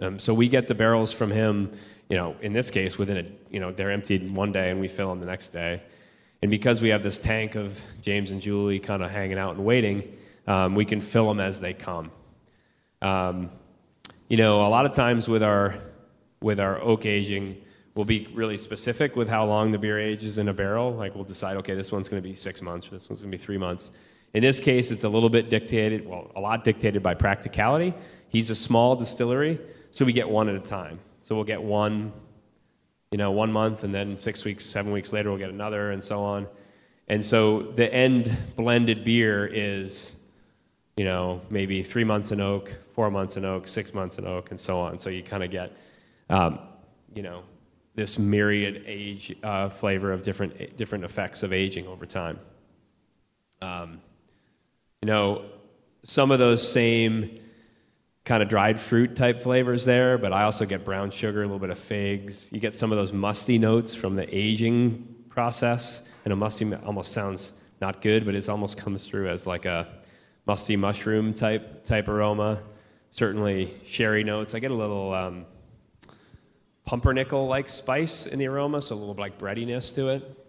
Um, 0.02 0.20
so 0.20 0.34
we 0.34 0.48
get 0.48 0.68
the 0.68 0.76
barrels 0.76 1.12
from 1.12 1.32
him, 1.32 1.72
you 2.10 2.18
know, 2.18 2.36
in 2.42 2.54
this 2.54 2.70
case, 2.70 2.98
within 2.98 3.18
a, 3.18 3.26
you 3.52 3.60
know, 3.60 3.72
they're 3.72 3.92
emptied 3.92 4.30
one 4.36 4.52
day 4.52 4.70
and 4.70 4.80
we 4.80 4.88
fill 4.88 5.10
them 5.10 5.20
the 5.20 5.26
next 5.26 5.50
day. 5.50 5.82
And 6.42 6.52
because 6.52 6.82
we 6.82 6.90
have 6.90 7.04
this 7.04 7.18
tank 7.18 7.56
of 7.56 7.82
James 8.02 8.32
and 8.32 8.42
Julie 8.42 8.80
kind 8.80 9.02
of 9.02 9.10
hanging 9.10 9.38
out 9.38 9.56
and 9.56 9.66
waiting, 9.66 10.18
um, 10.46 10.76
we 10.76 10.86
can 10.86 11.02
fill 11.02 11.28
them 11.28 11.40
as 11.40 11.60
they 11.60 11.74
come. 11.74 12.12
Um, 13.02 13.50
you 14.30 14.38
know, 14.38 14.66
a 14.66 14.70
lot 14.70 14.86
of 14.86 14.92
times 14.92 15.28
with 15.28 15.44
our 15.44 15.76
with 16.42 16.60
our 16.60 16.80
oak 16.82 17.06
aging, 17.06 17.58
we'll 17.98 18.06
be 18.06 18.30
really 18.34 18.58
specific 18.58 19.16
with 19.16 19.28
how 19.28 19.46
long 19.46 19.72
the 19.72 19.78
beer 19.78 20.00
ages 20.00 20.38
in 20.38 20.48
a 20.48 20.54
barrel. 20.54 20.94
Like 20.94 21.16
we'll 21.16 21.26
decide, 21.26 21.58
okay, 21.58 21.76
this 21.76 21.92
one's 21.92 22.08
going 22.08 22.22
to 22.22 22.28
be 22.28 22.36
six 22.36 22.62
months, 22.62 22.88
or 22.88 22.92
this 22.92 23.10
one's 23.10 23.22
going 23.22 23.32
to 23.32 23.38
be 23.38 23.44
three 23.44 23.58
months. 23.58 23.92
In 24.34 24.42
this 24.42 24.60
case, 24.60 24.92
it's 24.92 25.04
a 25.04 25.10
little 25.10 25.30
bit 25.30 25.50
dictated, 25.50 26.08
well, 26.08 26.32
a 26.36 26.40
lot 26.40 26.64
dictated 26.64 27.04
by 27.04 27.14
practicality. 27.14 27.94
He's 28.30 28.50
a 28.50 28.56
small 28.56 28.96
distillery, 28.96 29.60
so 29.92 30.06
we 30.06 30.14
get 30.14 30.30
one 30.30 30.48
at 30.48 30.56
a 30.56 30.66
time. 30.66 31.00
So 31.22 31.36
we'll 31.36 31.44
get 31.44 31.62
one 31.62 32.14
you 33.12 33.18
know, 33.18 33.32
one 33.32 33.52
month, 33.52 33.84
and 33.84 33.94
then 33.94 34.18
six 34.18 34.44
weeks, 34.44 34.66
seven 34.66 34.92
weeks 34.92 35.14
later, 35.14 35.30
we'll 35.30 35.40
get 35.40 35.50
another, 35.50 35.92
and 35.92 36.04
so 36.04 36.22
on. 36.22 36.48
And 37.08 37.24
so 37.24 37.62
the 37.62 37.94
end 37.94 38.36
blended 38.58 39.06
beer 39.06 39.46
is, 39.48 40.14
you 40.98 41.06
know, 41.06 41.42
maybe 41.50 41.82
three 41.84 42.04
months 42.04 42.32
in 42.32 42.42
oak, 42.42 42.72
four 42.92 43.10
months 43.10 43.38
in 43.38 43.46
oak, 43.46 43.68
six 43.68 43.94
months 43.94 44.18
in 44.18 44.28
oak, 44.28 44.52
and 44.52 44.60
so 44.60 44.80
on. 44.80 44.98
So 44.98 45.10
you 45.10 45.24
kind 45.24 45.44
of 45.44 45.50
get, 45.50 45.72
um, 46.30 46.60
you 47.14 47.22
know, 47.22 47.44
this 47.98 48.20
myriad 48.20 48.84
age 48.86 49.36
uh, 49.42 49.68
flavor 49.70 50.12
of 50.12 50.22
different 50.22 50.78
different 50.78 51.04
effects 51.04 51.42
of 51.42 51.52
aging 51.52 51.88
over 51.88 52.06
time. 52.06 52.40
Um, 53.60 54.00
you 55.02 55.08
know, 55.08 55.46
some 56.04 56.30
of 56.30 56.38
those 56.38 56.66
same 56.66 57.40
kind 58.24 58.44
of 58.44 58.50
dried 58.50 58.80
fruit 58.80 59.16
type 59.16 59.42
flavors 59.42 59.84
there, 59.84 60.20
but 60.20 60.32
I 60.32 60.44
also 60.44 60.66
get 60.66 60.86
brown 60.86 61.10
sugar, 61.10 61.42
a 61.42 61.46
little 61.46 61.58
bit 61.58 61.72
of 61.72 61.80
figs. 61.80 62.50
You 62.52 62.60
get 62.60 62.74
some 62.74 62.92
of 62.92 63.00
those 63.00 63.12
musty 63.12 63.58
notes 63.58 63.96
from 63.96 64.16
the 64.16 64.28
aging 64.34 65.16
process. 65.30 66.04
And 66.24 66.34
a 66.34 66.36
musty 66.36 66.72
almost 66.76 67.14
sounds 67.14 67.54
not 67.82 68.02
good, 68.02 68.26
but 68.26 68.36
it 68.36 68.48
almost 68.48 68.78
comes 68.78 69.08
through 69.08 69.30
as 69.30 69.48
like 69.48 69.66
a 69.66 69.88
musty 70.46 70.76
mushroom 70.76 71.34
type 71.34 71.84
type 71.84 72.10
aroma. 72.10 72.62
Certainly 73.10 73.74
sherry 73.86 74.24
notes. 74.24 74.54
I 74.54 74.60
get 74.60 74.72
a 74.72 74.76
little 74.76 75.14
um, 75.14 75.46
pumpernickel 76.88 77.48
like 77.48 77.68
spice 77.68 78.26
in 78.26 78.40
the 78.40 78.48
aroma, 78.48 78.82
so 78.82 78.96
a 78.96 78.98
little 78.98 79.14
bit 79.14 79.22
like 79.22 79.38
breadiness 79.38 79.92
to 79.92 80.08
it. 80.08 80.44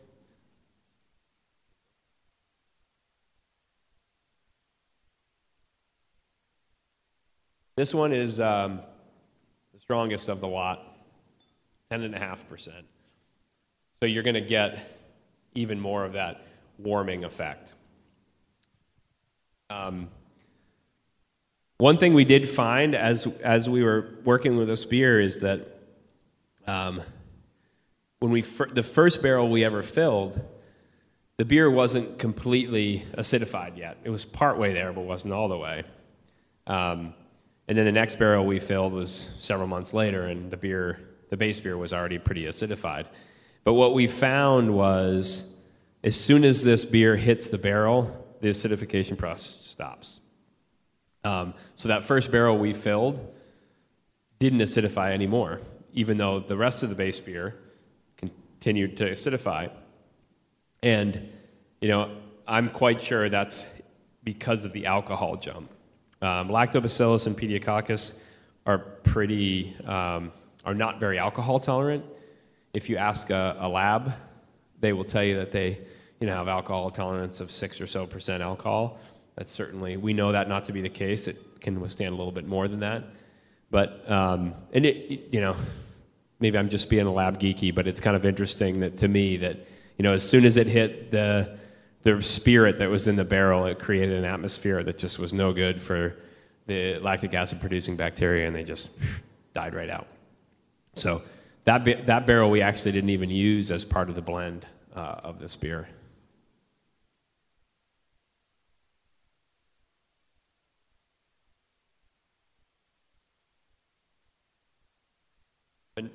This 7.77 7.93
one 7.93 8.13
is 8.13 8.41
um, 8.41 8.81
the 9.75 9.81
strongest 9.81 10.29
of 10.29 10.41
the 10.41 10.49
lot, 10.49 10.97
10.5%. 11.91 12.69
So 14.01 14.07
you're 14.07 14.23
going 14.23 14.35
to 14.35 14.41
get 14.41 14.97
even 15.55 15.81
more 15.81 16.05
of 16.05 16.13
that 16.13 16.43
warming 16.79 17.25
effect. 17.25 17.73
Um, 19.71 20.09
one 21.79 21.99
thing 21.99 22.15
we 22.15 22.25
did 22.25 22.49
find 22.49 22.95
as, 22.95 23.27
as 23.43 23.69
we 23.69 23.83
were 23.83 24.15
working 24.25 24.57
with 24.57 24.69
this 24.69 24.85
beer 24.85 25.21
is 25.21 25.41
that 25.41 25.78
um, 26.69 27.03
when 28.19 28.31
we 28.31 28.43
fir- 28.43 28.69
the 28.69 28.83
first 28.83 29.23
barrel 29.23 29.49
we 29.49 29.65
ever 29.65 29.83
filled, 29.83 30.41
the 31.39 31.45
beer 31.45 31.71
wasn't 31.71 32.19
completely 32.19 33.05
acidified 33.17 33.77
yet. 33.79 33.97
It 34.05 34.11
was 34.11 34.25
partway 34.25 34.73
there, 34.73 34.93
but 34.93 35.03
wasn't 35.03 35.33
all 35.33 35.49
the 35.49 35.57
way. 35.57 35.85
Um, 36.67 37.15
and 37.69 37.79
then 37.79 37.85
the 37.85 37.93
next 37.93 38.19
barrel 38.19 38.45
we 38.45 38.59
filled 38.59 38.93
was 38.93 39.31
several 39.39 39.67
months 39.69 39.95
later, 39.95 40.25
and 40.27 40.51
the 40.51 40.57
beer, 40.57 41.01
the 41.31 41.37
base 41.37 41.61
beer, 41.61 41.77
was 41.77 41.93
already 41.93 42.19
pretty 42.19 42.45
acidified. 42.45 43.07
But 43.65 43.75
what 43.75 43.95
we 43.95 44.07
found 44.07 44.75
was, 44.75 45.53
as 46.03 46.19
soon 46.19 46.45
as 46.45 46.65
this 46.65 46.85
beer 46.85 47.17
hits 47.17 47.49
the 47.49 47.59
barrel, 47.59 48.27
the 48.41 48.49
acidification 48.49 49.17
process 49.17 49.59
stops. 49.61 50.21
Um, 51.25 51.55
so 51.75 51.89
that 51.89 52.05
first 52.05 52.31
barrel 52.31 52.59
we 52.59 52.73
filled 52.73 53.35
didn't 54.39 54.61
acidify 54.61 55.13
anymore, 55.13 55.61
even 55.93 56.17
though 56.17 56.41
the 56.41 56.57
rest 56.57 56.83
of 56.83 56.89
the 56.89 56.95
base 56.95 57.21
beer 57.21 57.55
continued 58.17 58.97
to 58.97 59.11
acidify. 59.11 59.71
And, 60.83 61.29
you 61.81 61.89
know, 61.89 62.17
I'm 62.47 62.71
quite 62.71 63.01
sure 63.01 63.29
that's 63.29 63.67
because 64.25 64.65
of 64.65 64.73
the 64.73 64.87
alcohol 64.87 65.37
jump. 65.37 65.71
Um, 66.21 66.49
lactobacillus 66.49 67.27
and 67.27 67.37
pediococcus 67.37 68.13
are 68.67 68.79
pretty, 68.79 69.77
um, 69.87 70.33
are 70.65 70.75
not 70.75 71.01
very 71.01 71.19
alcohol 71.19 71.61
tolerant. 71.61 72.05
If 72.75 72.91
you 72.91 72.97
ask 72.97 73.31
a, 73.31 73.57
a, 73.59 73.69
lab, 73.69 74.13
they 74.81 74.93
will 74.93 75.05
tell 75.05 75.25
you 75.25 75.37
that 75.37 75.53
they, 75.53 75.79
you 76.21 76.27
know, 76.27 76.35
have 76.35 76.49
alcohol 76.49 76.91
tolerance 76.91 77.41
of 77.41 77.51
six 77.51 77.81
or 77.81 77.87
so 77.87 78.07
percent 78.07 78.43
alcohol. 78.43 78.99
That's 79.37 79.53
certainly, 79.53 79.97
we 79.97 80.13
know 80.13 80.33
that 80.33 80.49
not 80.49 80.65
to 80.65 80.73
be 80.73 80.81
the 80.81 80.89
case. 80.89 81.29
It 81.29 81.61
can 81.61 81.81
withstand 81.81 82.13
a 82.13 82.17
little 82.17 82.33
bit 82.33 82.47
more 82.47 82.69
than 82.69 82.81
that. 82.81 83.05
But, 83.71 84.11
um, 84.11 84.55
and 84.73 84.87
it, 84.87 85.29
you 85.33 85.41
know, 85.41 85.57
maybe 86.41 86.57
I'm 86.57 86.69
just 86.69 86.89
being 86.89 87.07
a 87.07 87.13
lab 87.13 87.39
geeky, 87.39 87.75
but 87.75 87.87
it's 87.87 88.01
kind 88.01 88.17
of 88.17 88.25
interesting 88.25 88.81
that 88.81 88.97
to 88.99 89.09
me 89.09 89.37
that, 89.39 89.57
you 89.99 90.03
know, 90.03 90.13
as 90.13 90.29
soon 90.29 90.45
as 90.45 90.57
it 90.57 90.67
hit 90.67 91.11
the, 91.11 91.59
the 92.03 92.23
spirit 92.23 92.79
that 92.79 92.89
was 92.89 93.09
in 93.09 93.17
the 93.17 93.25
barrel, 93.25 93.67
it 93.67 93.79
created 93.79 94.17
an 94.17 94.25
atmosphere 94.25 94.83
that 94.85 94.99
just 94.99 95.19
was 95.19 95.33
no 95.33 95.53
good 95.53 95.83
for 95.83 96.17
the 96.67 96.99
lactic 96.99 97.35
acid 97.35 97.61
producing 97.61 97.97
bacteria, 97.97 98.47
and 98.47 98.55
they 98.55 98.65
just 98.65 98.91
died 99.53 99.75
right 99.75 99.91
out. 99.91 100.07
So 100.95 101.23
that, 101.65 102.07
that 102.07 102.27
barrel 102.27 102.51
we 102.51 102.61
actually 102.61 102.93
didn't 102.93 103.11
even 103.11 103.31
use 103.31 103.71
as 103.71 103.85
part 103.85 104.09
of 104.09 104.15
the 104.15 104.23
blend 104.23 104.67
uh, 104.95 105.21
of 105.25 105.41
this 105.41 105.57
beer. 105.57 105.89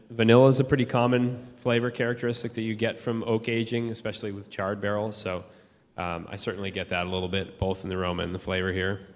Vanilla 0.10 0.48
is 0.48 0.60
a 0.60 0.64
pretty 0.64 0.86
common 0.86 1.46
flavor 1.58 1.92
characteristic 1.92 2.54
that 2.54 2.62
you 2.62 2.76
get 2.76 3.00
from 3.00 3.24
oak 3.24 3.50
aging, 3.50 3.90
especially 3.90 4.32
with 4.32 4.50
charred 4.50 4.82
barrels. 4.82 5.18
So 5.18 5.44
um, 5.98 6.28
I 6.30 6.36
certainly 6.36 6.72
get 6.72 6.90
that 6.90 7.06
a 7.06 7.10
little 7.10 7.28
bit, 7.28 7.60
both 7.60 7.84
in 7.84 7.90
the 7.90 7.96
aroma 7.96 8.24
and 8.24 8.34
the 8.34 8.40
flavor 8.40 8.72
here. 8.72 9.08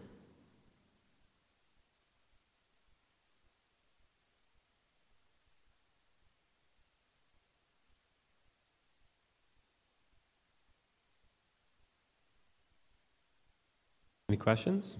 Any 14.29 14.37
questions? 14.37 14.97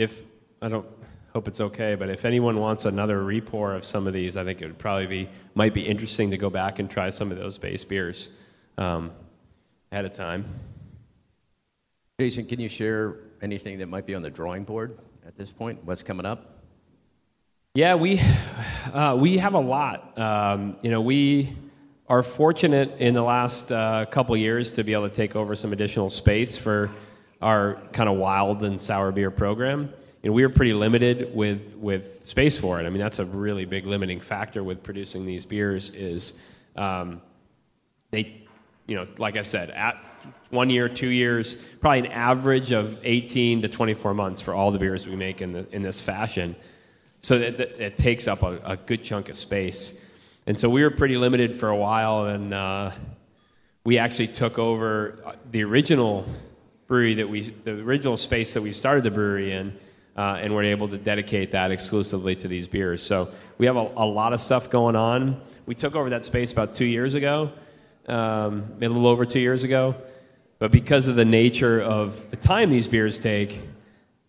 If 0.00 0.24
I 0.62 0.68
don't 0.68 0.86
hope 1.34 1.46
it's 1.46 1.60
okay, 1.60 1.94
but 1.94 2.08
if 2.08 2.24
anyone 2.24 2.58
wants 2.58 2.86
another 2.86 3.22
repour 3.22 3.76
of 3.76 3.84
some 3.84 4.06
of 4.06 4.14
these, 4.14 4.36
I 4.36 4.44
think 4.44 4.62
it 4.62 4.66
would 4.66 4.78
probably 4.78 5.06
be 5.06 5.28
might 5.54 5.74
be 5.74 5.82
interesting 5.82 6.30
to 6.30 6.38
go 6.38 6.48
back 6.48 6.78
and 6.78 6.90
try 6.90 7.10
some 7.10 7.30
of 7.30 7.36
those 7.36 7.58
base 7.58 7.84
beers 7.84 8.30
um, 8.78 9.12
ahead 9.92 10.06
of 10.06 10.14
time. 10.14 10.46
Jason, 12.18 12.46
can 12.46 12.60
you 12.60 12.68
share 12.68 13.16
anything 13.42 13.78
that 13.78 13.88
might 13.88 14.06
be 14.06 14.14
on 14.14 14.22
the 14.22 14.30
drawing 14.30 14.64
board 14.64 14.98
at 15.26 15.36
this 15.36 15.52
point? 15.52 15.84
What's 15.84 16.02
coming 16.02 16.24
up? 16.24 16.64
Yeah, 17.74 17.94
we 17.94 18.20
uh, 18.94 19.18
we 19.20 19.36
have 19.36 19.52
a 19.52 19.60
lot. 19.60 20.18
Um, 20.18 20.76
you 20.80 20.90
know, 20.90 21.02
we 21.02 21.54
are 22.08 22.22
fortunate 22.22 22.96
in 22.98 23.12
the 23.12 23.22
last 23.22 23.70
uh, 23.70 24.06
couple 24.06 24.34
years 24.34 24.72
to 24.72 24.82
be 24.82 24.94
able 24.94 25.10
to 25.10 25.14
take 25.14 25.36
over 25.36 25.54
some 25.54 25.74
additional 25.74 26.08
space 26.08 26.56
for 26.56 26.90
our 27.40 27.76
kind 27.92 28.08
of 28.08 28.16
wild 28.16 28.64
and 28.64 28.80
sour 28.80 29.12
beer 29.12 29.30
program. 29.30 29.92
You 30.22 30.30
know, 30.30 30.34
we 30.34 30.42
were 30.42 30.50
pretty 30.50 30.74
limited 30.74 31.34
with, 31.34 31.76
with 31.76 32.26
space 32.26 32.58
for 32.58 32.78
it. 32.80 32.86
I 32.86 32.90
mean, 32.90 33.00
that's 33.00 33.18
a 33.18 33.24
really 33.24 33.64
big 33.64 33.86
limiting 33.86 34.20
factor 34.20 34.62
with 34.62 34.82
producing 34.82 35.24
these 35.24 35.46
beers 35.46 35.88
is 35.90 36.34
um, 36.76 37.22
they, 38.10 38.42
you 38.86 38.96
know, 38.96 39.06
like 39.16 39.36
I 39.36 39.42
said, 39.42 39.70
at 39.70 40.10
one 40.50 40.68
year, 40.68 40.88
two 40.88 41.08
years, 41.08 41.56
probably 41.80 42.00
an 42.00 42.06
average 42.06 42.72
of 42.72 42.98
18 43.02 43.62
to 43.62 43.68
24 43.68 44.12
months 44.12 44.40
for 44.40 44.52
all 44.52 44.70
the 44.70 44.78
beers 44.78 45.06
we 45.06 45.16
make 45.16 45.40
in, 45.40 45.52
the, 45.52 45.66
in 45.74 45.82
this 45.82 46.02
fashion. 46.02 46.54
So 47.20 47.38
that 47.38 47.60
it 47.60 47.96
takes 47.96 48.26
up 48.26 48.42
a, 48.42 48.60
a, 48.64 48.76
good 48.76 49.04
chunk 49.04 49.28
of 49.28 49.36
space. 49.36 49.92
And 50.46 50.58
so 50.58 50.70
we 50.70 50.82
were 50.82 50.90
pretty 50.90 51.18
limited 51.18 51.54
for 51.54 51.68
a 51.68 51.76
while, 51.76 52.24
and 52.24 52.54
uh, 52.54 52.90
we 53.84 53.98
actually 53.98 54.28
took 54.28 54.58
over 54.58 55.18
uh, 55.26 55.32
the 55.50 55.62
original 55.62 56.24
brewery 56.90 57.14
that 57.14 57.28
we, 57.28 57.42
the 57.42 57.70
original 57.70 58.16
space 58.16 58.52
that 58.52 58.60
we 58.60 58.72
started 58.72 59.04
the 59.04 59.10
brewery 59.12 59.52
in, 59.52 59.72
uh, 60.16 60.40
and 60.40 60.52
we're 60.52 60.64
able 60.64 60.88
to 60.88 60.98
dedicate 60.98 61.52
that 61.52 61.70
exclusively 61.70 62.34
to 62.34 62.48
these 62.48 62.66
beers. 62.66 63.00
So 63.00 63.30
we 63.58 63.66
have 63.66 63.76
a, 63.76 63.92
a, 63.96 64.04
lot 64.04 64.32
of 64.32 64.40
stuff 64.40 64.68
going 64.68 64.96
on. 64.96 65.40
We 65.66 65.76
took 65.76 65.94
over 65.94 66.10
that 66.10 66.24
space 66.24 66.50
about 66.50 66.74
two 66.74 66.84
years 66.84 67.14
ago, 67.14 67.52
um, 68.08 68.64
a 68.82 68.88
little 68.88 69.06
over 69.06 69.24
two 69.24 69.38
years 69.38 69.62
ago. 69.62 69.94
But 70.58 70.72
because 70.72 71.06
of 71.06 71.14
the 71.14 71.24
nature 71.24 71.80
of 71.80 72.28
the 72.30 72.36
time 72.36 72.70
these 72.70 72.88
beers 72.88 73.20
take, 73.20 73.62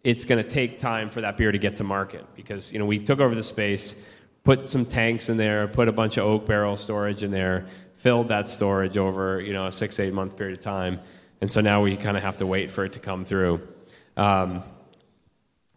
it's 0.03 0.24
going 0.24 0.41
to 0.41 0.47
take 0.47 0.78
time 0.78 1.09
for 1.09 1.22
that 1.22 1.38
beer 1.38 1.51
to 1.51 1.57
get 1.57 1.78
to 1.78 1.84
market. 1.84 2.28
Because 2.36 2.72
you 2.72 2.78
know 2.78 2.86
we 2.86 2.99
took 2.99 3.20
over 3.20 3.34
the 3.34 3.41
space, 3.41 3.95
put 4.43 4.70
some 4.70 4.86
tanks 4.86 5.30
in 5.30 5.38
there, 5.38 5.68
put 5.68 5.88
a 5.88 5.91
bunch 5.91 6.18
of 6.18 6.26
oak 6.26 6.45
barrel 6.45 6.78
storage 6.78 7.24
in 7.24 7.32
there, 7.32 7.66
filled 7.95 8.28
that 8.28 8.47
storage 8.47 8.97
over 8.97 9.41
you 9.41 9.51
know 9.51 9.66
a 9.66 9.72
six 9.72 9.99
eight 9.99 10.14
month 10.14 10.38
period 10.38 10.59
of 10.59 10.64
time 10.64 10.99
and 11.41 11.51
so 11.51 11.59
now 11.59 11.81
we 11.81 11.97
kind 11.97 12.15
of 12.15 12.23
have 12.23 12.37
to 12.37 12.45
wait 12.45 12.69
for 12.69 12.85
it 12.85 12.93
to 12.93 12.99
come 12.99 13.25
through. 13.25 13.67
Um, 14.15 14.63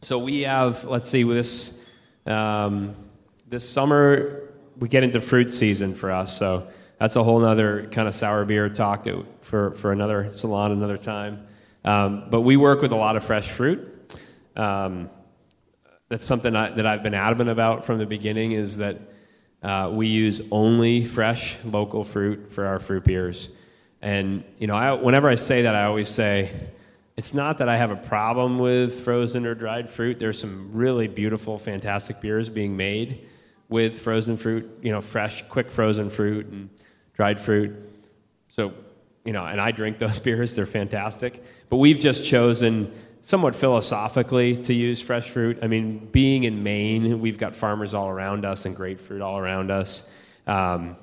so 0.03 0.19
we 0.19 0.43
have, 0.43 0.85
let's 0.85 1.09
see, 1.09 1.23
this 1.23 1.79
um, 2.27 2.95
this 3.49 3.69
summer 3.69 4.51
we 4.79 4.89
get 4.89 5.03
into 5.03 5.21
fruit 5.21 5.51
season 5.51 5.95
for 5.95 6.11
us. 6.11 6.37
So 6.37 6.69
that's 6.99 7.17
a 7.17 7.23
whole 7.23 7.45
other 7.45 7.89
kind 7.91 8.09
of 8.09 8.15
sour 8.15 8.45
beer 8.45 8.69
talk 8.69 9.05
to, 9.05 9.27
for 9.41 9.73
for 9.73 9.93
another 9.93 10.31
salon 10.33 10.73
another 10.73 10.99
time. 10.99 11.47
Um, 11.85 12.29
but 12.31 12.43
we 12.43 12.57
work 12.57 12.81
with 12.81 12.93
a 12.93 12.97
lot 12.97 13.17
of 13.17 13.25
fresh 13.25 13.49
fruit. 13.49 13.91
Um, 14.57 15.11
that's 16.09 16.25
something 16.25 16.55
I, 16.55 16.71
that 16.71 16.87
I've 16.87 17.03
been 17.03 17.15
adamant 17.15 17.51
about 17.51 17.85
from 17.85 17.99
the 17.99 18.07
beginning 18.07 18.53
is 18.53 18.77
that 18.79 19.01
uh, 19.63 19.91
we 19.93 20.07
use 20.07 20.43
only 20.51 21.05
fresh 21.05 21.59
local 21.65 22.05
fruit 22.05 22.53
for 22.53 22.67
our 22.67 22.79
fruit 22.79 23.05
beers. 23.05 23.49
And 24.05 24.45
you 24.59 24.67
know, 24.67 24.75
I, 24.75 24.93
whenever 24.93 25.31
I 25.31 25.35
say 25.35 25.63
that, 25.63 25.75
I 25.75 25.85
always 25.85 26.11
say, 26.11 26.53
it's 27.17 27.33
not 27.33 27.57
that 27.59 27.71
I 27.71 27.79
have 27.79 27.91
a 27.91 27.97
problem 27.97 28.59
with 28.59 29.01
frozen 29.01 29.47
or 29.47 29.55
dried 29.55 29.89
fruit. 29.89 30.19
There's 30.19 30.39
some 30.39 30.69
really 30.75 31.09
beautiful, 31.09 31.59
fantastic 31.59 32.21
beers 32.21 32.51
being 32.51 32.77
made 32.77 33.27
with 33.71 33.99
frozen 33.99 34.37
fruit, 34.37 34.71
you 34.83 34.93
know, 34.93 35.01
fresh, 35.01 35.43
quick 35.49 35.71
frozen 35.71 36.11
fruit 36.11 36.45
and 36.49 36.69
dried 37.15 37.41
fruit. 37.41 37.75
So, 38.49 38.75
you 39.25 39.33
know, 39.33 39.47
and 39.47 39.59
I 39.59 39.71
drink 39.71 39.97
those 39.97 40.21
beers, 40.27 40.55
they're 40.55 40.67
fantastic. 40.67 41.43
But 41.71 41.79
we've 41.79 41.99
just 41.99 42.27
chosen 42.27 42.93
somewhat 43.23 43.57
philosophically 43.57 44.59
to 44.65 44.75
use 44.75 45.01
fresh 45.01 45.31
fruit. 45.31 45.61
I 45.63 45.67
mean, 45.67 46.11
being 46.13 46.45
in 46.45 46.63
Maine, 46.63 47.21
we've 47.21 47.39
got 47.39 47.57
farmers 47.57 47.95
all 47.95 48.11
around 48.11 48.45
us 48.45 48.67
and 48.67 48.77
grapefruit 48.77 49.23
all 49.23 49.39
around 49.39 49.71
us. 49.71 50.03
Um, 50.47 50.97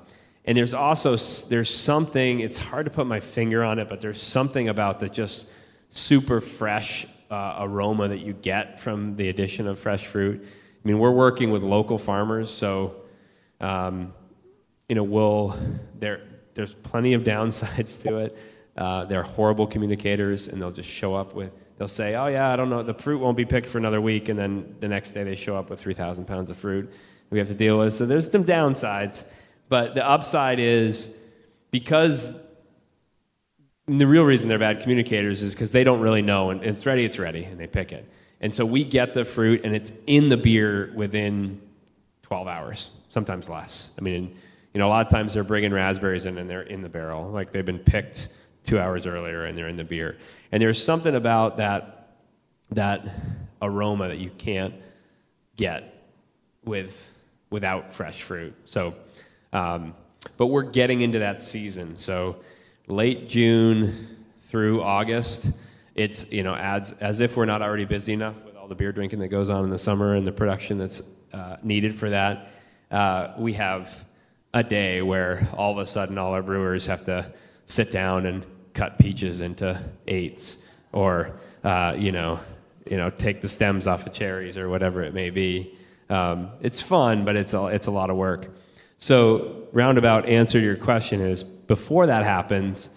and 0.44 0.58
there's 0.58 0.74
also 0.74 1.16
there's 1.48 1.74
something. 1.74 2.40
It's 2.40 2.58
hard 2.58 2.86
to 2.86 2.90
put 2.90 3.06
my 3.06 3.20
finger 3.20 3.62
on 3.62 3.78
it, 3.78 3.88
but 3.88 4.00
there's 4.00 4.20
something 4.20 4.68
about 4.68 4.98
the 4.98 5.08
just 5.08 5.46
super 5.90 6.40
fresh 6.40 7.06
uh, 7.30 7.58
aroma 7.60 8.08
that 8.08 8.20
you 8.20 8.32
get 8.32 8.80
from 8.80 9.14
the 9.16 9.28
addition 9.28 9.66
of 9.68 9.78
fresh 9.78 10.06
fruit. 10.06 10.42
I 10.42 10.88
mean, 10.88 10.98
we're 10.98 11.12
working 11.12 11.50
with 11.52 11.62
local 11.62 11.96
farmers, 11.96 12.50
so 12.50 12.96
um, 13.60 14.12
you 14.88 14.96
know, 14.96 15.04
we'll 15.04 15.56
there. 15.98 16.22
There's 16.54 16.74
plenty 16.74 17.14
of 17.14 17.22
downsides 17.24 18.02
to 18.02 18.18
it. 18.18 18.38
Uh, 18.76 19.04
they're 19.04 19.22
horrible 19.22 19.66
communicators, 19.66 20.48
and 20.48 20.60
they'll 20.60 20.72
just 20.72 20.88
show 20.88 21.14
up 21.14 21.34
with. 21.34 21.52
They'll 21.78 21.86
say, 21.86 22.16
"Oh 22.16 22.26
yeah, 22.26 22.52
I 22.52 22.56
don't 22.56 22.68
know. 22.68 22.82
The 22.82 22.94
fruit 22.94 23.18
won't 23.18 23.36
be 23.36 23.44
picked 23.44 23.68
for 23.68 23.78
another 23.78 24.00
week," 24.00 24.28
and 24.28 24.36
then 24.36 24.74
the 24.80 24.88
next 24.88 25.12
day 25.12 25.22
they 25.22 25.36
show 25.36 25.56
up 25.56 25.70
with 25.70 25.80
3,000 25.80 26.26
pounds 26.26 26.50
of 26.50 26.56
fruit 26.56 26.92
we 27.30 27.38
have 27.38 27.48
to 27.48 27.54
deal 27.54 27.78
with. 27.78 27.94
So 27.94 28.06
there's 28.06 28.30
some 28.30 28.44
downsides. 28.44 29.24
But 29.72 29.94
the 29.94 30.06
upside 30.06 30.58
is 30.58 31.08
because 31.70 32.34
the 33.86 34.06
real 34.06 34.22
reason 34.22 34.50
they're 34.50 34.58
bad 34.58 34.82
communicators 34.82 35.40
is 35.40 35.54
because 35.54 35.72
they 35.72 35.82
don't 35.82 36.00
really 36.00 36.20
know, 36.20 36.50
and 36.50 36.62
it's 36.62 36.84
ready, 36.84 37.06
it's 37.06 37.18
ready, 37.18 37.44
and 37.44 37.58
they 37.58 37.66
pick 37.66 37.90
it. 37.90 38.06
And 38.42 38.52
so 38.52 38.66
we 38.66 38.84
get 38.84 39.14
the 39.14 39.24
fruit, 39.24 39.62
and 39.64 39.74
it's 39.74 39.90
in 40.06 40.28
the 40.28 40.36
beer 40.36 40.92
within 40.94 41.58
12 42.20 42.48
hours, 42.48 42.90
sometimes 43.08 43.48
less. 43.48 43.92
I 43.98 44.02
mean, 44.02 44.36
you 44.74 44.78
know, 44.78 44.88
a 44.88 44.90
lot 44.90 45.06
of 45.06 45.10
times 45.10 45.32
they're 45.32 45.42
bringing 45.42 45.72
raspberries 45.72 46.26
in, 46.26 46.36
and 46.36 46.50
they're 46.50 46.64
in 46.64 46.82
the 46.82 46.90
barrel, 46.90 47.30
like 47.30 47.50
they've 47.50 47.64
been 47.64 47.78
picked 47.78 48.28
two 48.64 48.78
hours 48.78 49.06
earlier, 49.06 49.46
and 49.46 49.56
they're 49.56 49.68
in 49.68 49.78
the 49.78 49.84
beer. 49.84 50.18
And 50.52 50.60
there's 50.60 50.84
something 50.84 51.14
about 51.14 51.56
that 51.56 52.10
that 52.72 53.08
aroma 53.62 54.08
that 54.08 54.18
you 54.18 54.32
can't 54.36 54.74
get 55.56 56.04
with 56.62 57.14
without 57.48 57.94
fresh 57.94 58.20
fruit. 58.20 58.54
So, 58.66 58.94
um, 59.52 59.94
but 60.36 60.46
we're 60.46 60.62
getting 60.62 61.00
into 61.00 61.18
that 61.18 61.40
season. 61.40 61.96
So, 61.98 62.36
late 62.86 63.28
June 63.28 64.16
through 64.46 64.82
August, 64.82 65.52
it's 65.94 66.30
you 66.32 66.42
know 66.42 66.54
as 66.54 66.92
as 67.00 67.20
if 67.20 67.36
we're 67.36 67.44
not 67.44 67.62
already 67.62 67.84
busy 67.84 68.12
enough 68.12 68.42
with 68.44 68.56
all 68.56 68.68
the 68.68 68.74
beer 68.74 68.92
drinking 68.92 69.18
that 69.20 69.28
goes 69.28 69.50
on 69.50 69.64
in 69.64 69.70
the 69.70 69.78
summer 69.78 70.14
and 70.14 70.26
the 70.26 70.32
production 70.32 70.78
that's 70.78 71.02
uh, 71.32 71.56
needed 71.62 71.94
for 71.94 72.10
that. 72.10 72.52
Uh, 72.90 73.32
we 73.38 73.52
have 73.54 74.04
a 74.54 74.62
day 74.62 75.02
where 75.02 75.48
all 75.56 75.72
of 75.72 75.78
a 75.78 75.86
sudden 75.86 76.18
all 76.18 76.32
our 76.32 76.42
brewers 76.42 76.86
have 76.86 77.04
to 77.06 77.32
sit 77.66 77.90
down 77.90 78.26
and 78.26 78.44
cut 78.74 78.98
peaches 78.98 79.40
into 79.40 79.82
eighths, 80.06 80.58
or 80.92 81.36
uh, 81.64 81.94
you 81.96 82.12
know, 82.12 82.38
you 82.90 82.96
know, 82.96 83.10
take 83.10 83.40
the 83.40 83.48
stems 83.48 83.86
off 83.86 84.06
of 84.06 84.12
cherries 84.12 84.56
or 84.56 84.68
whatever 84.68 85.02
it 85.02 85.14
may 85.14 85.30
be. 85.30 85.74
Um, 86.10 86.50
it's 86.60 86.80
fun, 86.80 87.24
but 87.24 87.36
it's 87.36 87.54
a, 87.54 87.66
it's 87.66 87.86
a 87.86 87.90
lot 87.90 88.10
of 88.10 88.16
work. 88.16 88.50
So, 89.02 89.66
roundabout 89.72 90.26
answer 90.26 90.60
to 90.60 90.64
your 90.64 90.76
question 90.76 91.20
is 91.20 91.42
before 91.42 92.06
that 92.06 92.22
happens, 92.22 92.88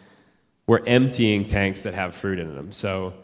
we're 0.67 0.85
emptying 0.85 1.45
tanks 1.47 1.81
that 1.81 1.95
have 1.95 2.13
fruit 2.13 2.37
in 2.37 2.53
them. 2.53 2.71
So, 2.71 3.15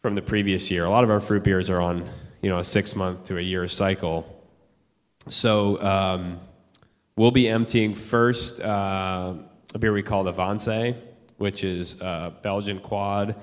from 0.00 0.16
the 0.16 0.20
previous 0.20 0.68
year, 0.68 0.84
a 0.84 0.90
lot 0.90 1.04
of 1.04 1.10
our 1.10 1.20
fruit 1.20 1.44
beers 1.44 1.70
are 1.70 1.80
on 1.80 2.04
you 2.40 2.50
know 2.50 2.58
a 2.58 2.64
six 2.64 2.96
month 2.96 3.26
to 3.26 3.38
a 3.38 3.40
year 3.40 3.68
cycle. 3.68 4.26
So, 5.28 5.80
um, 5.80 6.40
we'll 7.14 7.30
be 7.30 7.48
emptying 7.48 7.94
first 7.94 8.60
uh, 8.60 9.34
a 9.72 9.78
beer 9.78 9.92
we 9.92 10.02
call 10.02 10.24
the 10.24 10.32
Avance, 10.32 10.96
which 11.36 11.62
is 11.62 12.00
uh, 12.00 12.32
Belgian 12.42 12.80
quad, 12.80 13.36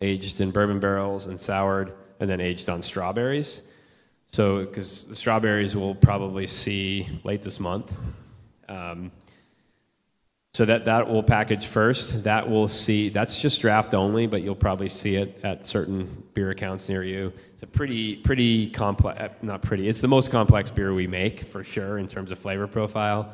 aged 0.00 0.40
in 0.40 0.52
bourbon 0.52 0.78
barrels 0.78 1.26
and 1.26 1.40
soured, 1.40 1.92
and 2.20 2.30
then 2.30 2.40
aged 2.40 2.68
on 2.68 2.82
strawberries. 2.82 3.62
So, 4.36 4.66
because 4.66 5.06
the 5.06 5.16
strawberries 5.16 5.74
we'll 5.74 5.94
probably 5.94 6.46
see 6.46 7.08
late 7.24 7.40
this 7.40 7.58
month. 7.58 7.96
Um, 8.68 9.10
so 10.52 10.66
that, 10.66 10.84
that 10.84 11.08
will 11.08 11.22
package 11.22 11.64
first. 11.64 12.22
That 12.24 12.46
will 12.46 12.68
see, 12.68 13.08
that's 13.08 13.40
just 13.40 13.62
draft 13.62 13.94
only, 13.94 14.26
but 14.26 14.42
you'll 14.42 14.54
probably 14.54 14.90
see 14.90 15.14
it 15.16 15.40
at 15.42 15.66
certain 15.66 16.22
beer 16.34 16.50
accounts 16.50 16.86
near 16.90 17.02
you. 17.02 17.32
It's 17.54 17.62
a 17.62 17.66
pretty, 17.66 18.16
pretty 18.16 18.68
complex, 18.68 19.18
uh, 19.18 19.28
not 19.40 19.62
pretty, 19.62 19.88
it's 19.88 20.02
the 20.02 20.08
most 20.08 20.30
complex 20.30 20.70
beer 20.70 20.92
we 20.92 21.06
make 21.06 21.40
for 21.44 21.64
sure 21.64 21.96
in 21.96 22.06
terms 22.06 22.30
of 22.30 22.38
flavor 22.38 22.66
profile. 22.66 23.32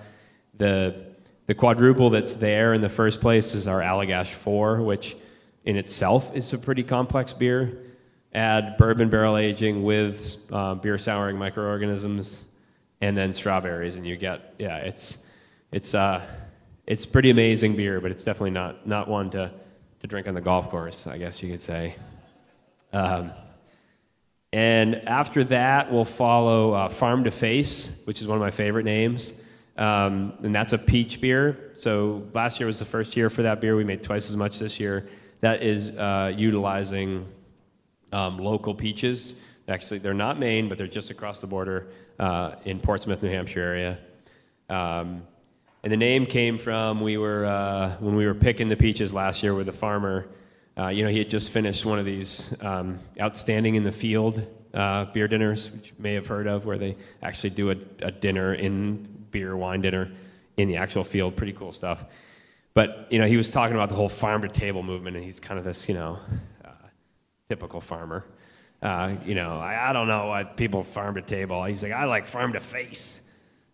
The, 0.58 1.04
the 1.46 1.54
quadruple 1.56 2.10
that's 2.10 2.34
there 2.34 2.74
in 2.74 2.80
the 2.80 2.88
first 2.88 3.20
place 3.20 3.56
is 3.56 3.66
our 3.66 3.80
Allagash 3.80 4.30
4, 4.30 4.80
which 4.82 5.16
in 5.64 5.76
itself 5.76 6.32
is 6.32 6.52
a 6.52 6.58
pretty 6.58 6.84
complex 6.84 7.32
beer 7.32 7.91
add 8.34 8.76
bourbon 8.76 9.08
barrel 9.10 9.36
aging 9.36 9.82
with 9.82 10.38
uh, 10.50 10.74
beer 10.74 10.98
souring 10.98 11.36
microorganisms, 11.36 12.42
and 13.00 13.16
then 13.16 13.32
strawberries, 13.32 13.96
and 13.96 14.06
you 14.06 14.16
get 14.16 14.54
yeah, 14.58 14.78
it's 14.78 15.18
it's 15.70 15.94
uh, 15.94 16.24
it's 16.86 17.06
pretty 17.06 17.30
amazing 17.30 17.76
beer, 17.76 18.00
but 18.00 18.10
it's 18.10 18.24
definitely 18.24 18.50
not 18.50 18.86
not 18.86 19.08
one 19.08 19.30
to 19.30 19.52
to 20.00 20.06
drink 20.06 20.26
on 20.26 20.34
the 20.34 20.40
golf 20.40 20.70
course, 20.70 21.06
I 21.06 21.18
guess 21.18 21.42
you 21.42 21.50
could 21.50 21.60
say. 21.60 21.94
Um, 22.92 23.32
and 24.52 24.96
after 25.08 25.44
that, 25.44 25.90
we'll 25.90 26.04
follow 26.04 26.72
uh, 26.72 26.88
Farm 26.88 27.24
to 27.24 27.30
Face, 27.30 28.00
which 28.04 28.20
is 28.20 28.26
one 28.26 28.36
of 28.36 28.42
my 28.42 28.50
favorite 28.50 28.84
names. 28.84 29.32
Um, 29.78 30.34
and 30.42 30.54
that's 30.54 30.74
a 30.74 30.78
peach 30.78 31.20
beer. 31.20 31.70
So 31.74 32.26
last 32.34 32.60
year 32.60 32.66
was 32.66 32.78
the 32.78 32.84
first 32.84 33.16
year 33.16 33.30
for 33.30 33.42
that 33.42 33.60
beer. 33.60 33.76
We 33.76 33.84
made 33.84 34.02
twice 34.02 34.28
as 34.28 34.36
much 34.36 34.58
this 34.58 34.78
year. 34.78 35.08
That 35.40 35.62
is 35.62 35.90
uh, 35.90 36.34
utilizing 36.36 37.26
um, 38.12 38.38
local 38.38 38.74
peaches. 38.74 39.34
Actually, 39.68 39.98
they're 39.98 40.14
not 40.14 40.38
Maine, 40.38 40.68
but 40.68 40.78
they're 40.78 40.86
just 40.86 41.10
across 41.10 41.40
the 41.40 41.46
border 41.46 41.88
uh, 42.18 42.56
in 42.64 42.80
Portsmouth, 42.80 43.22
New 43.22 43.30
Hampshire 43.30 43.60
area. 43.60 43.98
Um, 44.68 45.22
and 45.82 45.92
the 45.92 45.96
name 45.96 46.26
came 46.26 46.58
from 46.58 47.00
we 47.00 47.16
were 47.16 47.44
uh, 47.44 47.96
when 47.98 48.14
we 48.14 48.26
were 48.26 48.34
picking 48.34 48.68
the 48.68 48.76
peaches 48.76 49.12
last 49.12 49.42
year 49.42 49.54
with 49.54 49.68
a 49.68 49.72
farmer. 49.72 50.28
Uh, 50.78 50.88
you 50.88 51.02
know, 51.04 51.10
he 51.10 51.18
had 51.18 51.28
just 51.28 51.50
finished 51.50 51.84
one 51.84 51.98
of 51.98 52.04
these 52.04 52.54
um, 52.62 52.98
outstanding 53.20 53.74
in 53.74 53.84
the 53.84 53.92
field 53.92 54.46
uh, 54.74 55.04
beer 55.06 55.28
dinners, 55.28 55.70
which 55.70 55.88
you 55.88 55.94
may 55.98 56.14
have 56.14 56.26
heard 56.26 56.46
of, 56.46 56.64
where 56.64 56.78
they 56.78 56.96
actually 57.22 57.50
do 57.50 57.70
a, 57.70 57.76
a 58.00 58.10
dinner 58.10 58.54
in 58.54 59.06
beer 59.30 59.56
wine 59.56 59.82
dinner 59.82 60.10
in 60.56 60.68
the 60.68 60.76
actual 60.76 61.04
field. 61.04 61.36
Pretty 61.36 61.52
cool 61.52 61.72
stuff. 61.72 62.04
But 62.74 63.08
you 63.10 63.18
know, 63.18 63.26
he 63.26 63.36
was 63.36 63.50
talking 63.50 63.76
about 63.76 63.90
the 63.90 63.96
whole 63.96 64.08
farm 64.08 64.42
to 64.42 64.48
table 64.48 64.82
movement, 64.82 65.16
and 65.16 65.24
he's 65.24 65.40
kind 65.40 65.58
of 65.58 65.64
this, 65.64 65.88
you 65.88 65.94
know, 65.94 66.18
typical 67.48 67.80
farmer. 67.80 68.24
Uh, 68.82 69.14
you 69.24 69.34
know, 69.34 69.58
I, 69.58 69.90
I, 69.90 69.92
don't 69.92 70.08
know 70.08 70.44
people 70.56 70.82
farm 70.82 71.14
to 71.14 71.22
table. 71.22 71.62
He's 71.64 71.84
like, 71.84 71.92
I 71.92 72.04
like 72.04 72.26
farm 72.26 72.52
to 72.54 72.60
face. 72.60 73.20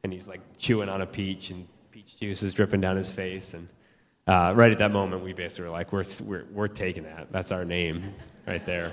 And 0.05 0.13
he's 0.13 0.29
like 0.29 0.41
chewing 0.59 0.91
on 0.91 1.01
a 1.01 1.07
peach, 1.07 1.51
and 1.51 1.67
peach 1.91 2.19
juice 2.21 2.43
is 2.43 2.53
dripping 2.53 2.83
down 2.83 2.97
his 2.97 3.11
face. 3.11 3.55
And 3.55 3.69
uh, 4.27 4.53
right 4.55 4.71
at 4.71 4.79
that 4.79 4.93
moment, 4.93 5.25
we 5.25 5.33
basically 5.33 5.65
were 5.65 5.71
like, 5.71 5.93
we're, 5.93 6.05
we're, 6.25 6.45
we're 6.53 6.69
taking 6.69 7.05
that. 7.05 7.33
That's 7.33 7.53
our 7.53 7.65
name 7.65 8.15
right 8.47 8.65
there. 8.67 8.93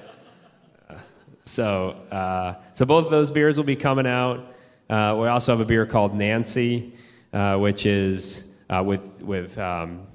Uh, 0.90 0.96
so, 1.44 1.90
uh, 2.12 2.56
so 2.72 2.86
both 2.86 3.06
of 3.06 3.12
those 3.12 3.30
beers 3.30 3.58
will 3.58 3.66
be 3.66 3.76
coming 3.76 4.08
out. 4.08 4.56
Uh, 4.90 5.18
we 5.20 5.28
also 5.28 5.52
have 5.52 5.60
a 5.60 5.66
beer 5.66 5.86
called 5.86 6.16
Nancy, 6.16 6.94
uh, 7.34 7.58
which 7.58 7.86
is 7.86 8.46
with, 8.70 9.22
with 9.22 9.58
um, 9.58 10.08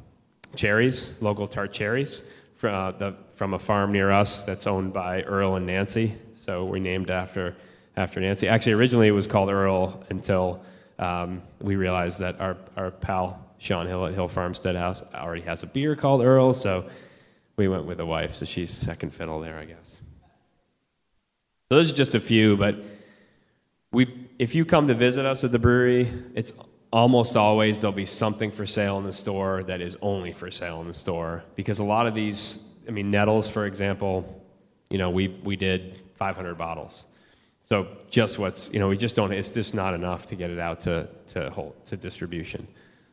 cherries, 0.57 1.11
local 1.21 1.47
tart 1.47 1.73
cherries 1.73 2.23
from, 2.55 2.95
the, 2.99 3.17
from 3.41 3.55
a 3.55 3.59
farm 3.59 3.91
near 3.91 4.11
us 4.11 4.43
that's 4.43 4.67
owned 4.67 4.93
by 4.93 5.23
Earl 5.23 5.57
and 5.57 5.65
Nancy. 5.65 6.13
So 6.35 6.67
we 6.67 6.79
named 6.79 7.11
after 7.11 7.57
after 7.97 8.21
Nancy. 8.21 8.47
Actually, 8.47 8.73
originally 8.73 9.09
it 9.09 9.13
was 9.13 9.27
called 9.27 9.49
Earl 9.49 10.05
until 10.11 10.63
um, 10.99 11.41
we 11.59 11.75
realized 11.75 12.19
that 12.19 12.39
our, 12.39 12.59
our 12.77 12.91
pal 12.91 13.43
Shaun 13.57 13.87
Hill 13.87 14.05
at 14.05 14.13
Hill 14.13 14.29
Farmstead 14.29 14.77
House 14.77 15.03
already 15.15 15.41
has 15.41 15.63
a 15.63 15.67
beer 15.67 15.97
called 15.97 16.23
Earl, 16.23 16.53
so 16.53 16.87
we 17.57 17.67
went 17.67 17.87
with 17.87 17.99
a 18.01 18.05
wife, 18.05 18.35
so 18.35 18.45
she's 18.45 18.71
second 18.71 19.15
fiddle 19.15 19.41
there, 19.41 19.59
I 19.59 19.65
guess. 19.65 19.97
So 21.71 21.77
those 21.77 21.91
are 21.91 21.97
just 21.97 22.15
a 22.15 22.21
few, 22.21 22.59
but 22.59 22.77
we, 23.91 24.29
if 24.39 24.55
you 24.55 24.67
come 24.67 24.87
to 24.89 24.95
visit 24.95 25.25
us 25.25 25.45
at 25.45 25.51
the 25.51 25.59
brewery, 25.59 26.13
it's 26.35 26.53
almost 26.93 27.39
always 27.39 27.81
there'll 27.81 27.97
be 27.97 28.05
something 28.05 28.51
for 28.51 28.67
sale 28.67 28.99
in 28.99 29.05
the 29.05 29.15
store 29.15 29.63
that 29.63 29.81
is 29.81 29.97
only 30.03 30.31
for 30.31 30.51
sale 30.51 30.83
in 30.83 30.89
the 30.89 30.93
store 30.93 31.43
because 31.57 31.79
a 31.79 31.85
lot 31.85 32.07
of 32.07 32.15
these 32.15 32.61
i 32.91 32.93
mean 32.93 33.11
nettles 33.11 33.49
for 33.49 33.65
example 33.65 34.15
you 34.91 34.99
know 34.99 35.09
we, 35.09 35.29
we 35.45 35.57
did 35.57 36.01
500 36.21 36.59
bottles. 36.59 37.05
So 37.63 37.89
just 38.11 38.39
what's 38.39 38.71
you 38.73 38.79
know 38.79 38.89
we 38.89 38.97
just 38.97 39.17
don't 39.17 39.33
it's 39.33 39.51
just 39.51 39.75
not 39.75 39.95
enough 39.95 40.27
to 40.27 40.37
get 40.37 40.51
it 40.51 40.59
out 40.59 40.81
to 40.81 41.09
to 41.29 41.51
whole, 41.51 41.75
to 41.87 41.97
distribution. 41.97 42.69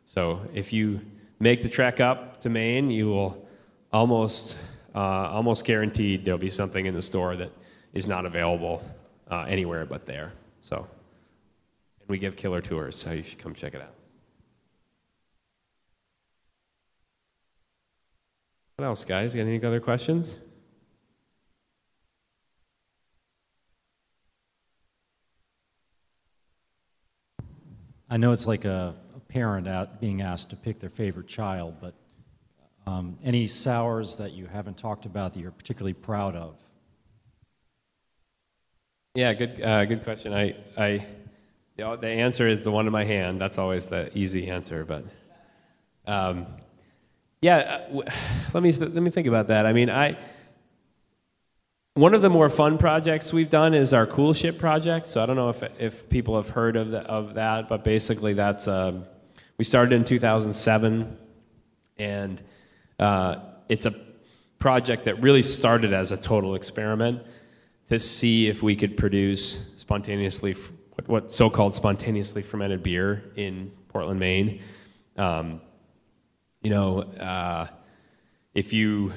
So 0.05 0.41
if 0.53 0.73
you 0.73 0.99
make 1.39 1.61
the 1.61 1.69
trek 1.69 1.99
up 2.01 2.41
to 2.41 2.49
maine 2.49 2.91
you 2.91 3.07
will 3.07 3.47
almost 3.93 4.57
uh, 4.93 5.37
almost 5.37 5.63
guaranteed 5.63 6.25
there'll 6.25 6.37
be 6.37 6.49
something 6.49 6.85
in 6.85 6.93
the 6.93 7.01
store 7.01 7.35
that 7.37 7.51
is 7.93 8.07
not 8.07 8.25
available 8.25 8.83
uh, 9.31 9.45
anywhere 9.47 9.85
but 9.85 10.05
there. 10.05 10.33
So 10.59 10.85
we 12.07 12.17
give 12.17 12.35
killer 12.35 12.61
tours, 12.61 12.95
so 12.95 13.11
you 13.11 13.23
should 13.23 13.39
come 13.39 13.53
check 13.53 13.73
it 13.73 13.81
out. 13.81 13.93
What 18.79 18.85
else, 18.85 19.05
guys? 19.05 19.33
Got 19.33 19.41
any 19.41 19.63
other 19.63 19.79
questions? 19.79 20.37
I 28.07 28.17
know 28.17 28.31
it's 28.31 28.45
like 28.45 28.65
a, 28.65 28.93
a 29.15 29.19
parent 29.19 29.67
out 29.67 29.99
being 29.99 30.21
asked 30.21 30.51
to 30.51 30.55
pick 30.55 30.79
their 30.79 30.91
favorite 30.91 31.25
child, 31.25 31.77
but 31.81 31.95
um, 32.85 33.17
any 33.23 33.47
sours 33.47 34.15
that 34.17 34.33
you 34.33 34.45
haven't 34.45 34.77
talked 34.77 35.07
about 35.07 35.33
that 35.33 35.39
you're 35.39 35.49
particularly 35.49 35.95
proud 35.95 36.35
of? 36.35 36.55
Yeah, 39.15 39.33
good, 39.33 39.59
uh, 39.59 39.85
good 39.85 40.03
question. 40.03 40.35
I, 40.35 40.55
I 40.77 41.03
the, 41.77 41.95
the 41.95 42.09
answer 42.09 42.47
is 42.47 42.63
the 42.63 42.71
one 42.71 42.85
in 42.85 42.93
my 42.93 43.05
hand. 43.05 43.41
That's 43.41 43.57
always 43.57 43.87
the 43.87 44.15
easy 44.15 44.51
answer. 44.51 44.85
But 44.85 45.05
um, 46.05 46.45
yeah, 47.41 47.81
uh, 47.91 48.01
let 48.53 48.63
me 48.63 48.71
let 48.71 48.93
me 48.93 49.11
think 49.11 49.27
about 49.27 49.47
that. 49.47 49.65
I 49.65 49.73
mean, 49.73 49.89
I 49.89 50.17
one 51.93 52.13
of 52.13 52.21
the 52.21 52.29
more 52.29 52.47
fun 52.47 52.77
projects 52.77 53.33
we've 53.33 53.49
done 53.49 53.73
is 53.73 53.91
our 53.91 54.05
Coolship 54.05 54.59
project. 54.59 55.07
So 55.07 55.21
I 55.21 55.25
don't 55.25 55.35
know 55.35 55.49
if 55.49 55.63
if 55.79 56.09
people 56.09 56.35
have 56.35 56.49
heard 56.49 56.75
of 56.75 56.91
the, 56.91 57.01
of 57.01 57.33
that, 57.35 57.67
but 57.67 57.83
basically 57.83 58.33
that's 58.33 58.67
um, 58.67 59.05
we 59.57 59.63
started 59.63 59.93
in 59.93 60.03
2007, 60.03 61.17
and 61.97 62.41
uh, 62.99 63.39
it's 63.69 63.85
a 63.85 63.95
project 64.59 65.03
that 65.05 65.21
really 65.21 65.43
started 65.43 65.93
as 65.93 66.11
a 66.11 66.17
total 66.17 66.55
experiment 66.55 67.21
to 67.87 67.99
see 67.99 68.47
if 68.47 68.61
we 68.61 68.75
could 68.75 68.97
produce 68.97 69.75
spontaneously 69.77 70.53
what, 70.93 71.07
what 71.07 71.31
so-called 71.31 71.73
spontaneously 71.73 72.41
fermented 72.41 72.83
beer 72.83 73.23
in 73.35 73.71
Portland, 73.87 74.19
Maine. 74.19 74.61
Um, 75.15 75.61
you 76.61 76.69
know, 76.69 77.01
uh, 77.01 77.67
if 78.53 78.73
you 78.73 79.13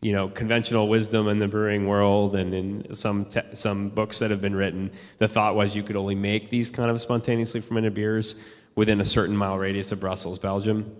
you 0.00 0.12
know 0.12 0.28
conventional 0.28 0.88
wisdom 0.88 1.26
in 1.28 1.38
the 1.38 1.48
brewing 1.48 1.86
world 1.86 2.36
and 2.36 2.54
in 2.54 2.94
some 2.94 3.24
te- 3.24 3.54
some 3.54 3.88
books 3.88 4.18
that 4.20 4.30
have 4.30 4.40
been 4.40 4.54
written, 4.54 4.90
the 5.18 5.28
thought 5.28 5.54
was 5.54 5.74
you 5.74 5.82
could 5.82 5.96
only 5.96 6.14
make 6.14 6.50
these 6.50 6.70
kind 6.70 6.90
of 6.90 7.00
spontaneously 7.00 7.60
fermented 7.60 7.94
beers 7.94 8.34
within 8.74 9.00
a 9.00 9.04
certain 9.04 9.36
mile 9.36 9.58
radius 9.58 9.90
of 9.90 9.98
Brussels, 9.98 10.38
Belgium, 10.38 10.94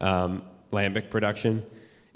um, 0.00 0.42
lambic 0.72 1.10
production. 1.10 1.64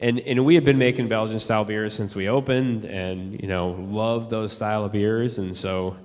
And, 0.00 0.18
and 0.20 0.44
we 0.44 0.56
had 0.56 0.64
been 0.64 0.76
making 0.76 1.08
Belgian 1.08 1.38
style 1.38 1.64
beers 1.64 1.94
since 1.94 2.16
we 2.16 2.28
opened 2.28 2.84
and, 2.84 3.40
you 3.40 3.46
know, 3.46 3.70
loved 3.70 4.28
those 4.28 4.52
style 4.52 4.84
of 4.84 4.90
beers. 4.90 5.38
And 5.38 5.56
so 5.56 5.96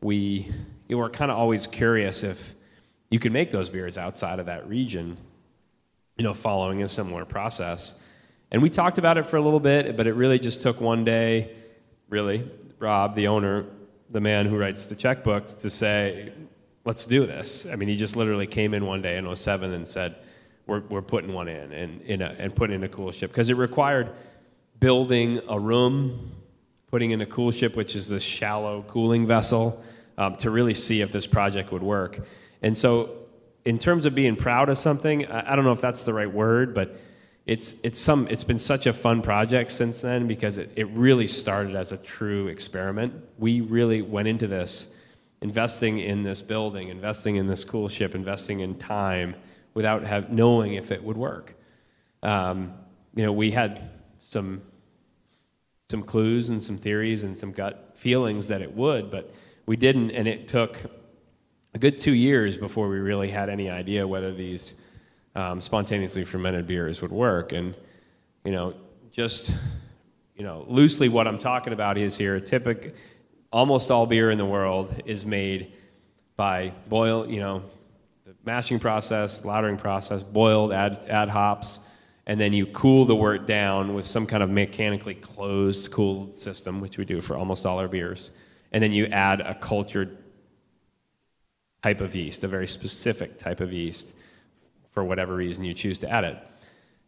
we 0.00 0.50
know, 0.88 0.96
were 0.96 1.10
kind 1.10 1.30
of 1.30 1.36
always 1.36 1.66
curious 1.66 2.22
if 2.22 2.54
you 3.10 3.18
could 3.18 3.32
make 3.32 3.50
those 3.50 3.68
beers 3.68 3.98
outside 3.98 4.38
of 4.38 4.46
that 4.46 4.66
region, 4.66 5.18
you 6.16 6.24
know, 6.24 6.34
following 6.34 6.82
a 6.82 6.88
similar 6.88 7.24
process. 7.24 7.94
And 8.50 8.62
we 8.62 8.70
talked 8.70 8.98
about 8.98 9.18
it 9.18 9.26
for 9.26 9.36
a 9.36 9.40
little 9.40 9.60
bit, 9.60 9.96
but 9.96 10.06
it 10.06 10.14
really 10.14 10.38
just 10.38 10.62
took 10.62 10.80
one 10.80 11.04
day, 11.04 11.54
really, 12.08 12.48
Rob, 12.78 13.14
the 13.14 13.26
owner, 13.26 13.66
the 14.10 14.20
man 14.20 14.46
who 14.46 14.56
writes 14.56 14.86
the 14.86 14.94
checkbooks, 14.94 15.58
to 15.60 15.70
say, 15.70 16.32
let's 16.84 17.06
do 17.06 17.26
this. 17.26 17.66
I 17.66 17.74
mean, 17.74 17.88
he 17.88 17.96
just 17.96 18.14
literally 18.14 18.46
came 18.46 18.74
in 18.74 18.86
one 18.86 19.02
day 19.02 19.16
in 19.16 19.34
07 19.34 19.72
and 19.72 19.86
said, 19.86 20.16
we're, 20.66 20.80
we're 20.88 21.02
putting 21.02 21.32
one 21.32 21.48
in 21.48 21.72
and, 21.72 22.00
in 22.02 22.22
a, 22.22 22.36
and 22.38 22.54
putting 22.54 22.76
in 22.76 22.84
a 22.84 22.88
coolship. 22.88 23.28
because 23.28 23.50
it 23.50 23.56
required 23.56 24.10
building 24.80 25.40
a 25.48 25.58
room, 25.58 26.32
putting 26.90 27.10
in 27.10 27.20
a 27.20 27.26
coolship, 27.26 27.76
which 27.76 27.96
is 27.96 28.08
this 28.08 28.22
shallow 28.22 28.84
cooling 28.88 29.26
vessel, 29.26 29.82
um, 30.16 30.36
to 30.36 30.50
really 30.50 30.74
see 30.74 31.00
if 31.00 31.10
this 31.10 31.26
project 31.26 31.72
would 31.72 31.82
work. 31.82 32.20
And 32.62 32.76
so, 32.76 33.23
in 33.64 33.78
terms 33.78 34.06
of 34.06 34.14
being 34.14 34.36
proud 34.36 34.68
of 34.68 34.78
something, 34.78 35.26
I, 35.26 35.52
I 35.52 35.56
don't 35.56 35.64
know 35.64 35.72
if 35.72 35.80
that's 35.80 36.02
the 36.02 36.14
right 36.14 36.32
word, 36.32 36.74
but 36.74 36.98
it's, 37.46 37.74
it's, 37.82 37.98
some, 37.98 38.26
it's 38.28 38.44
been 38.44 38.58
such 38.58 38.86
a 38.86 38.92
fun 38.92 39.20
project 39.22 39.70
since 39.70 40.00
then 40.00 40.26
because 40.26 40.56
it, 40.56 40.70
it 40.76 40.88
really 40.88 41.26
started 41.26 41.76
as 41.76 41.92
a 41.92 41.96
true 41.98 42.48
experiment. 42.48 43.14
We 43.38 43.60
really 43.60 44.02
went 44.02 44.28
into 44.28 44.46
this 44.46 44.88
investing 45.42 45.98
in 45.98 46.22
this 46.22 46.40
building, 46.40 46.88
investing 46.88 47.36
in 47.36 47.46
this 47.46 47.64
coolship, 47.64 48.14
investing 48.14 48.60
in 48.60 48.76
time 48.76 49.34
without 49.74 50.02
have, 50.04 50.30
knowing 50.30 50.74
if 50.74 50.90
it 50.90 51.04
would 51.04 51.18
work. 51.18 51.54
Um, 52.22 52.72
you 53.14 53.24
know, 53.24 53.32
we 53.32 53.50
had 53.50 53.90
some 54.20 54.62
some 55.90 56.02
clues 56.02 56.48
and 56.48 56.62
some 56.62 56.78
theories 56.78 57.24
and 57.24 57.38
some 57.38 57.52
gut 57.52 57.90
feelings 57.94 58.48
that 58.48 58.62
it 58.62 58.74
would, 58.74 59.10
but 59.10 59.34
we 59.66 59.76
didn't, 59.76 60.10
and 60.12 60.26
it 60.26 60.48
took 60.48 60.78
a 61.74 61.78
good 61.78 61.98
two 61.98 62.12
years 62.12 62.56
before 62.56 62.88
we 62.88 62.98
really 62.98 63.28
had 63.28 63.48
any 63.48 63.68
idea 63.68 64.06
whether 64.06 64.32
these 64.32 64.74
um, 65.34 65.60
spontaneously 65.60 66.24
fermented 66.24 66.66
beers 66.66 67.02
would 67.02 67.10
work. 67.10 67.52
And 67.52 67.74
you 68.44 68.52
know, 68.52 68.74
just 69.10 69.52
you 70.36 70.44
know, 70.44 70.64
loosely, 70.68 71.08
what 71.08 71.26
I'm 71.26 71.38
talking 71.38 71.72
about 71.72 71.98
is 71.98 72.16
here. 72.16 72.40
Typical, 72.40 72.92
almost 73.52 73.90
all 73.90 74.06
beer 74.06 74.30
in 74.30 74.38
the 74.38 74.44
world 74.44 75.02
is 75.04 75.24
made 75.24 75.72
by 76.36 76.72
boil, 76.88 77.28
you 77.28 77.40
know, 77.40 77.62
the 78.26 78.34
mashing 78.44 78.78
process, 78.78 79.40
lautering 79.42 79.78
process, 79.78 80.22
boiled, 80.22 80.72
add, 80.72 81.04
add 81.08 81.28
hops, 81.28 81.78
and 82.26 82.40
then 82.40 82.52
you 82.52 82.66
cool 82.66 83.04
the 83.04 83.14
wort 83.14 83.46
down 83.46 83.94
with 83.94 84.04
some 84.04 84.26
kind 84.26 84.42
of 84.42 84.50
mechanically 84.50 85.14
closed 85.14 85.90
cooled 85.92 86.34
system, 86.34 86.80
which 86.80 86.98
we 86.98 87.04
do 87.04 87.20
for 87.20 87.36
almost 87.36 87.64
all 87.66 87.78
our 87.78 87.88
beers. 87.88 88.30
And 88.72 88.82
then 88.82 88.90
you 88.90 89.06
add 89.06 89.40
a 89.40 89.54
cultured 89.54 90.23
type 91.84 92.00
of 92.00 92.16
yeast, 92.16 92.44
a 92.44 92.48
very 92.48 92.66
specific 92.66 93.38
type 93.38 93.60
of 93.60 93.70
yeast, 93.70 94.14
for 94.92 95.04
whatever 95.04 95.34
reason 95.34 95.64
you 95.64 95.74
choose 95.74 95.98
to 95.98 96.10
add 96.10 96.24
it. 96.24 96.38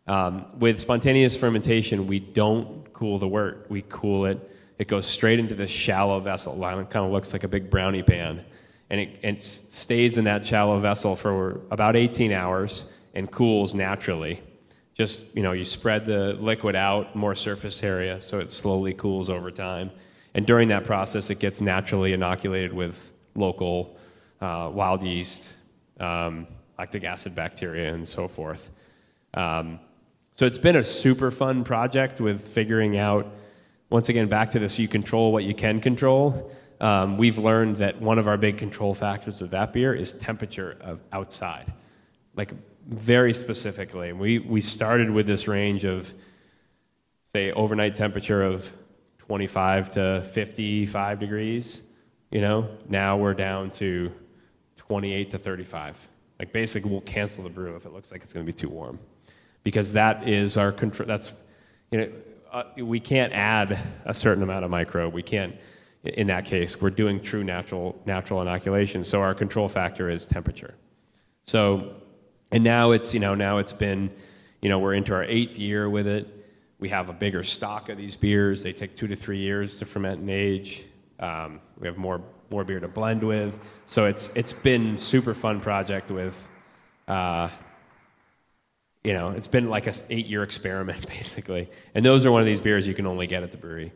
Um, 0.07 0.45
with 0.59 0.79
spontaneous 0.79 1.35
fermentation, 1.35 2.07
we 2.07 2.19
don't 2.19 2.93
cool 2.93 3.19
the 3.19 3.27
wort. 3.27 3.67
We 3.71 3.83
cool 3.89 4.27
it. 4.27 4.39
It 4.79 4.87
goes 4.87 5.07
straight 5.07 5.39
into 5.39 5.55
this 5.55 5.71
shallow 5.71 6.21
vessel. 6.21 6.53
It 6.63 6.91
kind 6.91 7.07
of 7.07 7.11
looks 7.11 7.33
like 7.33 7.43
a 7.45 7.49
big 7.49 7.71
brownie 7.71 8.03
pan 8.03 8.45
and 8.91 9.01
it, 9.01 9.19
it 9.23 9.43
stays 9.43 10.19
in 10.19 10.25
that 10.25 10.45
shallow 10.45 10.79
vessel 10.79 11.17
for 11.17 11.63
about 11.71 11.97
18 11.97 12.31
hours 12.33 12.85
and 13.15 13.31
cools 13.31 13.75
naturally. 13.75 14.43
Just, 14.95 15.35
you 15.35 15.43
know, 15.43 15.53
you 15.53 15.65
spread 15.65 16.05
the 16.05 16.35
liquid 16.35 16.77
out, 16.77 17.17
more 17.17 17.35
surface 17.35 17.83
area, 17.83 18.21
so 18.21 18.39
it 18.39 18.51
slowly 18.51 18.93
cools 18.93 19.29
over 19.31 19.51
time. 19.51 19.91
And 20.35 20.47
during 20.47 20.69
that 20.69 20.85
process, 20.85 21.31
it 21.31 21.39
gets 21.39 21.61
naturally 21.61 22.13
inoculated 22.13 22.73
with 22.73 23.11
local 23.35 23.96
uh, 24.41 24.71
wild 24.73 25.03
yeast, 25.03 25.53
um, 26.01 26.47
lactic 26.79 27.05
acid 27.05 27.35
bacteria, 27.35 27.93
and 27.95 28.07
so 28.07 28.29
forth. 28.29 28.71
Um, 29.35 29.81
so 30.33 30.47
it's 30.47 30.59
been 30.59 30.77
a 30.77 30.85
super 30.85 31.31
fun 31.31 31.65
project 31.65 32.21
with 32.21 32.41
figuring 32.41 32.99
out, 32.99 33.33
once 33.91 34.09
again, 34.09 34.29
back 34.29 34.51
to 34.51 34.59
this 34.59 34.79
you 34.79 34.89
control 34.89 35.33
what 35.33 35.45
you 35.45 35.55
can 35.55 35.81
control 35.81 36.51
um, 36.81 37.17
we've 37.17 37.39
learned 37.39 37.77
that 37.77 38.01
one 38.01 38.19
of 38.19 38.29
our 38.29 38.37
big 38.37 38.59
control 38.59 38.95
factors 38.95 39.41
of 39.41 39.51
that 39.51 39.73
beer 39.73 39.95
is 39.95 40.13
temperature 40.13 40.77
of 40.81 41.01
outside, 41.13 41.73
like 42.35 42.53
very 42.87 43.33
specifically. 43.33 44.13
We, 44.13 44.39
we 44.39 44.61
started 44.61 45.11
with 45.11 45.27
this 45.27 45.49
range 45.49 45.85
of, 45.85 46.13
say, 47.35 47.51
overnight 47.53 47.95
temperature 47.95 48.43
of 48.43 48.71
25 49.19 49.91
to 49.91 50.23
55 50.23 51.19
degrees. 51.19 51.83
You 52.31 52.43
know, 52.43 52.69
now 52.89 53.17
we're 53.17 53.35
down 53.35 53.71
to 53.73 54.13
28 54.89 55.31
to 55.31 55.39
35. 55.39 56.09
Like 56.39 56.53
basically, 56.53 56.91
we'll 56.91 57.01
cancel 57.03 57.45
the 57.45 57.51
brew 57.51 57.77
if 57.77 57.87
it 57.87 57.93
looks 57.93 58.13
like 58.13 58.23
it's 58.23 58.33
going 58.33 58.45
to 58.45 58.53
be 58.53 58.57
too 58.57 58.69
warm, 58.69 58.99
because 59.63 59.93
that 59.95 60.29
is 60.29 60.57
our 60.57 60.73
control. 60.73 61.07
That's 61.07 61.33
you 61.91 61.99
know, 61.99 62.13
uh, 62.53 62.65
we 62.79 63.01
can't 63.01 63.33
add 63.33 63.79
a 64.05 64.15
certain 64.15 64.43
amount 64.43 64.65
of 64.65 64.71
microbe. 64.71 65.15
We 65.15 65.23
can't 65.23 65.57
in 66.15 66.29
that 66.29 66.45
case, 66.45 66.81
we're 66.81 66.91
doing 66.91 67.21
true 67.21 67.43
natural, 67.43 68.01
natural 68.07 68.41
inoculation. 68.43 69.03
So 69.05 69.21
our 69.21 69.35
control 69.35 69.69
factor 69.69 70.09
is 70.09 70.25
temperature. 70.25 70.75
So, 71.45 71.97
and 72.53 72.63
now 72.63 72.93
it's, 72.93 73.13
you 73.13 73.21
know, 73.21 73.35
now 73.35 73.59
it's 73.59 73.73
been, 73.73 74.13
you 74.63 74.69
know, 74.69 74.79
we're 74.79 74.95
into 74.95 75.15
our 75.15 75.25
eighth 75.25 75.59
year 75.59 75.91
with 75.91 76.07
it. 76.07 76.33
We 76.79 76.89
have 76.91 77.09
a 77.09 77.13
bigger 77.13 77.43
stock 77.43 77.89
of 77.89 77.99
these 77.99 78.17
beers. 78.17 78.63
They 78.63 78.73
take 78.73 78.95
two 78.95 79.07
to 79.09 79.17
three 79.17 79.39
years 79.39 79.79
to 79.79 79.85
ferment 79.85 80.21
and 80.21 80.31
age. 80.31 80.85
Um, 81.19 81.61
we 81.79 81.87
have 81.87 81.97
more, 81.97 82.23
more 82.51 82.65
beer 82.65 82.81
to 82.81 82.89
blend 82.89 83.23
with. 83.23 83.59
So 83.87 84.07
it's, 84.07 84.31
it's 84.35 84.53
been 84.53 84.97
super 84.97 85.35
fun 85.35 85.61
project 85.61 86.11
with, 86.11 86.51
uh, 87.09 87.49
you 89.05 89.13
know, 89.13 89.31
it's 89.31 89.47
been 89.47 89.69
like 89.71 89.87
a 89.87 89.95
eight 90.11 90.27
year 90.27 90.43
experiment 90.43 91.07
basically. 91.19 91.71
And 91.95 92.05
those 92.05 92.27
are 92.27 92.33
one 92.33 92.41
of 92.41 92.47
these 92.47 92.61
beers 92.61 92.87
you 92.87 92.95
can 92.95 93.07
only 93.07 93.27
get 93.27 93.43
at 93.43 93.51
the 93.51 93.57
brewery. 93.57 93.93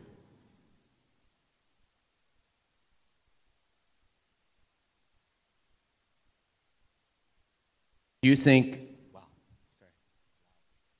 Do 8.21 8.29
you 8.29 8.35
think? 8.35 8.79
Wow, 9.13 9.21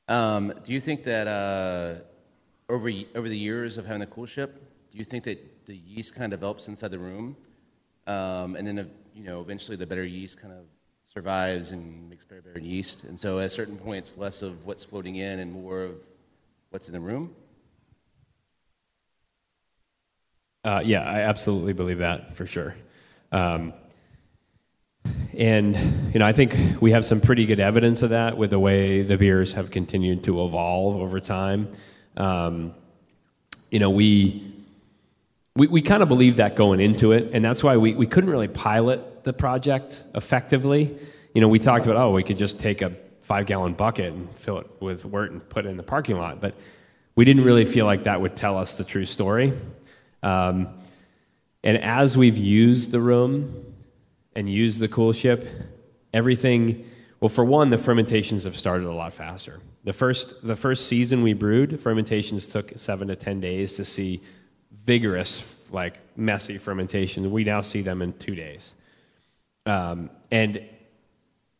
sorry. 0.07 0.19
Um, 0.19 0.53
do 0.63 0.73
you 0.73 0.81
think 0.81 1.03
that 1.03 1.27
uh, 1.27 2.01
over 2.67 2.89
over 3.13 3.29
the 3.29 3.37
years 3.37 3.77
of 3.77 3.85
having 3.85 3.99
the 3.99 4.07
coolship, 4.07 4.53
do 4.91 4.97
you 4.97 5.05
think 5.05 5.25
that 5.25 5.37
the 5.65 5.75
yeast 5.75 6.15
kind 6.15 6.33
of 6.33 6.39
develops 6.39 6.67
inside 6.67 6.91
the 6.91 6.99
room, 6.99 7.35
um, 8.07 8.55
and 8.55 8.65
then 8.65 8.79
uh, 8.79 8.85
you 9.13 9.23
know 9.23 9.41
eventually 9.41 9.77
the 9.77 9.85
better 9.85 10.03
yeast 10.03 10.41
kind 10.41 10.53
of 10.53 10.65
survives 11.03 11.71
and 11.71 12.09
makes 12.09 12.25
better 12.25 12.41
better 12.41 12.59
yeast, 12.59 13.03
and 13.03 13.19
so 13.19 13.39
at 13.39 13.45
a 13.45 13.49
certain 13.49 13.77
point 13.77 13.99
it's 13.99 14.17
less 14.17 14.41
of 14.41 14.65
what's 14.65 14.83
floating 14.83 15.17
in 15.17 15.39
and 15.39 15.51
more 15.51 15.83
of 15.83 15.95
what's 16.69 16.87
in 16.87 16.93
the 16.93 16.99
room? 16.99 17.35
Uh, 20.63 20.81
yeah, 20.83 21.01
I 21.01 21.21
absolutely 21.21 21.73
believe 21.73 21.99
that 21.99 22.35
for 22.35 22.45
sure. 22.45 22.75
Um, 23.31 23.73
and 25.37 25.75
you 26.13 26.19
know, 26.19 26.25
I 26.25 26.33
think 26.33 26.55
we 26.81 26.91
have 26.91 27.05
some 27.05 27.19
pretty 27.21 27.45
good 27.45 27.59
evidence 27.59 28.01
of 28.01 28.11
that 28.11 28.37
with 28.37 28.51
the 28.51 28.59
way 28.59 29.01
the 29.01 29.17
beers 29.17 29.53
have 29.53 29.71
continued 29.71 30.23
to 30.25 30.43
evolve 30.43 30.97
over 30.97 31.19
time. 31.19 31.71
Um, 32.17 32.73
you 33.71 33.79
know, 33.79 33.89
we 33.89 34.50
we, 35.55 35.67
we 35.67 35.81
kind 35.81 36.01
of 36.01 36.09
believed 36.09 36.37
that 36.37 36.55
going 36.55 36.79
into 36.79 37.11
it, 37.11 37.31
and 37.33 37.43
that's 37.43 37.63
why 37.63 37.77
we, 37.77 37.93
we 37.93 38.07
couldn't 38.07 38.29
really 38.29 38.47
pilot 38.47 39.23
the 39.23 39.33
project 39.33 40.03
effectively. 40.15 40.97
You 41.33 41.41
know, 41.41 41.47
we 41.47 41.59
talked 41.59 41.85
about 41.85 41.97
oh, 41.97 42.11
we 42.11 42.23
could 42.23 42.37
just 42.37 42.59
take 42.59 42.81
a 42.81 42.93
five 43.21 43.45
gallon 43.45 43.73
bucket 43.73 44.13
and 44.13 44.29
fill 44.35 44.59
it 44.59 44.67
with 44.81 45.05
wort 45.05 45.31
and 45.31 45.47
put 45.47 45.65
it 45.65 45.69
in 45.69 45.77
the 45.77 45.83
parking 45.83 46.17
lot, 46.17 46.41
but 46.41 46.55
we 47.15 47.25
didn't 47.25 47.43
really 47.43 47.65
feel 47.65 47.85
like 47.85 48.03
that 48.03 48.21
would 48.21 48.35
tell 48.35 48.57
us 48.57 48.73
the 48.73 48.83
true 48.83 49.05
story. 49.05 49.53
Um, 50.23 50.69
and 51.63 51.77
as 51.77 52.17
we've 52.17 52.37
used 52.37 52.91
the 52.91 52.99
room 52.99 53.73
and 54.35 54.49
used 54.49 54.79
the 54.79 54.87
coolship, 54.87 55.47
everything 56.13 56.85
Well, 57.19 57.29
for 57.29 57.45
one, 57.45 57.69
the 57.69 57.77
fermentations 57.77 58.45
have 58.45 58.57
started 58.57 58.87
a 58.87 58.93
lot 58.93 59.13
faster. 59.13 59.59
The 59.83 59.93
first, 59.93 60.45
the 60.45 60.55
first 60.55 60.87
season 60.87 61.21
we 61.21 61.33
brewed, 61.33 61.79
fermentations 61.79 62.47
took 62.47 62.73
seven 62.77 63.09
to 63.09 63.15
10 63.15 63.39
days 63.39 63.75
to 63.75 63.85
see 63.85 64.21
vigorous, 64.85 65.43
like 65.71 65.99
messy 66.17 66.57
fermentation. 66.57 67.31
We 67.31 67.43
now 67.43 67.61
see 67.61 67.81
them 67.81 68.01
in 68.01 68.13
two 68.13 68.35
days. 68.35 68.73
Um, 69.65 70.09
and 70.31 70.63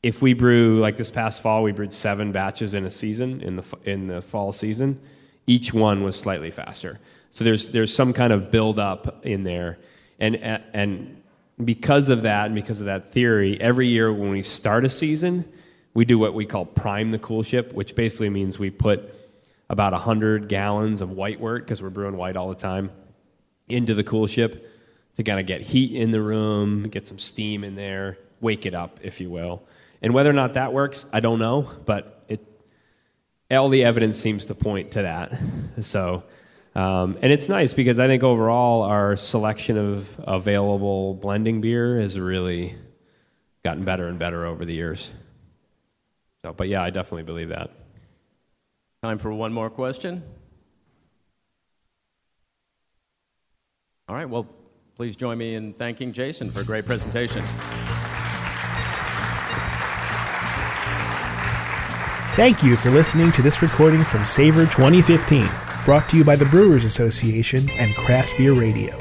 if 0.04 0.22
we 0.22 0.34
brew, 0.34 0.80
like 0.80 0.98
this 0.98 1.12
past 1.12 1.42
fall, 1.42 1.64
we 1.64 1.72
brewed 1.72 1.94
seven 1.94 2.32
batches 2.32 2.74
in 2.74 2.86
a 2.86 2.92
season, 2.92 3.42
in 3.42 3.58
the, 3.58 3.64
in 3.84 4.08
the 4.08 4.22
fall 4.22 4.52
season, 4.52 5.00
each 5.46 5.74
one 5.74 6.04
was 6.04 6.16
slightly 6.18 6.52
faster. 6.52 7.00
So 7.30 7.44
there's, 7.44 7.70
there's 7.70 7.94
some 7.94 8.14
kind 8.14 8.34
of 8.34 8.52
build 8.52 8.80
up 8.80 9.26
in 9.26 9.44
there. 9.44 9.78
And, 10.20 10.36
and 10.36 11.22
because 11.64 12.10
of 12.10 12.24
that, 12.24 12.48
and 12.48 12.56
because 12.56 12.80
of 12.80 12.88
that 12.88 13.12
theory, 13.12 13.60
every 13.62 13.88
year 13.88 14.12
when 14.12 14.32
we 14.32 14.42
start 14.42 14.86
a 14.86 14.90
season, 14.90 15.46
we 15.94 16.06
do 16.06 16.18
what 16.18 16.34
we 16.34 16.46
call 16.46 16.66
prime 16.66 17.12
the 17.12 17.20
coolship, 17.20 17.74
which 17.74 17.96
basically 17.96 18.30
means 18.30 18.58
we 18.58 18.70
put 18.70 19.14
about 19.70 19.94
100 19.94 20.48
gallons 20.48 21.02
of 21.02 21.12
white 21.12 21.40
wort, 21.40 21.64
because 21.64 21.82
we're 21.82 21.90
brewing 21.90 22.18
white 22.18 22.36
all 22.36 22.50
the 22.50 22.56
time, 22.56 22.92
into 23.72 23.94
the 23.94 24.04
coolship 24.04 24.64
to 25.16 25.24
kind 25.24 25.40
of 25.40 25.46
get 25.46 25.62
heat 25.62 25.96
in 25.96 26.12
the 26.12 26.22
room, 26.22 26.84
get 26.90 27.06
some 27.06 27.20
steam 27.20 27.64
in 27.64 27.76
there, 27.76 28.18
wake 28.40 28.66
it 28.66 28.74
up, 28.74 29.00
if 29.04 29.20
you 29.20 29.30
will. 29.30 29.64
And 30.02 30.14
whether 30.14 30.30
or 30.30 30.34
not 30.34 30.56
that 30.56 30.74
works, 30.74 31.06
I 31.14 31.20
don't 31.20 31.40
know, 31.40 31.70
but 31.86 32.24
it, 32.28 32.40
all 33.52 33.70
the 33.70 33.84
evidence 33.84 34.18
seems 34.20 34.48
to 34.48 34.56
point 34.56 34.92
to 34.92 35.04
that. 35.04 35.40
So, 35.82 36.24
um, 36.76 37.18
and 37.22 37.32
it's 37.32 37.50
nice 37.50 37.74
because 37.74 38.00
I 38.00 38.08
think 38.08 38.24
overall 38.24 38.84
our 38.84 39.16
selection 39.16 39.78
of 39.78 40.20
available 40.20 41.14
blending 41.16 41.62
beer 41.62 42.00
has 42.00 42.18
really 42.20 42.76
gotten 43.64 43.84
better 43.84 44.08
and 44.08 44.18
better 44.18 44.46
over 44.46 44.66
the 44.66 44.74
years. 44.74 45.12
So, 46.44 46.54
but 46.54 46.68
yeah, 46.68 46.82
I 46.82 46.90
definitely 46.90 47.24
believe 47.24 47.50
that. 47.50 47.72
Time 49.04 49.18
for 49.18 49.32
one 49.34 49.54
more 49.54 49.70
question. 49.70 50.24
All 54.12 54.18
right, 54.18 54.30
well, 54.30 54.46
please 54.98 55.16
join 55.16 55.38
me 55.38 55.56
in 55.56 55.72
thanking 55.72 56.12
Jason 56.12 56.52
for 56.52 56.60
a 56.60 56.64
great 56.66 56.86
presentation. 56.86 57.42
Thank 62.36 62.62
you 62.62 62.76
for 62.76 62.90
listening 62.90 63.32
to 63.32 63.42
this 63.42 63.62
recording 63.62 64.04
from 64.04 64.26
Savor 64.26 64.66
2015, 64.66 65.48
brought 65.86 66.10
to 66.10 66.18
you 66.18 66.26
by 66.26 66.36
the 66.36 66.44
Brewers 66.44 66.84
Association 66.84 67.70
and 67.70 67.96
Craft 67.96 68.38
Beer 68.38 68.52
Radio. 68.52 69.00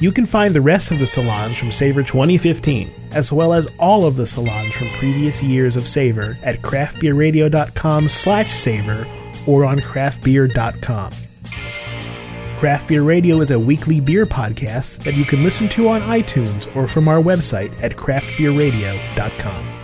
You 0.00 0.10
can 0.10 0.26
find 0.26 0.56
the 0.56 0.60
rest 0.60 0.90
of 0.90 0.98
the 0.98 1.06
salons 1.06 1.56
from 1.56 1.70
Savor 1.70 2.02
2015, 2.02 2.90
as 3.12 3.30
well 3.30 3.52
as 3.52 3.68
all 3.78 4.06
of 4.06 4.16
the 4.16 4.26
salons 4.26 4.74
from 4.74 4.88
previous 4.88 5.40
years 5.40 5.76
of 5.76 5.86
Savor 5.86 6.36
at 6.42 6.62
craftbeerradio.com 6.62 8.08
slash 8.08 8.52
savor 8.52 9.06
or 9.46 9.64
on 9.64 9.78
craftbeer.com. 9.78 11.12
Craft 12.58 12.88
Beer 12.88 13.04
Radio 13.04 13.40
is 13.40 13.52
a 13.52 13.58
weekly 13.60 14.00
beer 14.00 14.26
podcast 14.26 15.04
that 15.04 15.14
you 15.14 15.24
can 15.24 15.44
listen 15.44 15.68
to 15.68 15.88
on 15.88 16.00
iTunes 16.00 16.74
or 16.74 16.88
from 16.88 17.06
our 17.06 17.22
website 17.22 17.70
at 17.84 17.92
craftbeerradio.com. 17.92 19.77